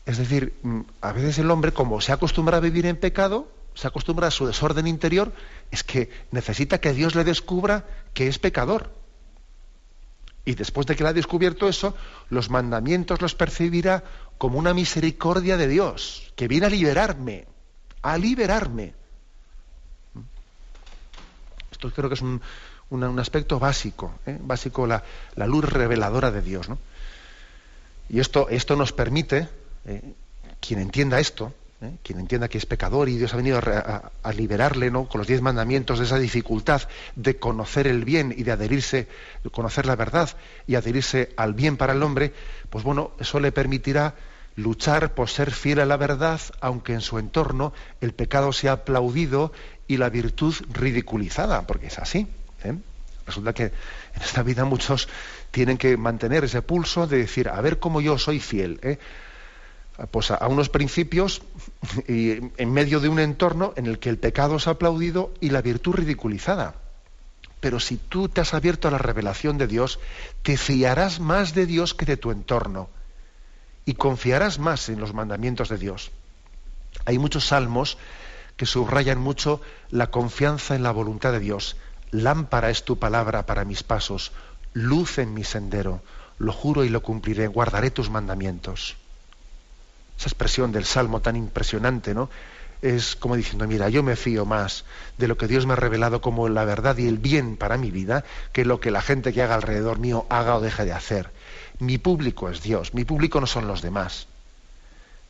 Es 0.06 0.18
decir, 0.18 0.54
mm, 0.62 0.82
a 1.02 1.14
veces 1.14 1.40
el 1.40 1.50
hombre, 1.50 1.72
como 1.72 2.02
se 2.02 2.12
acostumbra 2.12 2.58
a 2.58 2.60
vivir 2.60 2.86
en 2.86 2.98
pecado, 2.98 3.48
se 3.74 3.88
acostumbra 3.88 4.28
a 4.28 4.32
su 4.32 4.46
desorden 4.46 4.88
interior, 4.88 5.32
es 5.76 5.84
que 5.84 6.10
necesita 6.32 6.80
que 6.80 6.94
Dios 6.94 7.16
le 7.16 7.24
descubra 7.24 7.86
que 8.14 8.28
es 8.28 8.40
pecador. 8.40 8.92
Y 10.46 10.56
después 10.56 10.88
de 10.88 10.96
que 10.96 11.04
le 11.04 11.10
ha 11.10 11.14
descubierto 11.14 11.68
eso, 11.68 11.96
los 12.30 12.50
mandamientos 12.50 13.22
los 13.22 13.36
percibirá 13.36 14.04
como 14.38 14.58
una 14.58 14.74
misericordia 14.74 15.58
de 15.58 15.68
Dios, 15.68 16.32
que 16.36 16.48
viene 16.48 16.68
a 16.68 16.70
liberarme, 16.70 17.46
a 18.02 18.18
liberarme. 18.18 18.94
Esto 21.72 21.92
creo 21.92 22.10
que 22.10 22.16
es 22.16 22.22
un, 22.22 22.42
aspecto 23.20 23.60
básico, 23.60 24.14
¿eh? 24.26 24.38
básico 24.40 24.88
la, 24.88 25.04
la, 25.36 25.46
luz 25.46 25.66
reveladora 25.66 26.32
de 26.32 26.42
Dios. 26.42 26.70
¿no? 26.70 26.78
Y 28.08 28.20
esto, 28.20 28.48
esto 28.48 28.78
nos 28.78 28.94
permite 28.94 29.50
eh, 29.86 30.14
quien 30.62 30.80
entienda 30.80 31.20
esto, 31.20 31.54
eh, 31.82 31.98
quien 32.04 32.20
entienda 32.20 32.48
que 32.48 32.58
es 32.58 32.66
pecador 32.66 33.10
y 33.10 33.18
Dios 33.18 33.34
ha 33.34 33.38
venido 33.38 33.60
a, 33.60 34.34
liberarle 34.34 34.90
¿no? 34.92 35.10
con 35.10 35.20
los 35.20 35.28
diez 35.28 35.42
mandamientos 35.42 36.00
de 36.00 36.06
esa 36.06 36.18
dificultad 36.18 36.84
de 37.18 37.38
conocer 37.38 37.86
el 37.86 38.06
bien 38.06 38.34
y 38.36 38.44
de 38.44 38.54
adherirse, 38.54 39.10
de 39.44 39.50
conocer 39.50 39.86
la 39.86 39.98
verdad 39.98 40.30
y 40.68 40.76
adherirse 40.76 41.34
al 41.36 41.54
bien 41.54 41.76
para 41.76 41.92
el 41.92 42.02
hombre, 42.02 42.34
pues 42.70 42.86
bueno, 42.86 43.12
eso 43.20 43.42
le 43.42 43.52
permitirá 43.52 44.16
luchar 44.56 45.14
por 45.16 45.30
ser 45.30 45.52
fiel 45.52 45.82
a 45.82 45.86
la 45.86 45.98
verdad, 45.98 46.40
aunque 46.62 46.94
en 46.94 47.02
su 47.02 47.20
entorno 47.20 47.74
el 48.00 48.14
pecado 48.14 48.54
sea 48.54 48.72
aplaudido 48.72 49.52
y 49.86 49.98
la 49.98 50.10
virtud 50.10 50.56
ridiculizada, 50.72 51.68
porque 51.68 51.88
es 51.88 52.00
así. 52.00 52.26
¿eh? 52.64 52.78
Resulta 53.26 53.52
que 53.52 53.64
en 53.64 54.22
esta 54.22 54.44
vida 54.44 54.64
muchos 54.64 55.10
tienen 55.52 55.78
que 55.78 55.98
mantener 55.98 56.46
ese 56.46 56.62
pulso 56.62 57.06
de 57.06 57.18
decir, 57.18 57.50
a 57.50 57.60
ver 57.60 57.80
cómo 57.80 58.00
yo 58.00 58.18
soy 58.18 58.40
fiel. 58.40 58.80
¿eh? 58.82 58.98
pues 60.12 60.32
a, 60.32 60.48
unos 60.48 60.70
principios 60.70 61.42
y 62.08 62.52
en 62.58 62.74
medio 62.74 63.00
de 63.00 63.10
un 63.10 63.20
entorno 63.20 63.74
en 63.76 63.86
el 63.86 64.00
que 64.00 64.10
el 64.10 64.18
pecado 64.18 64.58
es 64.58 64.68
aplaudido 64.68 65.34
y 65.40 65.50
la 65.50 65.62
virtud 65.62 65.96
ridiculizada. 65.96 66.76
Pero 67.60 67.80
si 67.80 67.98
tú 67.98 68.30
te 68.30 68.42
has 68.42 68.54
abierto 68.54 68.88
a 68.88 68.92
la 68.92 68.98
revelación 68.98 69.58
de 69.58 69.68
Dios, 69.68 70.00
te 70.44 70.58
fiarás 70.58 71.20
más 71.20 71.56
de 71.56 71.66
Dios 71.66 71.94
que 71.94 72.06
de 72.06 72.18
tu 72.18 72.32
entorno 72.32 72.90
y 73.86 73.94
confiarás 73.94 74.60
más 74.60 74.90
en 74.90 75.00
los 75.00 75.14
mandamientos 75.14 75.70
de 75.70 75.78
Dios. 75.78 76.12
Hay 77.06 77.18
muchos 77.18 77.48
salmos 77.48 77.98
que 78.58 78.66
subrayan 78.66 79.20
mucho 79.20 79.62
la 79.90 80.12
confianza 80.12 80.76
en 80.76 80.84
la 80.84 80.92
voluntad 80.92 81.32
de 81.32 81.40
Dios. 81.40 81.76
Lámpara 82.12 82.70
es 82.70 82.84
tu 82.84 82.98
palabra 82.98 83.46
para 83.46 83.66
mis 83.66 83.84
pasos, 83.84 84.32
luz 84.74 85.18
en 85.18 85.34
mi 85.34 85.44
sendero. 85.44 86.02
Lo 86.38 86.52
juro 86.52 86.84
y 86.84 86.90
lo 86.90 87.02
cumpliré, 87.02 87.48
guardaré 87.48 87.92
tus 87.92 88.10
mandamientos 88.10 88.98
esa 90.18 90.30
expresión 90.30 90.72
del 90.72 90.86
Salmo 90.86 91.22
tan 91.22 91.36
impresionante, 91.36 92.14
¿no? 92.14 92.30
Es 92.82 93.16
como 93.16 93.36
diciendo, 93.36 93.68
mira, 93.68 93.90
yo 93.90 94.04
me 94.04 94.16
fío 94.16 94.46
más 94.46 94.86
de 95.18 95.28
lo 95.28 95.38
que 95.38 95.48
Dios 95.48 95.66
me 95.66 95.74
ha 95.74 95.78
revelado 95.78 96.22
como 96.22 96.50
la 96.50 96.66
verdad 96.66 96.98
y 96.98 97.08
el 97.08 97.18
bien 97.18 97.58
para 97.58 97.78
mi 97.78 97.90
vida 97.90 98.24
que 98.54 98.66
lo 98.66 98.80
que 98.80 98.92
la 98.92 99.02
gente 99.02 99.34
que 99.34 99.42
haga 99.42 99.56
alrededor 99.56 100.00
mío 100.00 100.26
haga 100.30 100.56
o 100.56 100.62
deje 100.62 100.86
de 100.86 100.94
hacer. 100.94 101.32
Mi 101.80 101.98
público 101.98 102.50
es 102.50 102.62
Dios, 102.62 102.94
mi 102.94 103.04
público 103.06 103.42
no 103.42 103.48
son 103.48 103.68
los 103.68 103.82
demás. 103.82 104.28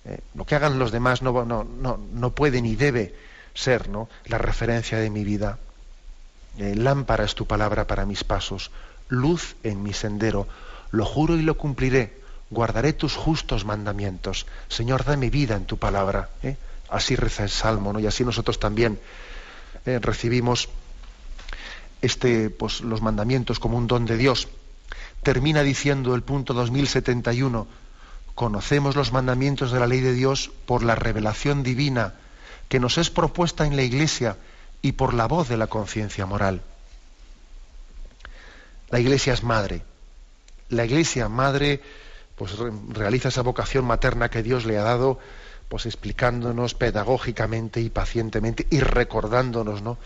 Eh, 0.06 0.20
lo 0.34 0.46
que 0.46 0.56
hagan 0.56 0.78
los 0.78 0.92
demás 0.92 1.22
no, 1.22 1.46
no, 1.46 1.64
no, 1.64 2.00
no, 2.14 2.30
puede 2.32 2.62
ni 2.62 2.76
debe 2.76 3.16
ser 3.54 3.90
¿no? 3.90 4.10
la 4.26 4.38
referencia 4.38 5.00
de 5.00 5.10
mi 5.10 5.24
vida. 5.24 5.58
Eh, 6.58 6.76
lámpara 6.76 7.26
es 7.26 7.36
tu 7.36 7.48
palabra 7.48 7.88
para 7.88 8.06
mis 8.06 8.24
pasos, 8.24 8.72
luz 9.08 9.56
en 9.64 9.82
mi 9.82 9.94
sendero. 9.94 10.48
Lo 10.92 11.06
juro 11.06 11.36
y 11.38 11.42
lo 11.42 11.58
cumpliré 11.58 12.25
guardaré 12.56 12.94
tus 12.94 13.16
justos 13.16 13.66
mandamientos. 13.66 14.48
Señor, 14.68 15.06
mi 15.18 15.30
vida 15.30 15.56
en 15.56 15.66
tu 15.66 15.78
palabra. 15.78 16.30
¿eh? 16.42 16.58
Así 16.90 17.16
reza 17.16 17.44
el 17.44 17.52
Salmo, 17.52 17.94
¿no? 17.94 18.00
Y 18.00 18.08
así 18.08 18.26
nosotros 18.26 18.60
también 18.60 19.00
¿eh? 19.86 20.00
recibimos 20.02 20.70
este, 22.02 22.50
pues, 22.50 22.82
los 22.82 23.02
mandamientos 23.02 23.60
como 23.60 23.78
un 23.78 23.86
don 23.86 24.06
de 24.06 24.18
Dios. 24.18 24.48
Termina 25.22 25.62
diciendo 25.62 26.16
el 26.16 26.24
punto 26.24 26.54
2071, 26.54 27.68
conocemos 28.34 28.96
los 28.96 29.12
mandamientos 29.12 29.72
de 29.72 29.80
la 29.80 29.88
ley 29.88 30.02
de 30.02 30.14
Dios 30.14 30.52
por 30.66 30.84
la 30.84 30.96
revelación 30.96 31.62
divina 31.62 32.16
que 32.70 32.80
nos 32.80 32.98
es 32.98 33.10
propuesta 33.10 33.66
en 33.66 33.76
la 33.76 33.84
Iglesia 33.84 34.38
y 34.82 34.94
por 34.94 35.14
la 35.14 35.28
voz 35.28 35.50
de 35.50 35.58
la 35.58 35.68
conciencia 35.68 36.26
moral. 36.26 36.62
La 38.90 39.00
Iglesia 39.00 39.34
es 39.34 39.44
madre. 39.44 39.84
La 40.70 40.86
Iglesia 40.86 41.30
madre 41.30 41.82
pues 42.36 42.56
realiza 42.90 43.30
esa 43.30 43.42
vocación 43.42 43.86
materna 43.86 44.30
que 44.30 44.44
Dios 44.44 44.66
le 44.66 44.78
ha 44.78 44.84
dado, 44.84 45.20
pues 45.70 45.86
explicándonos 45.86 46.74
pedagógicamente 46.74 47.82
y 47.82 47.90
pacientemente 47.90 48.68
y 48.70 48.80
recordándonos, 48.80 49.82
¿no? 49.82 49.98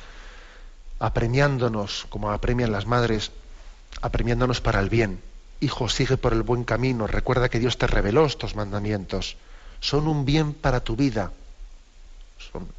Apremiándonos, 0.99 2.05
como 2.09 2.31
apremian 2.31 2.71
las 2.71 2.85
madres, 2.85 3.31
apremiándonos 4.01 4.61
para 4.61 4.79
el 4.79 4.89
bien. 4.89 5.21
Hijo, 5.59 5.89
sigue 5.89 6.17
por 6.17 6.33
el 6.33 6.43
buen 6.43 6.63
camino, 6.63 7.07
recuerda 7.07 7.49
que 7.49 7.59
Dios 7.59 7.77
te 7.77 7.87
reveló 7.87 8.25
estos 8.25 8.55
mandamientos. 8.55 9.37
Son 9.79 10.07
un 10.07 10.25
bien 10.25 10.53
para 10.53 10.81
tu 10.81 10.95
vida 10.95 11.31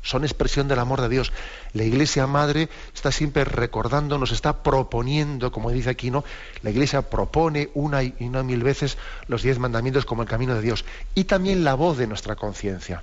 son, 0.03 0.25
expresión 0.25 0.69
del 0.69 0.79
amor 0.79 1.01
de 1.01 1.09
Dios. 1.09 1.33
La 1.73 1.85
Iglesia 1.85 2.27
Madre 2.27 2.69
está 2.95 3.13
siempre 3.13 3.45
recordando, 3.45 4.19
nos 4.19 4.33
está 4.33 4.63
proponiendo, 4.63 5.53
como 5.53 5.71
dice 5.71 5.91
aquí, 5.91 6.11
¿no? 6.11 6.25
La 6.63 6.71
Iglesia 6.71 7.03
propone 7.03 7.71
una 7.75 8.03
y 8.03 8.15
una 8.21 8.43
mil 8.43 8.63
veces 8.63 8.99
los 9.27 9.43
diez 9.43 9.59
mandamientos 9.59 10.05
como 10.05 10.23
el 10.23 10.29
camino 10.29 10.55
de 10.55 10.63
Dios. 10.63 10.85
Y 11.15 11.25
también 11.25 11.65
la 11.65 11.75
voz 11.75 11.99
de 11.99 12.07
nuestra 12.07 12.37
conciencia. 12.37 13.03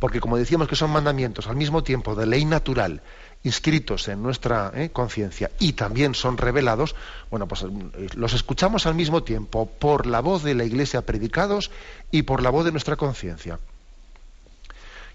Porque 0.00 0.20
como 0.20 0.36
decíamos 0.36 0.68
que 0.68 0.76
son 0.76 0.90
mandamientos 0.90 1.46
al 1.46 1.56
mismo 1.56 1.82
tiempo 1.82 2.14
de 2.14 2.26
ley 2.26 2.44
natural, 2.44 3.02
inscritos 3.42 4.08
en 4.08 4.22
nuestra 4.22 4.70
¿eh? 4.74 4.90
conciencia 4.90 5.50
y 5.58 5.72
también 5.72 6.14
son 6.14 6.36
revelados, 6.36 6.94
bueno, 7.30 7.48
pues 7.48 7.62
eh, 7.62 8.08
los 8.14 8.34
escuchamos 8.34 8.86
al 8.86 8.94
mismo 8.94 9.22
tiempo 9.22 9.66
por 9.66 10.06
la 10.06 10.20
voz 10.20 10.42
de 10.42 10.54
la 10.54 10.64
Iglesia 10.64 11.02
predicados 11.02 11.70
y 12.10 12.22
por 12.22 12.42
la 12.42 12.50
voz 12.50 12.64
de 12.64 12.72
nuestra 12.72 12.96
conciencia. 12.96 13.58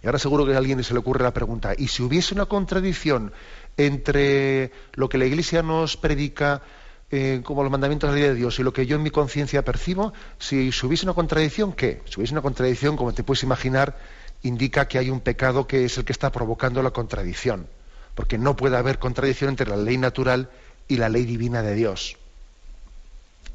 Y 0.06 0.08
ahora 0.08 0.20
seguro 0.20 0.46
que 0.46 0.54
a 0.54 0.60
alguien 0.60 0.84
se 0.84 0.94
le 0.94 1.00
ocurre 1.00 1.24
la 1.24 1.34
pregunta, 1.34 1.74
¿y 1.76 1.88
si 1.88 2.04
hubiese 2.04 2.36
una 2.36 2.46
contradicción 2.46 3.34
entre 3.76 4.72
lo 4.94 5.10
que 5.10 5.18
la 5.18 5.26
Iglesia 5.26 5.64
nos 5.64 5.98
predica 5.98 6.62
eh, 7.10 7.42
como 7.44 7.64
los 7.64 7.72
mandamientos 7.72 8.12
de 8.12 8.16
la 8.16 8.20
ley 8.22 8.30
de 8.30 8.36
Dios 8.36 8.60
y 8.60 8.62
lo 8.62 8.72
que 8.72 8.86
yo 8.86 8.98
en 8.98 9.02
mi 9.02 9.10
conciencia 9.10 9.66
percibo? 9.66 10.14
Si, 10.38 10.70
hubiese 10.84 11.08
una 11.08 11.16
contradicción, 11.16 11.74
¿qué? 11.74 12.04
Si 12.06 12.20
hubiese 12.20 12.36
una 12.36 12.44
contradicción, 12.44 12.98
como 12.98 13.16
te 13.16 13.24
puedes 13.24 13.42
imaginar, 13.42 13.98
indica 14.44 14.88
que 14.88 15.00
hay 15.00 15.10
un 15.10 15.22
pecado 15.22 15.66
que 15.66 15.86
es 15.86 15.98
el 15.98 16.06
que 16.06 16.12
está 16.12 16.32
provocando 16.32 16.84
la 16.84 16.92
contradicción. 16.92 17.66
Porque 18.14 18.38
no 18.38 18.56
puede 18.56 18.78
haber 18.78 19.00
contradicción 19.00 19.50
entre 19.50 19.68
la 19.68 19.76
ley 19.76 19.98
natural 19.98 20.52
y 20.88 20.98
la 20.98 21.10
ley 21.10 21.26
divina 21.26 21.64
de 21.64 21.74
Dios. 21.74 22.16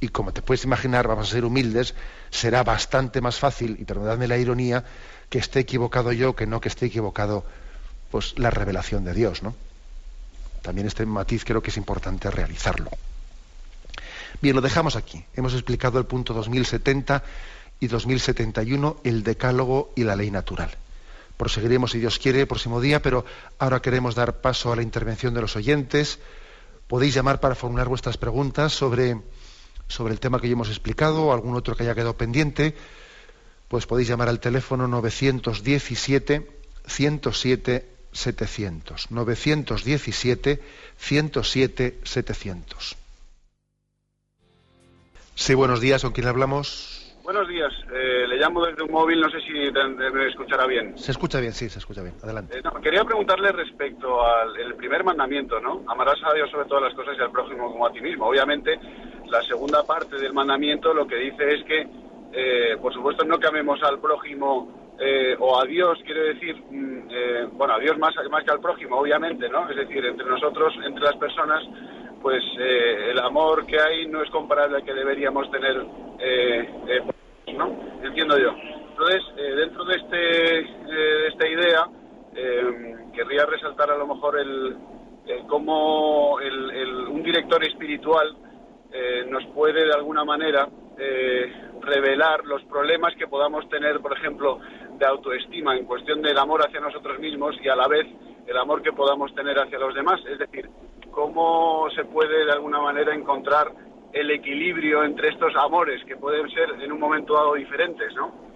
Y 0.00 0.08
como 0.08 0.32
te 0.32 0.42
puedes 0.42 0.64
imaginar, 0.64 1.06
vamos 1.06 1.28
a 1.28 1.32
ser 1.32 1.44
humildes, 1.44 1.94
será 2.30 2.64
bastante 2.64 3.20
más 3.20 3.38
fácil, 3.38 3.76
y 3.78 3.84
perdonadme 3.84 4.26
la 4.26 4.38
ironía, 4.38 4.84
que 5.30 5.38
esté 5.38 5.60
equivocado 5.60 6.12
yo 6.12 6.36
que 6.36 6.46
no 6.46 6.60
que 6.60 6.68
esté 6.68 6.86
equivocado 6.86 7.44
pues 8.10 8.38
la 8.38 8.50
revelación 8.50 9.04
de 9.04 9.14
Dios, 9.14 9.42
¿no? 9.42 9.54
También 10.62 10.88
este 10.88 11.06
matiz 11.06 11.44
creo 11.44 11.62
que 11.62 11.70
es 11.70 11.76
importante 11.76 12.30
realizarlo. 12.30 12.90
Bien, 14.42 14.54
lo 14.54 14.60
dejamos 14.60 14.96
aquí. 14.96 15.24
Hemos 15.34 15.54
explicado 15.54 15.98
el 15.98 16.06
punto 16.06 16.34
2070 16.34 17.22
y 17.78 17.86
2071, 17.86 18.98
el 19.04 19.22
decálogo 19.22 19.92
y 19.94 20.04
la 20.04 20.16
ley 20.16 20.30
natural. 20.30 20.70
Proseguiremos, 21.36 21.92
si 21.92 21.98
Dios 21.98 22.18
quiere, 22.18 22.40
el 22.40 22.46
próximo 22.46 22.80
día, 22.80 23.00
pero 23.00 23.24
ahora 23.58 23.80
queremos 23.80 24.14
dar 24.14 24.40
paso 24.40 24.72
a 24.72 24.76
la 24.76 24.82
intervención 24.82 25.32
de 25.32 25.40
los 25.40 25.56
oyentes. 25.56 26.18
Podéis 26.88 27.14
llamar 27.14 27.40
para 27.40 27.54
formular 27.54 27.88
vuestras 27.88 28.18
preguntas 28.18 28.72
sobre, 28.72 29.18
sobre 29.88 30.12
el 30.12 30.20
tema 30.20 30.40
que 30.40 30.48
ya 30.48 30.52
hemos 30.52 30.68
explicado 30.68 31.26
o 31.26 31.32
algún 31.32 31.54
otro 31.54 31.76
que 31.76 31.84
haya 31.84 31.94
quedado 31.94 32.16
pendiente 32.16 32.74
pues 33.70 33.86
podéis 33.86 34.08
llamar 34.08 34.28
al 34.28 34.40
teléfono 34.40 34.88
917 34.88 36.44
107 36.86 37.86
700. 38.10 39.12
917 39.12 40.60
107 40.96 42.00
700. 42.02 42.96
Sí, 45.36 45.54
buenos 45.54 45.80
días, 45.80 46.02
¿con 46.02 46.10
quién 46.10 46.26
hablamos? 46.26 47.16
Buenos 47.22 47.46
días, 47.46 47.72
eh, 47.92 48.26
le 48.26 48.38
llamo 48.38 48.66
desde 48.66 48.82
un 48.82 48.90
móvil, 48.90 49.20
no 49.20 49.30
sé 49.30 49.38
si 49.42 49.52
me 49.52 50.28
escuchará 50.28 50.66
bien. 50.66 50.98
Se 50.98 51.12
escucha 51.12 51.38
bien, 51.38 51.52
sí, 51.52 51.68
se 51.68 51.78
escucha 51.78 52.02
bien. 52.02 52.14
Adelante. 52.24 52.58
Eh, 52.58 52.62
quería 52.82 53.04
preguntarle 53.04 53.52
respecto 53.52 54.26
al 54.26 54.74
primer 54.74 55.04
mandamiento, 55.04 55.60
¿no? 55.60 55.84
Amarás 55.86 56.18
a 56.24 56.34
Dios 56.34 56.50
sobre 56.50 56.66
todas 56.66 56.82
las 56.82 56.94
cosas 56.94 57.16
y 57.16 57.22
al 57.22 57.30
prójimo 57.30 57.70
como 57.70 57.86
a 57.86 57.92
ti 57.92 58.00
mismo. 58.00 58.26
Obviamente, 58.26 58.80
la 59.28 59.40
segunda 59.42 59.86
parte 59.86 60.16
del 60.16 60.32
mandamiento 60.32 60.92
lo 60.92 61.06
que 61.06 61.14
dice 61.14 61.54
es 61.54 61.64
que 61.64 62.09
eh, 62.32 62.76
por 62.80 62.92
supuesto 62.92 63.24
no 63.24 63.38
camemos 63.38 63.82
al 63.82 63.98
prójimo 63.98 64.94
eh, 64.98 65.34
o 65.38 65.58
a 65.58 65.64
Dios, 65.64 65.98
quiero 66.04 66.22
decir, 66.24 66.56
mm, 66.70 67.08
eh, 67.10 67.48
bueno, 67.52 67.74
a 67.74 67.78
Dios 67.78 67.98
más, 67.98 68.14
más 68.30 68.44
que 68.44 68.52
al 68.52 68.60
prójimo, 68.60 68.98
obviamente, 68.98 69.48
¿no? 69.48 69.68
Es 69.68 69.76
decir, 69.76 70.04
entre 70.04 70.26
nosotros, 70.26 70.72
entre 70.84 71.02
las 71.02 71.16
personas, 71.16 71.64
pues 72.22 72.42
el 72.58 73.18
amor 73.18 73.64
que 73.66 73.80
hay 73.80 74.06
no 74.06 74.22
es 74.22 74.30
comparable 74.30 74.76
al 74.76 74.84
que 74.84 74.92
deberíamos 74.92 75.50
tener, 75.50 75.82
¿no? 77.56 77.80
Entiendo 78.02 78.38
yo. 78.38 78.50
Entonces, 78.90 79.22
dentro 79.36 79.86
de, 79.86 79.96
este, 79.96 80.16
de 80.16 81.26
esta 81.28 81.48
idea, 81.48 81.86
querría 83.14 83.46
resaltar 83.46 83.90
a 83.90 83.96
lo 83.96 84.06
mejor 84.06 84.38
el, 84.38 84.76
cómo 85.48 86.34
un 86.34 87.22
director 87.22 87.64
espiritual 87.64 88.36
nos 89.30 89.46
puede 89.54 89.86
de 89.86 89.94
alguna 89.94 90.22
manera 90.22 90.68
revelar 91.80 92.44
los 92.44 92.62
problemas 92.64 93.14
que 93.16 93.26
podamos 93.26 93.68
tener, 93.68 94.00
por 94.00 94.16
ejemplo, 94.16 94.58
de 94.98 95.06
autoestima 95.06 95.76
en 95.76 95.86
cuestión 95.86 96.22
del 96.22 96.38
amor 96.38 96.60
hacia 96.66 96.80
nosotros 96.80 97.18
mismos 97.18 97.56
y 97.62 97.68
a 97.68 97.76
la 97.76 97.88
vez 97.88 98.06
el 98.46 98.56
amor 98.56 98.82
que 98.82 98.92
podamos 98.92 99.34
tener 99.34 99.58
hacia 99.58 99.78
los 99.78 99.94
demás. 99.94 100.20
Es 100.30 100.38
decir, 100.38 100.68
cómo 101.10 101.88
se 101.94 102.04
puede 102.04 102.44
de 102.44 102.52
alguna 102.52 102.80
manera 102.80 103.14
encontrar 103.14 103.72
el 104.12 104.30
equilibrio 104.30 105.04
entre 105.04 105.28
estos 105.28 105.54
amores 105.56 106.04
que 106.04 106.16
pueden 106.16 106.48
ser 106.50 106.70
en 106.82 106.92
un 106.92 106.98
momento 106.98 107.34
dado 107.34 107.54
diferentes, 107.54 108.12
¿no? 108.14 108.50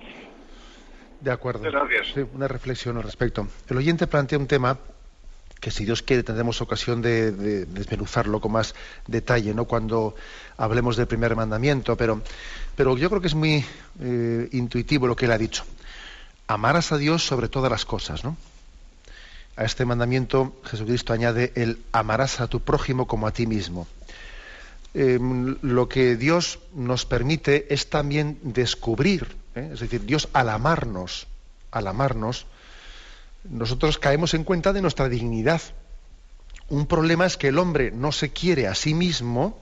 De 1.21 1.31
acuerdo. 1.31 1.63
Gracias. 1.63 2.15
una 2.35 2.49
reflexión 2.49 2.97
al 2.97 3.03
respecto. 3.05 3.47
El 3.69 3.79
oyente 3.79 4.07
plantea 4.07 4.39
un 4.39 4.47
tema 4.47 4.77
que 5.61 5.71
si 5.71 5.85
Dios 5.85 6.03
quiere 6.03 6.23
tendremos 6.23 6.61
ocasión 6.61 7.01
de, 7.01 7.33
desmenuzarlo 7.67 8.41
con 8.41 8.53
más 8.53 8.75
detalle, 9.07 9.55
¿no? 9.55 9.65
Cuando 9.65 10.15
hablemos 10.57 10.97
del 10.97 11.07
primer 11.07 11.35
mandamiento, 11.37 11.97
pero, 11.97 12.23
pero 12.77 12.97
yo 12.97 13.09
creo 13.09 13.21
que 13.21 13.29
es 13.29 13.35
muy 13.35 13.65
eh, 14.01 14.49
intuitivo 14.53 15.07
lo 15.07 15.17
que 15.17 15.25
él 15.25 15.33
ha 15.33 15.39
dicho. 15.39 15.65
Amarás 16.47 16.93
a 16.93 16.99
Dios 16.99 17.25
sobre 17.27 17.49
todas 17.49 17.71
las 17.71 17.85
cosas, 17.85 18.25
¿no? 18.25 18.37
A 19.57 19.65
este 19.65 19.85
mandamiento 19.85 20.61
Jesucristo 20.65 21.13
añade 21.13 21.53
el 21.55 21.79
amarás 21.93 22.41
a 22.41 22.49
tu 22.49 22.61
prójimo 22.61 23.07
como 23.07 23.27
a 23.27 23.33
ti 23.33 23.47
mismo. 23.47 23.87
Em, 24.95 25.57
lo 25.63 25.89
que 25.89 26.17
Dios 26.17 26.59
nos 26.75 27.07
permite 27.07 27.73
es 27.73 27.91
también 27.91 28.39
descubrir, 28.43 29.37
¿eh? 29.55 29.71
es 29.73 29.81
decir, 29.81 30.05
Dios 30.05 30.29
al 30.33 30.49
amarnos, 30.49 31.27
al 31.71 31.87
amarnos, 31.87 32.47
nosotros 33.45 33.99
caemos 33.99 34.35
en 34.35 34.45
cuenta 34.45 34.73
de 34.73 34.83
nuestra 34.83 35.09
dignidad. 35.09 35.61
Un 36.69 36.87
problema 36.87 37.27
es 37.27 37.37
que 37.37 37.49
el 37.49 37.59
hombre 37.59 37.91
no 37.91 38.13
se 38.13 38.31
quiere 38.31 38.67
a 38.67 38.75
sí 38.75 38.95
mismo 38.95 39.59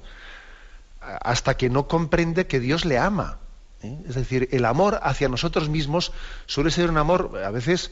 hasta 1.00 1.56
que 1.56 1.68
no 1.68 1.88
comprende 1.88 2.46
que 2.46 2.60
Dios 2.60 2.84
le 2.84 2.98
ama. 2.98 3.38
¿eh? 3.82 3.98
Es 4.08 4.14
decir, 4.14 4.48
el 4.52 4.64
amor 4.64 5.00
hacia 5.02 5.28
nosotros 5.28 5.68
mismos 5.68 6.12
suele 6.46 6.70
ser 6.70 6.88
un 6.88 6.98
amor 6.98 7.42
a 7.44 7.50
veces 7.50 7.90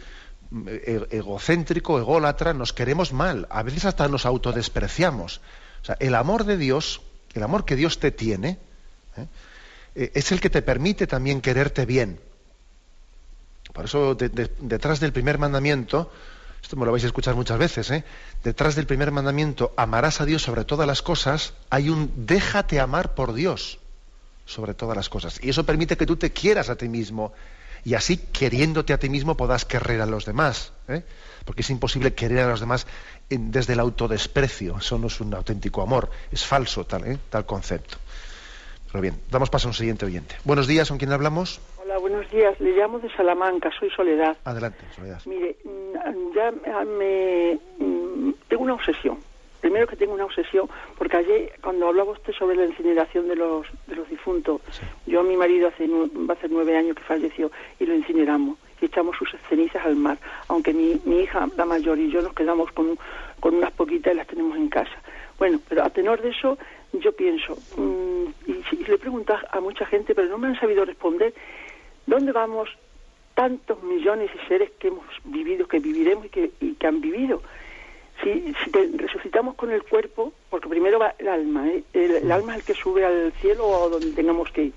e-, 0.66 1.06
egocéntrico, 1.10 1.98
ególatra, 1.98 2.54
nos 2.54 2.72
queremos 2.72 3.12
mal, 3.12 3.48
a 3.50 3.62
veces 3.64 3.84
hasta 3.84 4.06
nos 4.08 4.26
autodespreciamos. 4.26 5.40
O 5.82 5.84
sea, 5.84 5.96
el 5.98 6.14
amor 6.14 6.44
de 6.44 6.56
Dios, 6.56 7.02
el 7.34 7.42
amor 7.42 7.64
que 7.64 7.74
Dios 7.74 7.98
te 7.98 8.12
tiene, 8.12 8.58
¿eh? 9.16 9.26
Eh, 9.94 10.12
es 10.14 10.32
el 10.32 10.40
que 10.40 10.50
te 10.50 10.62
permite 10.62 11.06
también 11.06 11.40
quererte 11.40 11.86
bien. 11.86 12.20
Por 13.80 13.86
eso 13.86 14.14
detrás 14.14 15.00
del 15.00 15.10
primer 15.10 15.38
mandamiento, 15.38 16.12
esto 16.62 16.76
me 16.76 16.84
lo 16.84 16.92
vais 16.92 17.02
a 17.02 17.06
escuchar 17.06 17.34
muchas 17.34 17.56
veces, 17.56 17.90
¿eh? 17.90 18.04
detrás 18.44 18.74
del 18.74 18.84
primer 18.84 19.10
mandamiento, 19.10 19.72
amarás 19.74 20.20
a 20.20 20.26
Dios 20.26 20.42
sobre 20.42 20.66
todas 20.66 20.86
las 20.86 21.00
cosas, 21.00 21.54
hay 21.70 21.88
un 21.88 22.12
déjate 22.26 22.78
amar 22.78 23.14
por 23.14 23.32
Dios 23.32 23.78
sobre 24.44 24.74
todas 24.74 24.98
las 24.98 25.08
cosas. 25.08 25.40
Y 25.42 25.48
eso 25.48 25.64
permite 25.64 25.96
que 25.96 26.04
tú 26.04 26.16
te 26.16 26.30
quieras 26.30 26.68
a 26.68 26.76
ti 26.76 26.90
mismo 26.90 27.32
y 27.82 27.94
así 27.94 28.18
queriéndote 28.18 28.92
a 28.92 28.98
ti 28.98 29.08
mismo 29.08 29.34
puedas 29.34 29.64
querer 29.64 30.02
a 30.02 30.06
los 30.06 30.26
demás. 30.26 30.74
¿eh? 30.86 31.02
Porque 31.46 31.62
es 31.62 31.70
imposible 31.70 32.12
querer 32.12 32.40
a 32.40 32.48
los 32.50 32.60
demás 32.60 32.86
desde 33.30 33.72
el 33.72 33.80
autodesprecio. 33.80 34.76
Eso 34.76 34.98
no 34.98 35.06
es 35.06 35.18
un 35.22 35.32
auténtico 35.32 35.80
amor, 35.80 36.10
es 36.30 36.44
falso 36.44 36.84
tal, 36.84 37.06
¿eh? 37.06 37.18
tal 37.30 37.46
concepto. 37.46 37.96
Pero 38.92 39.02
bien, 39.02 39.14
damos 39.30 39.50
paso 39.50 39.68
a 39.68 39.70
un 39.70 39.74
siguiente 39.74 40.04
oyente. 40.04 40.34
Buenos 40.44 40.66
días, 40.66 40.88
¿con 40.88 40.98
quién 40.98 41.12
hablamos? 41.12 41.60
Hola, 41.82 41.98
buenos 41.98 42.28
días. 42.30 42.58
Le 42.60 42.72
llamo 42.72 42.98
de 42.98 43.08
Salamanca, 43.14 43.70
soy 43.78 43.88
Soledad. 43.90 44.36
Adelante, 44.44 44.80
Soledad. 44.96 45.20
Mire, 45.26 45.56
mm, 45.64 46.34
ya 46.34 46.50
me 46.84 47.58
mm, 47.78 48.32
tengo 48.48 48.64
una 48.64 48.74
obsesión. 48.74 49.18
Primero 49.60 49.86
que 49.86 49.96
tengo 49.96 50.14
una 50.14 50.24
obsesión, 50.24 50.68
porque 50.96 51.18
ayer 51.18 51.52
cuando 51.62 51.86
hablaba 51.86 52.12
usted 52.12 52.32
sobre 52.32 52.56
la 52.56 52.64
incineración 52.64 53.28
de 53.28 53.36
los, 53.36 53.66
de 53.86 53.94
los 53.94 54.08
difuntos, 54.08 54.60
yo 55.06 55.20
a 55.20 55.22
mi 55.22 55.36
marido 55.36 55.68
hace 55.68 55.86
va 55.86 56.34
a 56.34 56.40
ser 56.40 56.50
nueve 56.50 56.76
años 56.76 56.96
que 56.96 57.02
falleció 57.02 57.52
y 57.78 57.84
lo 57.84 57.94
incineramos 57.94 58.58
y 58.80 58.86
echamos 58.86 59.16
sus 59.18 59.28
cenizas 59.48 59.84
al 59.84 59.96
mar, 59.96 60.18
aunque 60.48 60.72
mi, 60.72 60.98
mi 61.04 61.20
hija, 61.20 61.46
la 61.56 61.66
mayor, 61.66 61.98
y 61.98 62.10
yo 62.10 62.22
nos 62.22 62.32
quedamos 62.32 62.72
con, 62.72 62.98
con 63.38 63.54
unas 63.54 63.70
poquitas 63.72 64.14
y 64.14 64.16
las 64.16 64.26
tenemos 64.26 64.56
en 64.56 64.68
casa. 64.70 64.96
Bueno, 65.38 65.60
pero 65.68 65.84
a 65.84 65.90
tenor 65.90 66.20
de 66.22 66.30
eso, 66.30 66.58
yo 66.92 67.12
pienso, 67.12 67.56
mm, 67.76 68.49
y, 68.72 68.84
le 68.84 68.98
pregunto 68.98 69.34
a 69.50 69.60
mucha 69.60 69.86
gente, 69.86 70.14
pero 70.14 70.28
no 70.28 70.38
me 70.38 70.48
han 70.48 70.60
sabido 70.60 70.84
responder, 70.84 71.34
¿dónde 72.06 72.32
vamos 72.32 72.68
tantos 73.34 73.82
millones 73.82 74.30
de 74.32 74.48
seres 74.48 74.70
que 74.78 74.88
hemos 74.88 75.04
vivido, 75.24 75.66
que 75.66 75.78
viviremos 75.78 76.26
y 76.26 76.28
que, 76.28 76.50
que 76.78 76.86
han 76.86 77.00
vivido? 77.00 77.42
Si, 78.22 78.52
si 78.52 78.70
resucitamos 78.96 79.54
con 79.54 79.70
el 79.70 79.82
cuerpo, 79.82 80.32
porque 80.50 80.68
primero 80.68 80.98
va 80.98 81.14
el 81.18 81.28
alma, 81.28 81.68
¿eh? 81.68 81.82
el, 81.94 82.30
alma 82.30 82.52
es 82.52 82.60
el 82.60 82.66
que 82.66 82.74
sube 82.74 83.04
al 83.04 83.32
cielo 83.40 83.66
o 83.66 83.88
donde 83.88 84.12
tengamos 84.12 84.50
que 84.50 84.64
ir, 84.64 84.72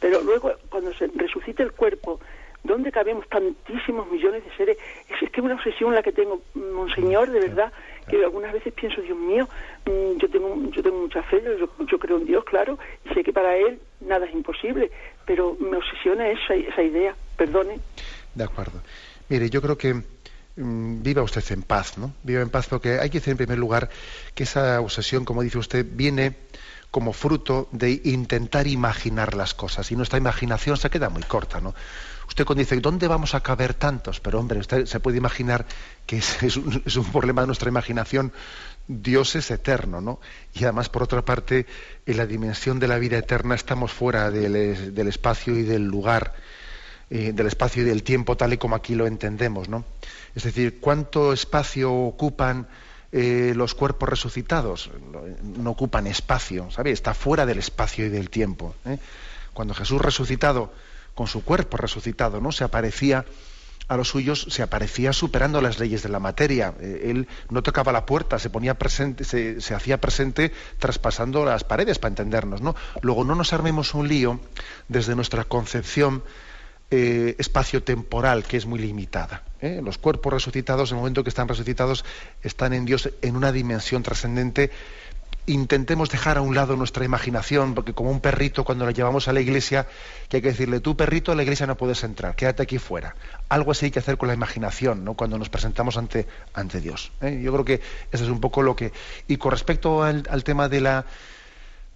pero 0.00 0.20
luego 0.22 0.52
cuando 0.68 0.92
se 0.94 1.06
resucite 1.14 1.62
el 1.62 1.72
cuerpo, 1.72 2.18
¿dónde 2.64 2.90
cabemos 2.90 3.28
tantísimos 3.28 4.10
millones 4.10 4.44
de 4.44 4.50
seres? 4.56 4.78
Es, 5.08 5.22
es 5.22 5.30
que 5.30 5.40
es 5.40 5.44
una 5.44 5.54
obsesión 5.54 5.94
la 5.94 6.02
que 6.02 6.10
tengo, 6.10 6.42
Monseñor, 6.54 7.30
de 7.30 7.40
verdad, 7.40 7.72
que 8.08 8.24
algunas 8.24 8.52
veces 8.52 8.72
pienso, 8.72 9.00
Dios 9.00 9.16
mío, 9.16 9.48
mm, 9.86 10.18
yo 10.18 10.28
tengo, 10.28 10.70
yo 10.70 10.82
tengo 10.82 11.00
mucha 11.00 11.22
fe, 11.24 11.42
yo, 11.58 11.98
creo 11.98 12.18
en 12.18 12.26
Dios, 12.26 12.44
claro, 12.44 12.78
y 13.04 13.14
sé 13.14 13.22
que 13.22 13.32
para 13.32 13.56
Él 13.56 13.80
nada 14.00 14.26
es 14.26 14.34
imposible, 14.34 14.90
pero 15.26 15.56
me 15.60 15.76
obsesiona 15.76 16.28
esa, 16.28 16.54
esa 16.54 16.82
idea, 16.82 17.14
perdone. 17.36 17.80
De 18.34 18.44
acuerdo. 18.44 18.80
Mire, 19.28 19.50
yo 19.50 19.60
creo 19.60 19.76
que 19.76 19.94
mm, 20.56 21.02
viva 21.02 21.22
usted 21.22 21.44
en 21.50 21.62
paz, 21.62 21.98
¿no? 21.98 22.12
Viva 22.22 22.40
en 22.40 22.50
paz 22.50 22.66
porque 22.68 22.98
hay 22.98 23.10
que 23.10 23.18
decir 23.18 23.32
en 23.32 23.36
primer 23.36 23.58
lugar 23.58 23.90
que 24.34 24.44
esa 24.44 24.80
obsesión, 24.80 25.24
como 25.24 25.42
dice 25.42 25.58
usted, 25.58 25.86
viene 25.88 26.34
como 26.90 27.12
fruto 27.12 27.68
de 27.72 28.00
intentar 28.04 28.66
imaginar 28.66 29.34
las 29.34 29.54
cosas 29.54 29.90
y 29.92 29.96
nuestra 29.96 30.18
imaginación 30.18 30.76
se 30.76 30.90
queda 30.90 31.10
muy 31.10 31.22
corta, 31.22 31.60
¿no? 31.60 31.74
Usted 32.28 32.44
cuando 32.44 32.60
dice, 32.60 32.78
¿dónde 32.80 33.08
vamos 33.08 33.34
a 33.34 33.40
caber 33.40 33.74
tantos? 33.74 34.20
Pero 34.20 34.38
hombre, 34.38 34.60
usted 34.60 34.84
se 34.84 35.00
puede 35.00 35.16
imaginar 35.16 35.66
que 36.06 36.18
es, 36.18 36.56
un, 36.56 37.04
problema 37.10 37.40
de 37.40 37.46
nuestra 37.46 37.68
imaginación. 37.70 38.32
Dios 38.86 39.34
es 39.36 39.50
eterno, 39.50 40.00
¿no? 40.00 40.20
Y 40.54 40.64
además, 40.64 40.88
por 40.88 41.02
otra 41.02 41.24
parte, 41.24 41.66
en 42.06 42.16
la 42.16 42.26
dimensión 42.26 42.78
de 42.78 42.88
la 42.88 42.98
vida 42.98 43.18
eterna 43.18 43.54
estamos 43.54 43.92
fuera 43.92 44.30
del, 44.30 44.54
espacio 45.08 45.58
y 45.58 45.62
del 45.62 45.84
lugar, 45.84 46.34
eh, 47.10 47.32
del 47.32 47.46
espacio 47.46 47.82
y 47.82 47.86
del 47.86 48.02
tiempo 48.02 48.36
tal 48.36 48.52
y 48.52 48.58
como 48.58 48.76
aquí 48.76 48.94
lo 48.94 49.06
entendemos, 49.06 49.68
¿no? 49.68 49.84
Es 50.34 50.44
decir, 50.44 50.80
¿cuánto 50.80 51.32
espacio 51.32 51.92
ocupan 51.92 52.68
eh, 53.12 53.52
los 53.56 53.74
cuerpos 53.74 54.08
resucitados? 54.08 54.90
No 55.42 55.70
ocupan 55.70 56.06
espacio, 56.06 56.70
¿sabe? 56.70 56.90
Está 56.90 57.14
fuera 57.14 57.46
del 57.46 57.58
espacio 57.58 58.06
y 58.06 58.08
del 58.08 58.30
tiempo. 58.30 58.74
¿eh? 58.84 58.98
Cuando 59.52 59.74
Jesús 59.74 60.00
resucitado 60.00 60.72
con 61.14 61.26
su 61.26 61.44
cuerpo 61.44 61.76
resucitado, 61.76 62.40
¿no? 62.40 62.52
Se 62.52 62.64
aparecía 62.64 63.24
a 63.88 63.96
los 63.96 64.08
suyos, 64.08 64.46
se 64.50 64.62
aparecía 64.62 65.12
superando 65.12 65.60
las 65.60 65.78
leyes 65.78 66.02
de 66.02 66.10
la 66.10 66.20
materia. 66.20 66.74
Eh, 66.80 67.06
él 67.10 67.26
no 67.48 67.62
tocaba 67.62 67.90
la 67.90 68.04
puerta, 68.04 68.38
se 68.38 68.50
ponía 68.50 68.74
presente, 68.74 69.24
se, 69.24 69.74
hacía 69.74 69.98
presente 69.98 70.52
traspasando 70.78 71.44
las 71.44 71.64
paredes 71.64 71.98
para 71.98 72.10
entendernos, 72.10 72.60
¿no? 72.60 72.76
Luego 73.00 73.24
no 73.24 73.34
nos 73.34 73.52
armemos 73.52 73.94
un 73.94 74.06
lío 74.06 74.40
desde 74.88 75.16
nuestra 75.16 75.44
concepción 75.44 76.22
eh, 76.90 77.34
espacio-temporal, 77.38 78.44
que 78.44 78.56
es 78.56 78.66
muy 78.66 78.78
limitada. 78.78 79.42
¿eh? 79.60 79.80
Los 79.82 79.98
cuerpos 79.98 80.32
resucitados, 80.32 80.90
en 80.90 80.96
el 80.96 81.00
momento 81.00 81.22
que 81.22 81.30
están 81.30 81.48
resucitados, 81.48 82.04
están 82.42 82.72
en 82.72 82.84
Dios 82.84 83.10
en 83.22 83.36
una 83.36 83.52
dimensión 83.52 84.02
trascendente 84.02 84.70
intentemos 85.48 86.10
dejar 86.10 86.38
a 86.38 86.42
un 86.42 86.54
lado 86.54 86.76
nuestra 86.76 87.04
imaginación, 87.04 87.74
porque 87.74 87.94
como 87.94 88.10
un 88.10 88.20
perrito 88.20 88.64
cuando 88.64 88.84
lo 88.84 88.90
llevamos 88.90 89.28
a 89.28 89.32
la 89.32 89.40
iglesia, 89.40 89.86
que 90.28 90.36
hay 90.36 90.42
que 90.42 90.48
decirle, 90.48 90.80
tú 90.80 90.96
perrito, 90.96 91.32
a 91.32 91.34
la 91.34 91.42
iglesia 91.42 91.66
no 91.66 91.76
puedes 91.76 92.04
entrar, 92.04 92.36
quédate 92.36 92.62
aquí 92.62 92.78
fuera. 92.78 93.16
Algo 93.48 93.72
así 93.72 93.86
hay 93.86 93.90
que 93.90 93.98
hacer 93.98 94.18
con 94.18 94.28
la 94.28 94.34
imaginación, 94.34 95.04
¿no? 95.04 95.14
cuando 95.14 95.38
nos 95.38 95.48
presentamos 95.48 95.96
ante, 95.96 96.26
ante 96.52 96.80
Dios. 96.80 97.12
¿eh? 97.20 97.40
Yo 97.42 97.52
creo 97.52 97.64
que 97.64 97.80
eso 98.12 98.24
es 98.24 98.30
un 98.30 98.40
poco 98.40 98.62
lo 98.62 98.76
que... 98.76 98.92
Y 99.26 99.38
con 99.38 99.50
respecto 99.50 100.02
al, 100.02 100.44
tema 100.44 100.68
de 100.68 100.80
la 100.80 101.06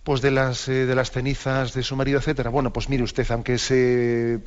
pues 0.04 0.20
de 0.20 0.30
las 0.32 0.68
eh, 0.68 0.86
de 0.86 0.94
las 0.94 1.10
cenizas 1.10 1.74
de 1.74 1.82
su 1.82 1.94
marido, 1.94 2.18
etcétera. 2.18 2.50
Bueno, 2.50 2.72
pues 2.72 2.88
mire 2.88 3.02
usted, 3.04 3.30
aunque 3.30 3.56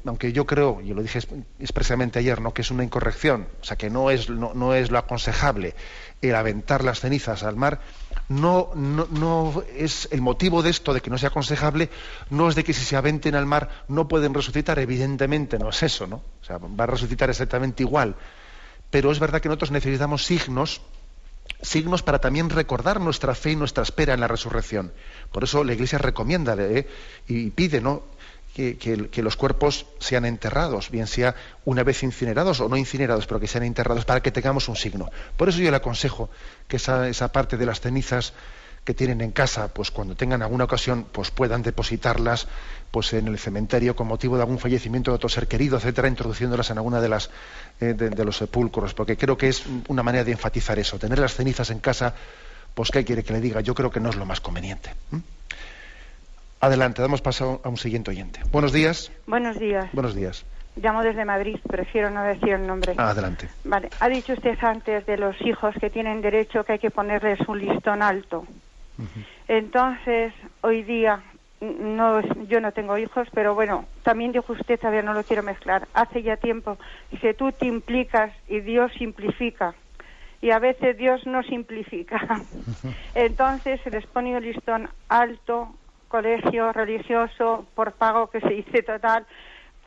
aunque 0.06 0.34
yo 0.34 0.46
creo, 0.46 0.82
y 0.82 0.94
lo 0.94 1.02
dije 1.02 1.20
expresamente 1.60 2.20
ayer, 2.20 2.42
no 2.42 2.54
que 2.54 2.62
es 2.62 2.72
una 2.72 2.84
incorrección, 2.84 3.48
o 3.62 3.64
sea 3.64 3.78
que 3.78 3.90
no 3.90 4.12
es 4.12 4.30
no, 4.30 4.54
no 4.54 4.74
es 4.74 4.92
lo 4.92 4.98
aconsejable 4.98 5.76
el 6.22 6.36
aventar 6.36 6.84
las 6.84 7.00
cenizas 7.02 7.44
al 7.44 7.56
mar, 7.56 7.82
no, 8.28 8.72
no, 8.76 9.64
es 9.76 10.08
el 10.12 10.22
motivo 10.22 10.64
de 10.64 10.72
esto, 10.72 10.94
de 10.94 11.02
que 11.02 11.10
no 11.10 11.18
sea 11.18 11.30
aconsejable, 11.30 11.90
no 12.30 12.50
es 12.50 12.56
de 12.56 12.64
que 12.64 12.74
si 12.74 12.84
se 12.84 12.96
aventen 12.96 13.36
al 13.36 13.46
mar 13.46 13.86
no 13.88 14.08
pueden 14.08 14.34
resucitar, 14.34 14.80
evidentemente 14.80 15.60
no 15.60 15.70
es 15.70 15.84
eso, 15.84 16.08
¿no? 16.08 16.18
O 16.42 16.44
sea, 16.44 16.58
va 16.58 16.84
a 16.86 16.88
resucitar 16.88 17.30
exactamente 17.30 17.84
igual. 17.84 18.16
Pero 18.90 19.12
es 19.12 19.20
verdad 19.20 19.42
que 19.42 19.50
nosotros 19.50 19.72
necesitamos 19.72 20.26
signos, 20.26 20.82
signos 21.66 22.04
para 22.04 22.20
también 22.20 22.50
recordar 22.50 23.02
nuestra 23.02 23.36
fe 23.36 23.52
y 23.52 23.56
nuestra 23.56 23.84
espera 23.84 24.14
en 24.14 24.20
la 24.20 24.28
resurrección. 24.28 24.94
Por 25.32 25.44
eso 25.44 25.64
la 25.64 25.74
Iglesia 25.74 25.98
recomienda 25.98 26.56
¿eh? 26.58 26.88
y 27.28 27.50
pide, 27.52 27.82
¿no? 27.82 28.04
que, 28.56 29.22
los 29.22 29.36
cuerpos 29.36 29.86
sean 30.00 30.24
enterrados, 30.24 30.90
bien 30.90 31.08
sea 31.08 31.36
una 31.66 31.84
vez 31.84 32.04
incinerados 32.04 32.62
o 32.62 32.70
no 32.70 32.78
incinerados, 32.78 33.28
pero 33.28 33.40
que 33.40 33.48
sean 33.48 33.66
enterrados 33.66 34.06
para 34.06 34.22
que 34.22 34.32
tengamos 34.32 34.70
un 34.70 34.78
signo. 34.78 35.12
Por 35.36 35.50
eso 35.50 35.60
yo 35.60 35.70
le 35.72 35.78
aconsejo 35.78 36.30
que 36.70 36.78
esa, 36.78 37.10
esa 37.10 37.34
parte 37.34 37.58
de 37.58 37.66
las 37.66 37.82
cenizas 37.82 38.34
que 38.86 38.94
tienen 38.94 39.20
en 39.22 39.32
casa, 39.32 39.74
pues 39.74 39.90
cuando 39.90 40.16
tengan 40.16 40.44
alguna 40.44 40.66
ocasión, 40.66 41.08
pues 41.12 41.32
puedan 41.32 41.64
depositarlas 41.64 42.48
pues 42.92 43.12
en 43.14 43.28
el 43.28 43.40
cementerio 43.40 43.96
con 43.96 44.08
motivo 44.08 44.38
de 44.38 44.44
algún 44.44 44.60
fallecimiento 44.60 45.12
de 45.12 45.16
otro 45.16 45.28
ser 45.28 45.48
querido, 45.48 45.78
etcétera, 45.78 46.08
introduciéndolas 46.08 46.70
en 46.70 46.78
alguna 46.78 47.02
de 47.02 47.10
las 47.10 47.32
eh, 47.82 47.94
de, 47.94 48.24
los 48.24 48.38
sepulcros, 48.38 48.94
porque 48.94 49.18
creo 49.18 49.36
que 49.36 49.50
es 49.50 49.66
una 49.88 50.04
manera 50.04 50.24
de 50.24 50.32
enfatizar 50.32 50.78
eso, 50.78 51.00
tener 51.00 51.18
las 51.18 51.34
cenizas 51.34 51.72
en 51.72 51.80
casa, 51.80 52.14
pues 52.76 52.92
qué 52.92 53.04
quiere 53.04 53.24
que 53.24 53.34
le 53.34 53.42
diga, 53.42 53.60
yo 53.60 53.74
creo 53.74 53.90
que 53.90 54.00
no 54.00 54.10
es 54.10 54.16
lo 54.16 54.26
más 54.26 54.40
conveniente. 54.40 54.92
Adelante, 56.62 57.02
damos 57.02 57.22
paso 57.22 57.60
a 57.64 57.70
un 57.70 57.78
siguiente 57.78 58.12
oyente. 58.12 58.40
Buenos 58.52 58.72
días. 58.72 59.12
Buenos 59.26 59.60
días. 59.60 59.90
Buenos 59.94 60.16
días. 60.16 60.46
Llamo 60.76 61.04
desde 61.04 61.26
Madrid, 61.26 61.58
prefiero 61.68 62.10
no 62.10 62.24
decir 62.24 62.50
el 62.50 62.68
nombre. 62.68 62.94
adelante. 62.98 63.50
Vale, 63.64 63.90
ha 64.00 64.10
dicho 64.10 64.34
usted 64.34 64.58
antes 64.62 65.06
de 65.06 65.18
los 65.18 65.36
hijos 65.42 65.74
que 65.80 65.90
tienen 65.90 66.22
derecho 66.22 66.64
que 66.64 66.74
hay 66.74 66.80
que 66.80 66.92
ponerles 66.92 67.40
un 67.48 67.60
listón 67.60 68.04
alto. 68.04 68.46
Entonces, 69.48 70.34
hoy 70.62 70.84
día, 70.84 71.22
no, 71.62 72.22
yo 72.46 72.60
no 72.60 72.72
tengo 72.72 72.98
hijos, 72.98 73.28
pero 73.34 73.56
bueno, 73.56 73.86
también 74.04 74.32
dijo 74.32 74.54
usted, 74.54 74.80
todavía 74.80 75.02
no 75.02 75.14
lo 75.14 75.24
quiero 75.24 75.44
mezclar, 75.44 75.88
hace 75.94 76.22
ya 76.22 76.38
tiempo, 76.38 76.78
dice, 77.12 77.34
tú 77.34 77.52
te 77.52 77.66
implicas 77.66 78.32
y 78.48 78.60
Dios 78.62 78.92
simplifica. 78.98 79.74
Y 80.42 80.52
a 80.52 80.60
veces 80.60 80.98
Dios 80.98 81.26
no 81.26 81.42
simplifica. 81.44 82.44
Entonces 83.16 83.82
se 83.82 83.90
les 83.90 84.06
pone 84.08 84.36
un 84.36 84.44
listón 84.44 84.90
alto 85.10 85.74
colegio 86.08 86.72
religioso 86.72 87.66
por 87.74 87.94
pago 87.94 88.28
que 88.28 88.42
se 88.42 88.50
dice 88.50 88.84
total, 88.84 89.26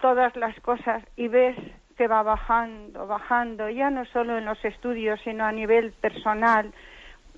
todas 0.00 0.34
las 0.36 0.58
cosas 0.60 1.02
y 1.16 1.28
ves 1.28 1.56
que 1.96 2.06
va 2.06 2.22
bajando, 2.22 3.06
bajando, 3.06 3.68
ya 3.68 3.90
no 3.90 4.04
solo 4.06 4.38
en 4.38 4.44
los 4.44 4.62
estudios, 4.64 5.20
sino 5.24 5.44
a 5.44 5.52
nivel 5.52 5.92
personal, 5.92 6.72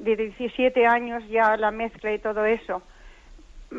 de 0.01 0.17
17 0.17 0.87
años 0.87 1.23
ya 1.29 1.57
la 1.57 1.71
mezcla 1.71 2.13
y 2.13 2.19
todo 2.19 2.45
eso. 2.45 2.83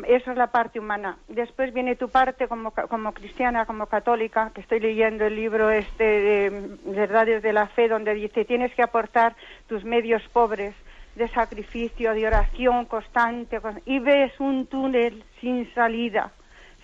Eso 0.06 0.30
es 0.30 0.36
la 0.38 0.46
parte 0.46 0.78
humana. 0.80 1.18
Después 1.28 1.74
viene 1.74 1.96
tu 1.96 2.08
parte 2.08 2.48
como, 2.48 2.70
como 2.70 3.12
cristiana, 3.12 3.66
como 3.66 3.86
católica, 3.86 4.50
que 4.54 4.62
estoy 4.62 4.80
leyendo 4.80 5.26
el 5.26 5.36
libro 5.36 5.70
este 5.70 6.04
de 6.04 6.78
Verdades 6.86 7.42
de 7.42 7.52
la 7.52 7.66
Fe, 7.66 7.88
donde 7.88 8.14
dice 8.14 8.46
tienes 8.46 8.74
que 8.74 8.82
aportar 8.82 9.36
tus 9.66 9.84
medios 9.84 10.22
pobres 10.32 10.74
de 11.14 11.28
sacrificio, 11.28 12.14
de 12.14 12.26
oración 12.26 12.86
constante, 12.86 13.60
y 13.84 13.98
ves 13.98 14.32
un 14.40 14.66
túnel 14.66 15.24
sin 15.40 15.72
salida, 15.74 16.32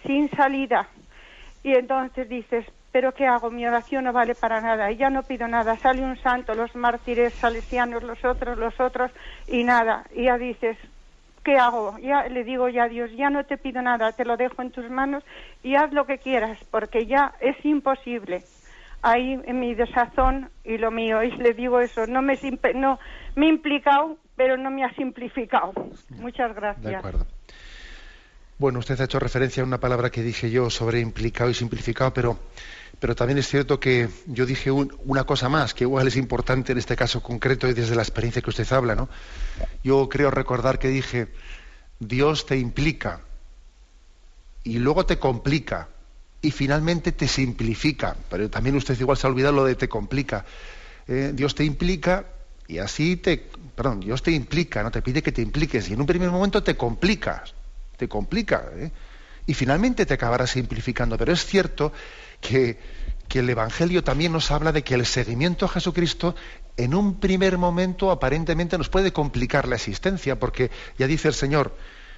sin 0.04 0.28
salida. 0.30 0.86
Y 1.62 1.72
entonces 1.72 2.28
dices, 2.28 2.66
pero 2.92 3.12
¿qué 3.12 3.26
hago? 3.26 3.50
Mi 3.50 3.66
oración 3.66 4.04
no 4.04 4.12
vale 4.12 4.34
para 4.34 4.60
nada, 4.60 4.90
y 4.90 4.96
ya 4.96 5.10
no 5.10 5.22
pido 5.22 5.46
nada. 5.46 5.76
Sale 5.76 6.02
un 6.02 6.16
santo, 6.20 6.54
los 6.54 6.74
mártires 6.74 7.34
salesianos, 7.34 8.02
los 8.02 8.24
otros, 8.24 8.58
los 8.58 8.78
otros, 8.80 9.10
y 9.46 9.64
nada. 9.64 10.04
Y 10.14 10.24
ya 10.24 10.38
dices, 10.38 10.76
¿qué 11.44 11.56
hago? 11.56 11.98
Ya 11.98 12.24
le 12.28 12.44
digo 12.44 12.68
ya 12.68 12.84
a 12.84 12.88
Dios, 12.88 13.10
ya 13.16 13.30
no 13.30 13.44
te 13.44 13.56
pido 13.56 13.82
nada, 13.82 14.12
te 14.12 14.24
lo 14.24 14.36
dejo 14.36 14.62
en 14.62 14.70
tus 14.70 14.88
manos 14.90 15.24
y 15.62 15.76
haz 15.76 15.92
lo 15.92 16.06
que 16.06 16.18
quieras, 16.18 16.58
porque 16.70 17.06
ya 17.06 17.34
es 17.40 17.56
imposible 17.64 18.42
ahí 19.02 19.40
en 19.44 19.60
mi 19.60 19.74
desazón 19.74 20.50
y 20.64 20.78
lo 20.78 20.90
mío. 20.90 21.22
Y 21.22 21.30
le 21.36 21.54
digo 21.54 21.80
eso, 21.80 22.06
no 22.06 22.22
me, 22.22 22.38
no, 22.74 22.98
me 23.34 23.46
he 23.46 23.48
implicado, 23.48 24.16
pero 24.36 24.56
no 24.56 24.70
me 24.70 24.84
ha 24.84 24.92
simplificado. 24.94 25.72
Muchas 26.10 26.54
gracias. 26.54 26.84
De 26.84 26.96
acuerdo. 26.96 27.26
Bueno, 28.58 28.80
usted 28.80 29.00
ha 29.00 29.04
hecho 29.04 29.20
referencia 29.20 29.62
a 29.62 29.66
una 29.66 29.78
palabra 29.78 30.10
que 30.10 30.22
dije 30.22 30.50
yo 30.50 30.68
sobre 30.68 30.98
implicado 31.00 31.48
y 31.48 31.54
simplificado, 31.54 32.12
pero, 32.12 32.38
pero 33.00 33.14
también 33.14 33.38
es 33.38 33.48
cierto 33.48 33.78
que 33.78 34.08
yo 34.26 34.44
dije 34.44 34.70
una 34.70 35.24
cosa 35.24 35.48
más, 35.48 35.74
que 35.74 35.84
igual 35.84 36.08
es 36.08 36.16
importante 36.16 36.72
en 36.72 36.78
este 36.78 36.96
caso 36.96 37.22
concreto 37.22 37.68
y 37.68 37.74
desde 37.74 37.94
la 37.94 38.02
experiencia 38.02 38.42
que 38.42 38.50
usted 38.50 38.70
habla, 38.72 38.94
¿no? 38.94 39.08
Yo 39.84 40.08
creo 40.08 40.30
recordar 40.30 40.78
que 40.78 40.88
dije, 40.88 41.28
Dios 42.00 42.46
te 42.46 42.58
implica 42.58 43.20
y 44.64 44.78
luego 44.78 45.06
te 45.06 45.18
complica 45.18 45.88
y 46.42 46.50
finalmente 46.50 47.12
te 47.12 47.28
simplifica. 47.28 48.16
Pero 48.28 48.50
también 48.50 48.76
usted 48.76 48.98
igual 48.98 49.16
se 49.16 49.26
ha 49.26 49.30
olvidado 49.30 49.54
lo 49.54 49.64
de 49.64 49.74
te 49.74 49.88
complica. 49.88 50.44
Eh, 51.06 51.32
Dios 51.34 51.54
te 51.54 51.64
implica 51.64 52.26
y 52.66 52.78
así 52.78 53.16
te, 53.16 53.48
perdón, 53.74 54.00
Dios 54.00 54.22
te 54.22 54.32
implica, 54.32 54.82
no 54.82 54.90
te 54.90 55.02
pide 55.02 55.22
que 55.22 55.32
te 55.32 55.42
impliques 55.42 55.88
y 55.88 55.94
en 55.94 56.00
un 56.00 56.06
primer 56.06 56.30
momento 56.30 56.62
te 56.62 56.76
complicas, 56.76 57.54
te 57.96 58.08
complica. 58.08 58.70
¿eh? 58.74 58.90
Y 59.46 59.54
finalmente 59.54 60.04
te 60.04 60.14
acabará 60.14 60.46
simplificando. 60.46 61.16
Pero 61.16 61.32
es 61.32 61.44
cierto 61.44 61.92
que, 62.40 62.78
el 63.34 63.50
Evangelio 63.50 64.02
también 64.02 64.32
nos 64.32 64.50
habla 64.50 64.72
de 64.72 64.82
que 64.82 64.94
el 64.94 65.06
seguimiento 65.06 65.66
a 65.66 65.68
Jesucristo 65.68 66.34
en 66.76 66.94
un 66.94 67.20
primer 67.20 67.58
momento 67.58 68.10
aparentemente 68.10 68.78
nos 68.78 68.88
puede 68.88 69.12
complicar 69.12 69.68
la 69.68 69.76
existencia, 69.76 70.38
porque 70.38 70.70
ya 70.98 71.06
dice 71.06 71.28
el 71.28 71.34
Señor, 71.34 71.76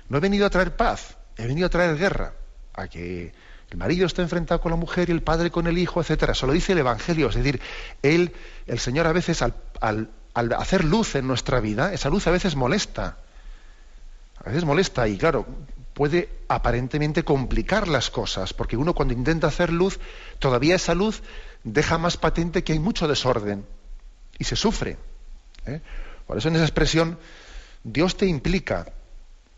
no 0.08 0.18
he 0.18 0.20
venido 0.20 0.46
a 0.46 0.50
traer 0.50 0.76
paz, 0.76 1.16
he 1.36 1.46
venido 1.46 1.66
a 1.66 1.70
traer 1.70 1.96
guerra, 1.96 2.34
a 2.74 2.88
que 2.88 3.32
el 3.70 3.76
marido 3.76 4.06
está 4.06 4.22
enfrentado 4.22 4.60
con 4.60 4.70
la 4.70 4.76
mujer 4.76 5.08
y 5.08 5.12
el 5.12 5.22
padre 5.22 5.50
con 5.50 5.66
el 5.66 5.78
hijo, 5.78 6.00
etcétera. 6.00 6.32
Eso 6.32 6.46
lo 6.46 6.52
dice 6.52 6.72
el 6.72 6.78
Evangelio, 6.78 7.28
es 7.28 7.34
decir, 7.34 7.60
el 8.02 8.78
Señor 8.78 9.06
a 9.06 9.12
veces 9.12 9.42
al, 9.42 9.54
al 10.34 10.52
hacer 10.52 10.84
luz 10.84 11.14
en 11.14 11.26
nuestra 11.26 11.60
vida, 11.60 11.92
esa 11.92 12.08
luz 12.08 12.26
a 12.26 12.30
veces 12.30 12.56
molesta. 12.56 13.18
A 14.42 14.48
veces 14.48 14.64
molesta 14.64 15.06
y 15.06 15.18
claro, 15.18 15.46
puede 16.00 16.30
aparentemente 16.48 17.24
complicar 17.24 17.86
las 17.86 18.08
cosas, 18.08 18.54
porque 18.54 18.78
uno 18.78 18.94
cuando 18.94 19.12
intenta 19.12 19.48
hacer 19.48 19.70
luz, 19.70 20.00
todavía 20.38 20.76
esa 20.76 20.94
luz 20.94 21.22
deja 21.62 21.98
más 21.98 22.16
patente 22.16 22.64
que 22.64 22.72
hay 22.72 22.78
mucho 22.78 23.06
desorden 23.06 23.66
y 24.38 24.44
se 24.44 24.56
sufre. 24.56 24.96
¿eh? 25.66 25.82
Por 26.26 26.38
eso 26.38 26.48
en 26.48 26.54
esa 26.54 26.64
expresión 26.64 27.18
Dios 27.84 28.16
te 28.16 28.24
implica, 28.24 28.86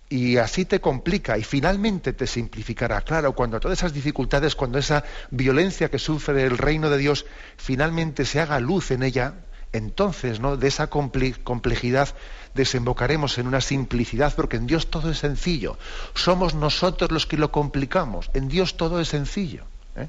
y 0.09 0.37
así 0.39 0.65
te 0.65 0.81
complica 0.81 1.39
y 1.39 1.45
finalmente 1.45 2.13
te 2.13 2.27
simplificará. 2.27 3.03
Claro, 3.03 3.37
cuando 3.37 3.61
todas 3.61 3.79
esas 3.79 3.93
dificultades, 3.93 4.57
cuando 4.57 4.81
esa 4.81 5.05
violencia 5.31 5.93
que 5.93 6.01
sufre 6.01 6.43
el 6.43 6.59
reino 6.59 6.91
de 6.91 6.99
Dios 6.99 7.25
finalmente 7.57 8.25
se 8.25 8.41
haga 8.41 8.59
luz 8.59 8.91
en 8.91 9.05
ella, 9.05 9.35
entonces 9.73 10.41
¿no? 10.41 10.57
de 10.57 10.69
esa 10.69 10.89
complejidad 10.89 12.15
desembocaremos 12.55 13.39
en 13.39 13.47
una 13.47 13.61
simplicidad, 13.61 14.35
porque 14.35 14.57
en 14.57 14.67
Dios 14.67 14.89
todo 14.89 15.11
es 15.11 15.19
sencillo. 15.19 15.79
Somos 16.15 16.55
nosotros 16.55 17.11
los 17.11 17.27
que 17.27 17.37
lo 17.37 17.51
complicamos. 17.51 18.31
En 18.35 18.49
Dios 18.49 18.77
todo 18.77 19.01
es 19.01 19.09
sencillo. 19.09 19.65
¿eh? 19.97 20.09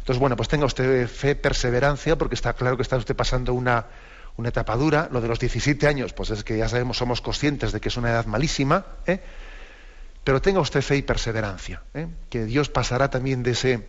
Entonces, 0.00 0.20
bueno, 0.20 0.36
pues 0.36 0.48
tenga 0.48 0.66
usted 0.66 1.08
fe, 1.08 1.34
perseverancia, 1.34 2.16
porque 2.16 2.34
está 2.34 2.52
claro 2.52 2.76
que 2.76 2.82
está 2.82 2.96
usted 2.96 3.16
pasando 3.16 3.54
una, 3.54 3.86
una 4.36 4.48
etapa 4.50 4.76
dura. 4.76 5.08
Lo 5.12 5.20
de 5.20 5.28
los 5.28 5.38
17 5.38 5.86
años, 5.86 6.12
pues 6.12 6.30
es 6.30 6.44
que 6.44 6.56
ya 6.56 6.68
sabemos, 6.68 6.98
somos 6.98 7.20
conscientes 7.20 7.72
de 7.72 7.80
que 7.80 7.88
es 7.88 7.96
una 7.96 8.10
edad 8.10 8.26
malísima, 8.26 8.86
¿eh? 9.06 9.20
pero 10.24 10.42
tenga 10.42 10.60
usted 10.60 10.82
fe 10.82 10.96
y 10.96 11.02
perseverancia, 11.02 11.82
¿eh? 11.94 12.08
que 12.28 12.44
Dios 12.44 12.68
pasará 12.68 13.10
también 13.10 13.42
de 13.42 13.52
ese, 13.52 13.88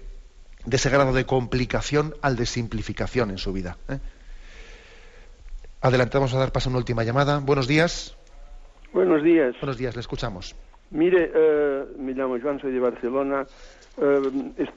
de 0.65 0.75
ese 0.75 0.89
grado 0.89 1.13
de 1.13 1.25
complicación 1.25 2.15
al 2.21 2.35
de 2.35 2.45
simplificación 2.45 3.29
en 3.31 3.37
su 3.37 3.53
vida. 3.53 3.77
¿Eh? 5.81 5.87
Adelante, 5.87 6.17
vamos 6.17 6.33
a 6.33 6.39
dar 6.39 6.51
paso 6.51 6.69
a 6.69 6.71
una 6.71 6.79
última 6.79 7.03
llamada. 7.03 7.39
Buenos 7.39 7.67
días. 7.67 8.17
Buenos 8.93 9.23
días. 9.23 9.55
Buenos 9.61 9.77
días, 9.77 9.95
le 9.95 10.01
escuchamos. 10.01 10.55
Mire, 10.91 11.31
me 11.99 12.13
llamo 12.13 12.37
Joan, 12.41 12.59
soy 12.59 12.71
de 12.71 12.79
Barcelona. 12.79 13.45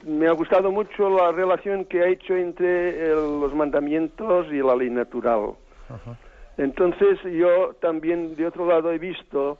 me 0.05 0.27
ha 0.27 0.31
gustado 0.33 0.71
mucho 0.71 1.09
la 1.09 1.31
relación 1.31 1.85
que 1.85 2.03
ha 2.03 2.07
hecho 2.07 2.35
entre 2.35 3.09
los 3.15 3.53
mandamientos 3.55 4.47
y 4.51 4.57
la 4.57 4.75
ley 4.75 4.91
natural. 4.91 5.53
Entonces 6.57 7.19
yo 7.23 7.73
también 7.81 8.35
de 8.35 8.45
otro 8.45 8.67
lado 8.67 8.91
he 8.91 8.99
visto 8.99 9.57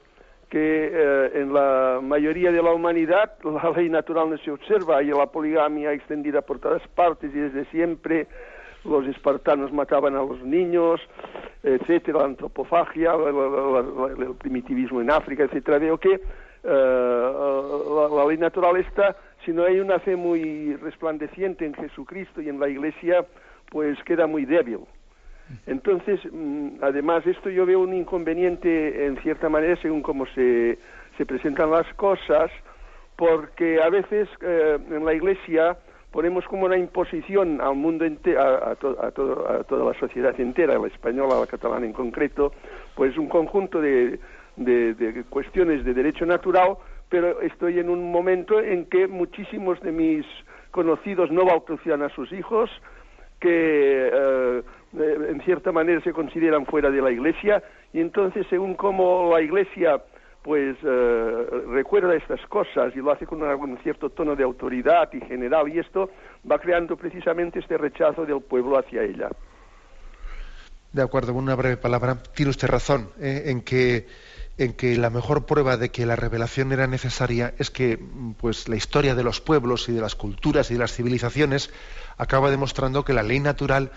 que 0.48 0.90
eh, 0.92 1.30
en 1.34 1.52
la 1.52 1.98
mayoría 2.00 2.52
de 2.52 2.62
la 2.62 2.72
humanidad 2.72 3.32
la 3.42 3.70
ley 3.70 3.88
natural 3.88 4.30
no 4.30 4.38
se 4.38 4.52
observa 4.52 5.02
y 5.02 5.06
la 5.08 5.26
poligamia 5.26 5.92
extendida 5.92 6.42
por 6.42 6.60
todas 6.60 6.86
partes 6.94 7.34
y 7.34 7.38
desde 7.38 7.64
siempre 7.72 8.28
los 8.84 9.06
espartanos 9.06 9.72
mataban 9.72 10.14
a 10.16 10.22
los 10.22 10.42
niños, 10.42 11.00
etcétera, 11.62 12.20
la 12.20 12.24
antropofagia, 12.26 13.14
el, 13.14 14.34
primitivismo 14.36 15.00
en 15.00 15.10
África, 15.10 15.44
etcétera. 15.44 15.78
Veo 15.78 15.98
que 15.98 16.14
eh, 16.14 16.20
la, 16.62 18.24
ley 18.26 18.38
natural 18.38 18.76
está, 18.76 19.16
si 19.44 19.52
no 19.52 19.64
hay 19.64 19.80
una 19.80 19.98
fe 19.98 20.16
muy 20.16 20.76
resplandeciente 20.76 21.64
en 21.66 21.74
Jesucristo 21.74 22.40
y 22.40 22.48
en 22.48 22.60
la 22.60 22.68
Iglesia, 22.68 23.24
pues 23.70 24.02
queda 24.04 24.26
muy 24.26 24.44
débil. 24.44 24.80
Entonces, 25.66 26.20
mm, 26.30 26.78
además, 26.80 27.26
esto 27.26 27.50
yo 27.50 27.66
veo 27.66 27.80
un 27.80 27.94
inconveniente 27.94 29.06
en 29.06 29.18
cierta 29.18 29.48
manera 29.48 29.76
según 29.80 30.02
cómo 30.02 30.26
se, 30.34 30.78
se 31.16 31.26
presentan 31.26 31.70
las 31.70 31.86
cosas, 31.94 32.50
porque 33.16 33.80
a 33.82 33.88
veces 33.90 34.28
eh, 34.40 34.78
en 34.90 35.04
la 35.04 35.14
Iglesia 35.14 35.76
ponemos 36.14 36.44
como 36.44 36.66
una 36.66 36.78
imposición 36.78 37.60
al 37.60 37.74
mundo 37.74 38.04
entero, 38.04 38.40
a, 38.40 38.70
a, 38.70 38.76
toda 38.76 39.84
la 39.84 39.98
sociedad 39.98 40.38
entera, 40.38 40.78
la 40.78 40.86
española, 40.86 41.40
la 41.40 41.46
catalana 41.48 41.84
en 41.86 41.92
concreto, 41.92 42.52
pues 42.94 43.18
un 43.18 43.28
conjunto 43.28 43.80
de, 43.80 44.20
de, 44.54 44.94
de, 44.94 45.24
cuestiones 45.24 45.84
de 45.84 45.92
derecho 45.92 46.24
natural, 46.24 46.76
pero 47.08 47.40
estoy 47.40 47.80
en 47.80 47.90
un 47.90 48.12
momento 48.12 48.60
en 48.60 48.84
que 48.84 49.08
muchísimos 49.08 49.80
de 49.80 49.90
mis 49.90 50.24
conocidos 50.70 51.32
no 51.32 51.46
bautizan 51.46 52.02
a 52.02 52.08
sus 52.10 52.30
hijos, 52.30 52.70
que 53.40 54.08
eh, 54.12 54.62
en 54.92 55.40
cierta 55.42 55.72
manera 55.72 56.00
se 56.02 56.12
consideran 56.12 56.64
fuera 56.66 56.92
de 56.92 57.02
la 57.02 57.10
Iglesia 57.10 57.60
y 57.92 57.98
entonces 57.98 58.46
según 58.48 58.74
cómo 58.74 59.32
la 59.32 59.42
Iglesia 59.42 60.00
pues 60.44 60.76
eh, 60.84 61.46
recuerda 61.68 62.14
estas 62.14 62.40
cosas 62.48 62.94
y 62.94 62.98
lo 62.98 63.10
hace 63.10 63.24
con 63.24 63.42
un 63.42 63.78
cierto 63.82 64.10
tono 64.10 64.36
de 64.36 64.44
autoridad 64.44 65.08
y 65.14 65.20
general 65.22 65.74
y 65.74 65.78
esto 65.78 66.10
va 66.48 66.58
creando 66.58 66.98
precisamente 66.98 67.60
este 67.60 67.78
rechazo 67.78 68.26
del 68.26 68.42
pueblo 68.42 68.78
hacia 68.78 69.02
ella. 69.02 69.30
De 70.92 71.00
acuerdo, 71.00 71.32
con 71.32 71.44
una 71.44 71.54
breve 71.54 71.78
palabra, 71.78 72.22
tiene 72.34 72.50
usted 72.50 72.68
razón 72.68 73.08
eh, 73.18 73.44
en 73.46 73.62
que 73.62 74.06
en 74.56 74.74
que 74.74 74.96
la 74.96 75.10
mejor 75.10 75.46
prueba 75.46 75.78
de 75.78 75.88
que 75.88 76.06
la 76.06 76.14
revelación 76.14 76.72
era 76.72 76.86
necesaria 76.86 77.54
es 77.58 77.70
que 77.70 77.98
pues 78.38 78.68
la 78.68 78.76
historia 78.76 79.14
de 79.14 79.24
los 79.24 79.40
pueblos 79.40 79.88
y 79.88 79.92
de 79.92 80.00
las 80.00 80.14
culturas 80.14 80.70
y 80.70 80.74
de 80.74 80.80
las 80.80 80.92
civilizaciones 80.92 81.70
acaba 82.18 82.50
demostrando 82.50 83.04
que 83.04 83.14
la 83.14 83.24
ley 83.24 83.40
natural 83.40 83.90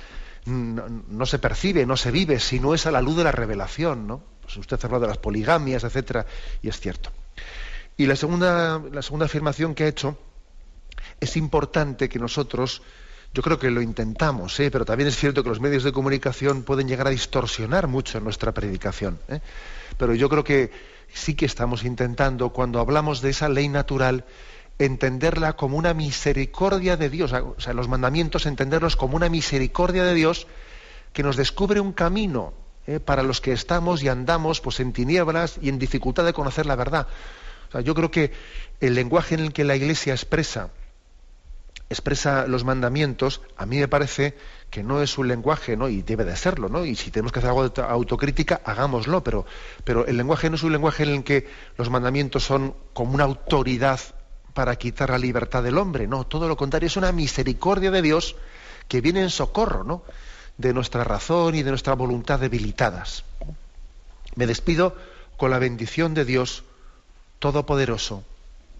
no, 0.47 1.25
se 1.25 1.39
percibe, 1.39 1.85
no 1.85 1.97
se 1.97 2.09
vive, 2.09 2.39
si 2.39 2.59
no 2.59 2.73
es 2.73 2.87
a 2.87 2.91
la 2.91 3.01
luz 3.01 3.17
de 3.17 3.25
la 3.25 3.33
revelación, 3.33 4.07
¿no? 4.07 4.23
Pues 4.47 4.55
usted 4.55 4.79
ha 4.81 4.85
hablado 4.85 5.01
de 5.01 5.07
las 5.09 5.17
poligamias, 5.17 5.83
etcétera, 5.83 6.25
y 6.61 6.69
es 6.69 6.79
cierto. 6.79 7.11
Y 7.97 8.05
la 8.05 8.15
segunda, 8.15 8.81
la 8.93 9.01
segunda 9.01 9.25
afirmación 9.25 9.75
que 9.75 9.83
ha 9.83 9.87
hecho 9.89 10.17
es 11.19 11.35
importante 11.35 12.07
que 12.07 12.17
nosotros, 12.17 12.81
yo 13.33 13.43
creo 13.43 13.59
que 13.59 13.69
lo 13.69 13.81
intentamos, 13.81 14.57
¿eh? 14.61 14.71
pero 14.71 14.85
también 14.85 15.09
es 15.09 15.17
cierto 15.17 15.43
que 15.43 15.49
los 15.49 15.59
medios 15.59 15.83
de 15.83 15.91
comunicación 15.91 16.63
pueden 16.63 16.87
llegar 16.87 17.07
a 17.07 17.09
distorsionar 17.09 17.87
mucho 17.87 18.21
nuestra 18.21 18.53
predicación. 18.53 19.19
¿eh? 19.27 19.41
Pero 19.97 20.15
yo 20.15 20.29
creo 20.29 20.45
que 20.45 20.71
sí 21.13 21.35
que 21.35 21.45
estamos 21.45 21.83
intentando, 21.83 22.53
cuando 22.53 22.79
hablamos 22.79 23.19
de 23.19 23.31
esa 23.31 23.49
ley 23.49 23.67
natural, 23.67 24.23
entenderla 24.79 25.57
como 25.57 25.75
una 25.75 25.93
misericordia 25.93 26.95
de 26.95 27.09
Dios, 27.09 27.33
o 27.33 27.59
sea, 27.59 27.73
los 27.73 27.89
mandamientos 27.89 28.45
entenderlos 28.45 28.95
como 28.95 29.17
una 29.17 29.27
misericordia 29.27 30.05
de 30.05 30.13
Dios 30.13 30.47
que 31.11 31.23
nos 31.23 31.35
descubre 31.35 31.81
un 31.81 31.91
camino 31.91 32.53
eh, 32.87 32.99
para 32.99 33.23
los 33.23 33.41
que 33.41 33.51
estamos 33.51 34.01
y 34.01 34.07
andamos 34.07 34.61
pues 34.61 34.79
en 34.79 34.93
tinieblas 34.93 35.59
y 35.61 35.69
en 35.69 35.77
dificultad 35.77 36.25
de 36.25 36.33
conocer 36.33 36.65
la 36.65 36.75
verdad. 36.75 37.07
Yo 37.83 37.93
creo 37.93 38.09
que 38.09 38.31
el 38.79 38.95
lenguaje 38.95 39.35
en 39.35 39.41
el 39.41 39.53
que 39.53 39.65
la 39.65 39.75
Iglesia 39.75 40.13
expresa 40.13 40.69
expresa 41.89 42.47
los 42.47 42.63
mandamientos, 42.63 43.41
a 43.55 43.65
mí 43.65 43.77
me 43.79 43.87
parece 43.87 44.35
que 44.69 44.83
no 44.83 45.01
es 45.01 45.17
un 45.17 45.27
lenguaje, 45.27 45.77
¿no? 45.77 45.87
Y 45.87 46.01
debe 46.01 46.25
de 46.25 46.35
serlo, 46.35 46.67
¿no? 46.67 46.85
Y 46.85 46.95
si 46.95 47.11
tenemos 47.11 47.31
que 47.31 47.39
hacer 47.39 47.49
algo 47.49 47.69
de 47.69 47.81
autocrítica, 47.81 48.61
hagámoslo, 48.65 49.23
pero, 49.23 49.45
pero 49.83 50.05
el 50.05 50.17
lenguaje 50.17 50.49
no 50.49 50.57
es 50.57 50.63
un 50.63 50.73
lenguaje 50.73 51.03
en 51.03 51.09
el 51.09 51.23
que 51.23 51.47
los 51.77 51.89
mandamientos 51.89 52.43
son 52.43 52.75
como 52.93 53.13
una 53.13 53.23
autoridad 53.23 53.99
para 54.53 54.75
quitar 54.75 55.11
la 55.11 55.17
libertad 55.17 55.63
del 55.63 55.77
hombre, 55.77 56.07
no, 56.07 56.25
todo 56.25 56.47
lo 56.47 56.57
contrario, 56.57 56.87
es 56.87 56.97
una 56.97 57.11
misericordia 57.11 57.91
de 57.91 58.01
Dios 58.01 58.35
que 58.87 59.01
viene 59.01 59.21
en 59.21 59.29
socorro, 59.29 59.83
¿no? 59.83 60.03
De 60.57 60.73
nuestra 60.73 61.03
razón 61.03 61.55
y 61.55 61.63
de 61.63 61.69
nuestra 61.69 61.93
voluntad 61.93 62.39
debilitadas. 62.39 63.23
Me 64.35 64.47
despido 64.47 64.95
con 65.37 65.51
la 65.51 65.59
bendición 65.59 66.13
de 66.13 66.25
Dios 66.25 66.63
Todopoderoso, 67.39 68.23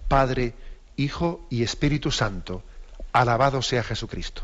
Padre, 0.08 0.54
Hijo 0.96 1.46
y 1.50 1.64
Espíritu 1.64 2.12
Santo. 2.12 2.64
Alabado 3.14 3.62
sea 3.62 3.84
Jesucristo. 3.84 4.44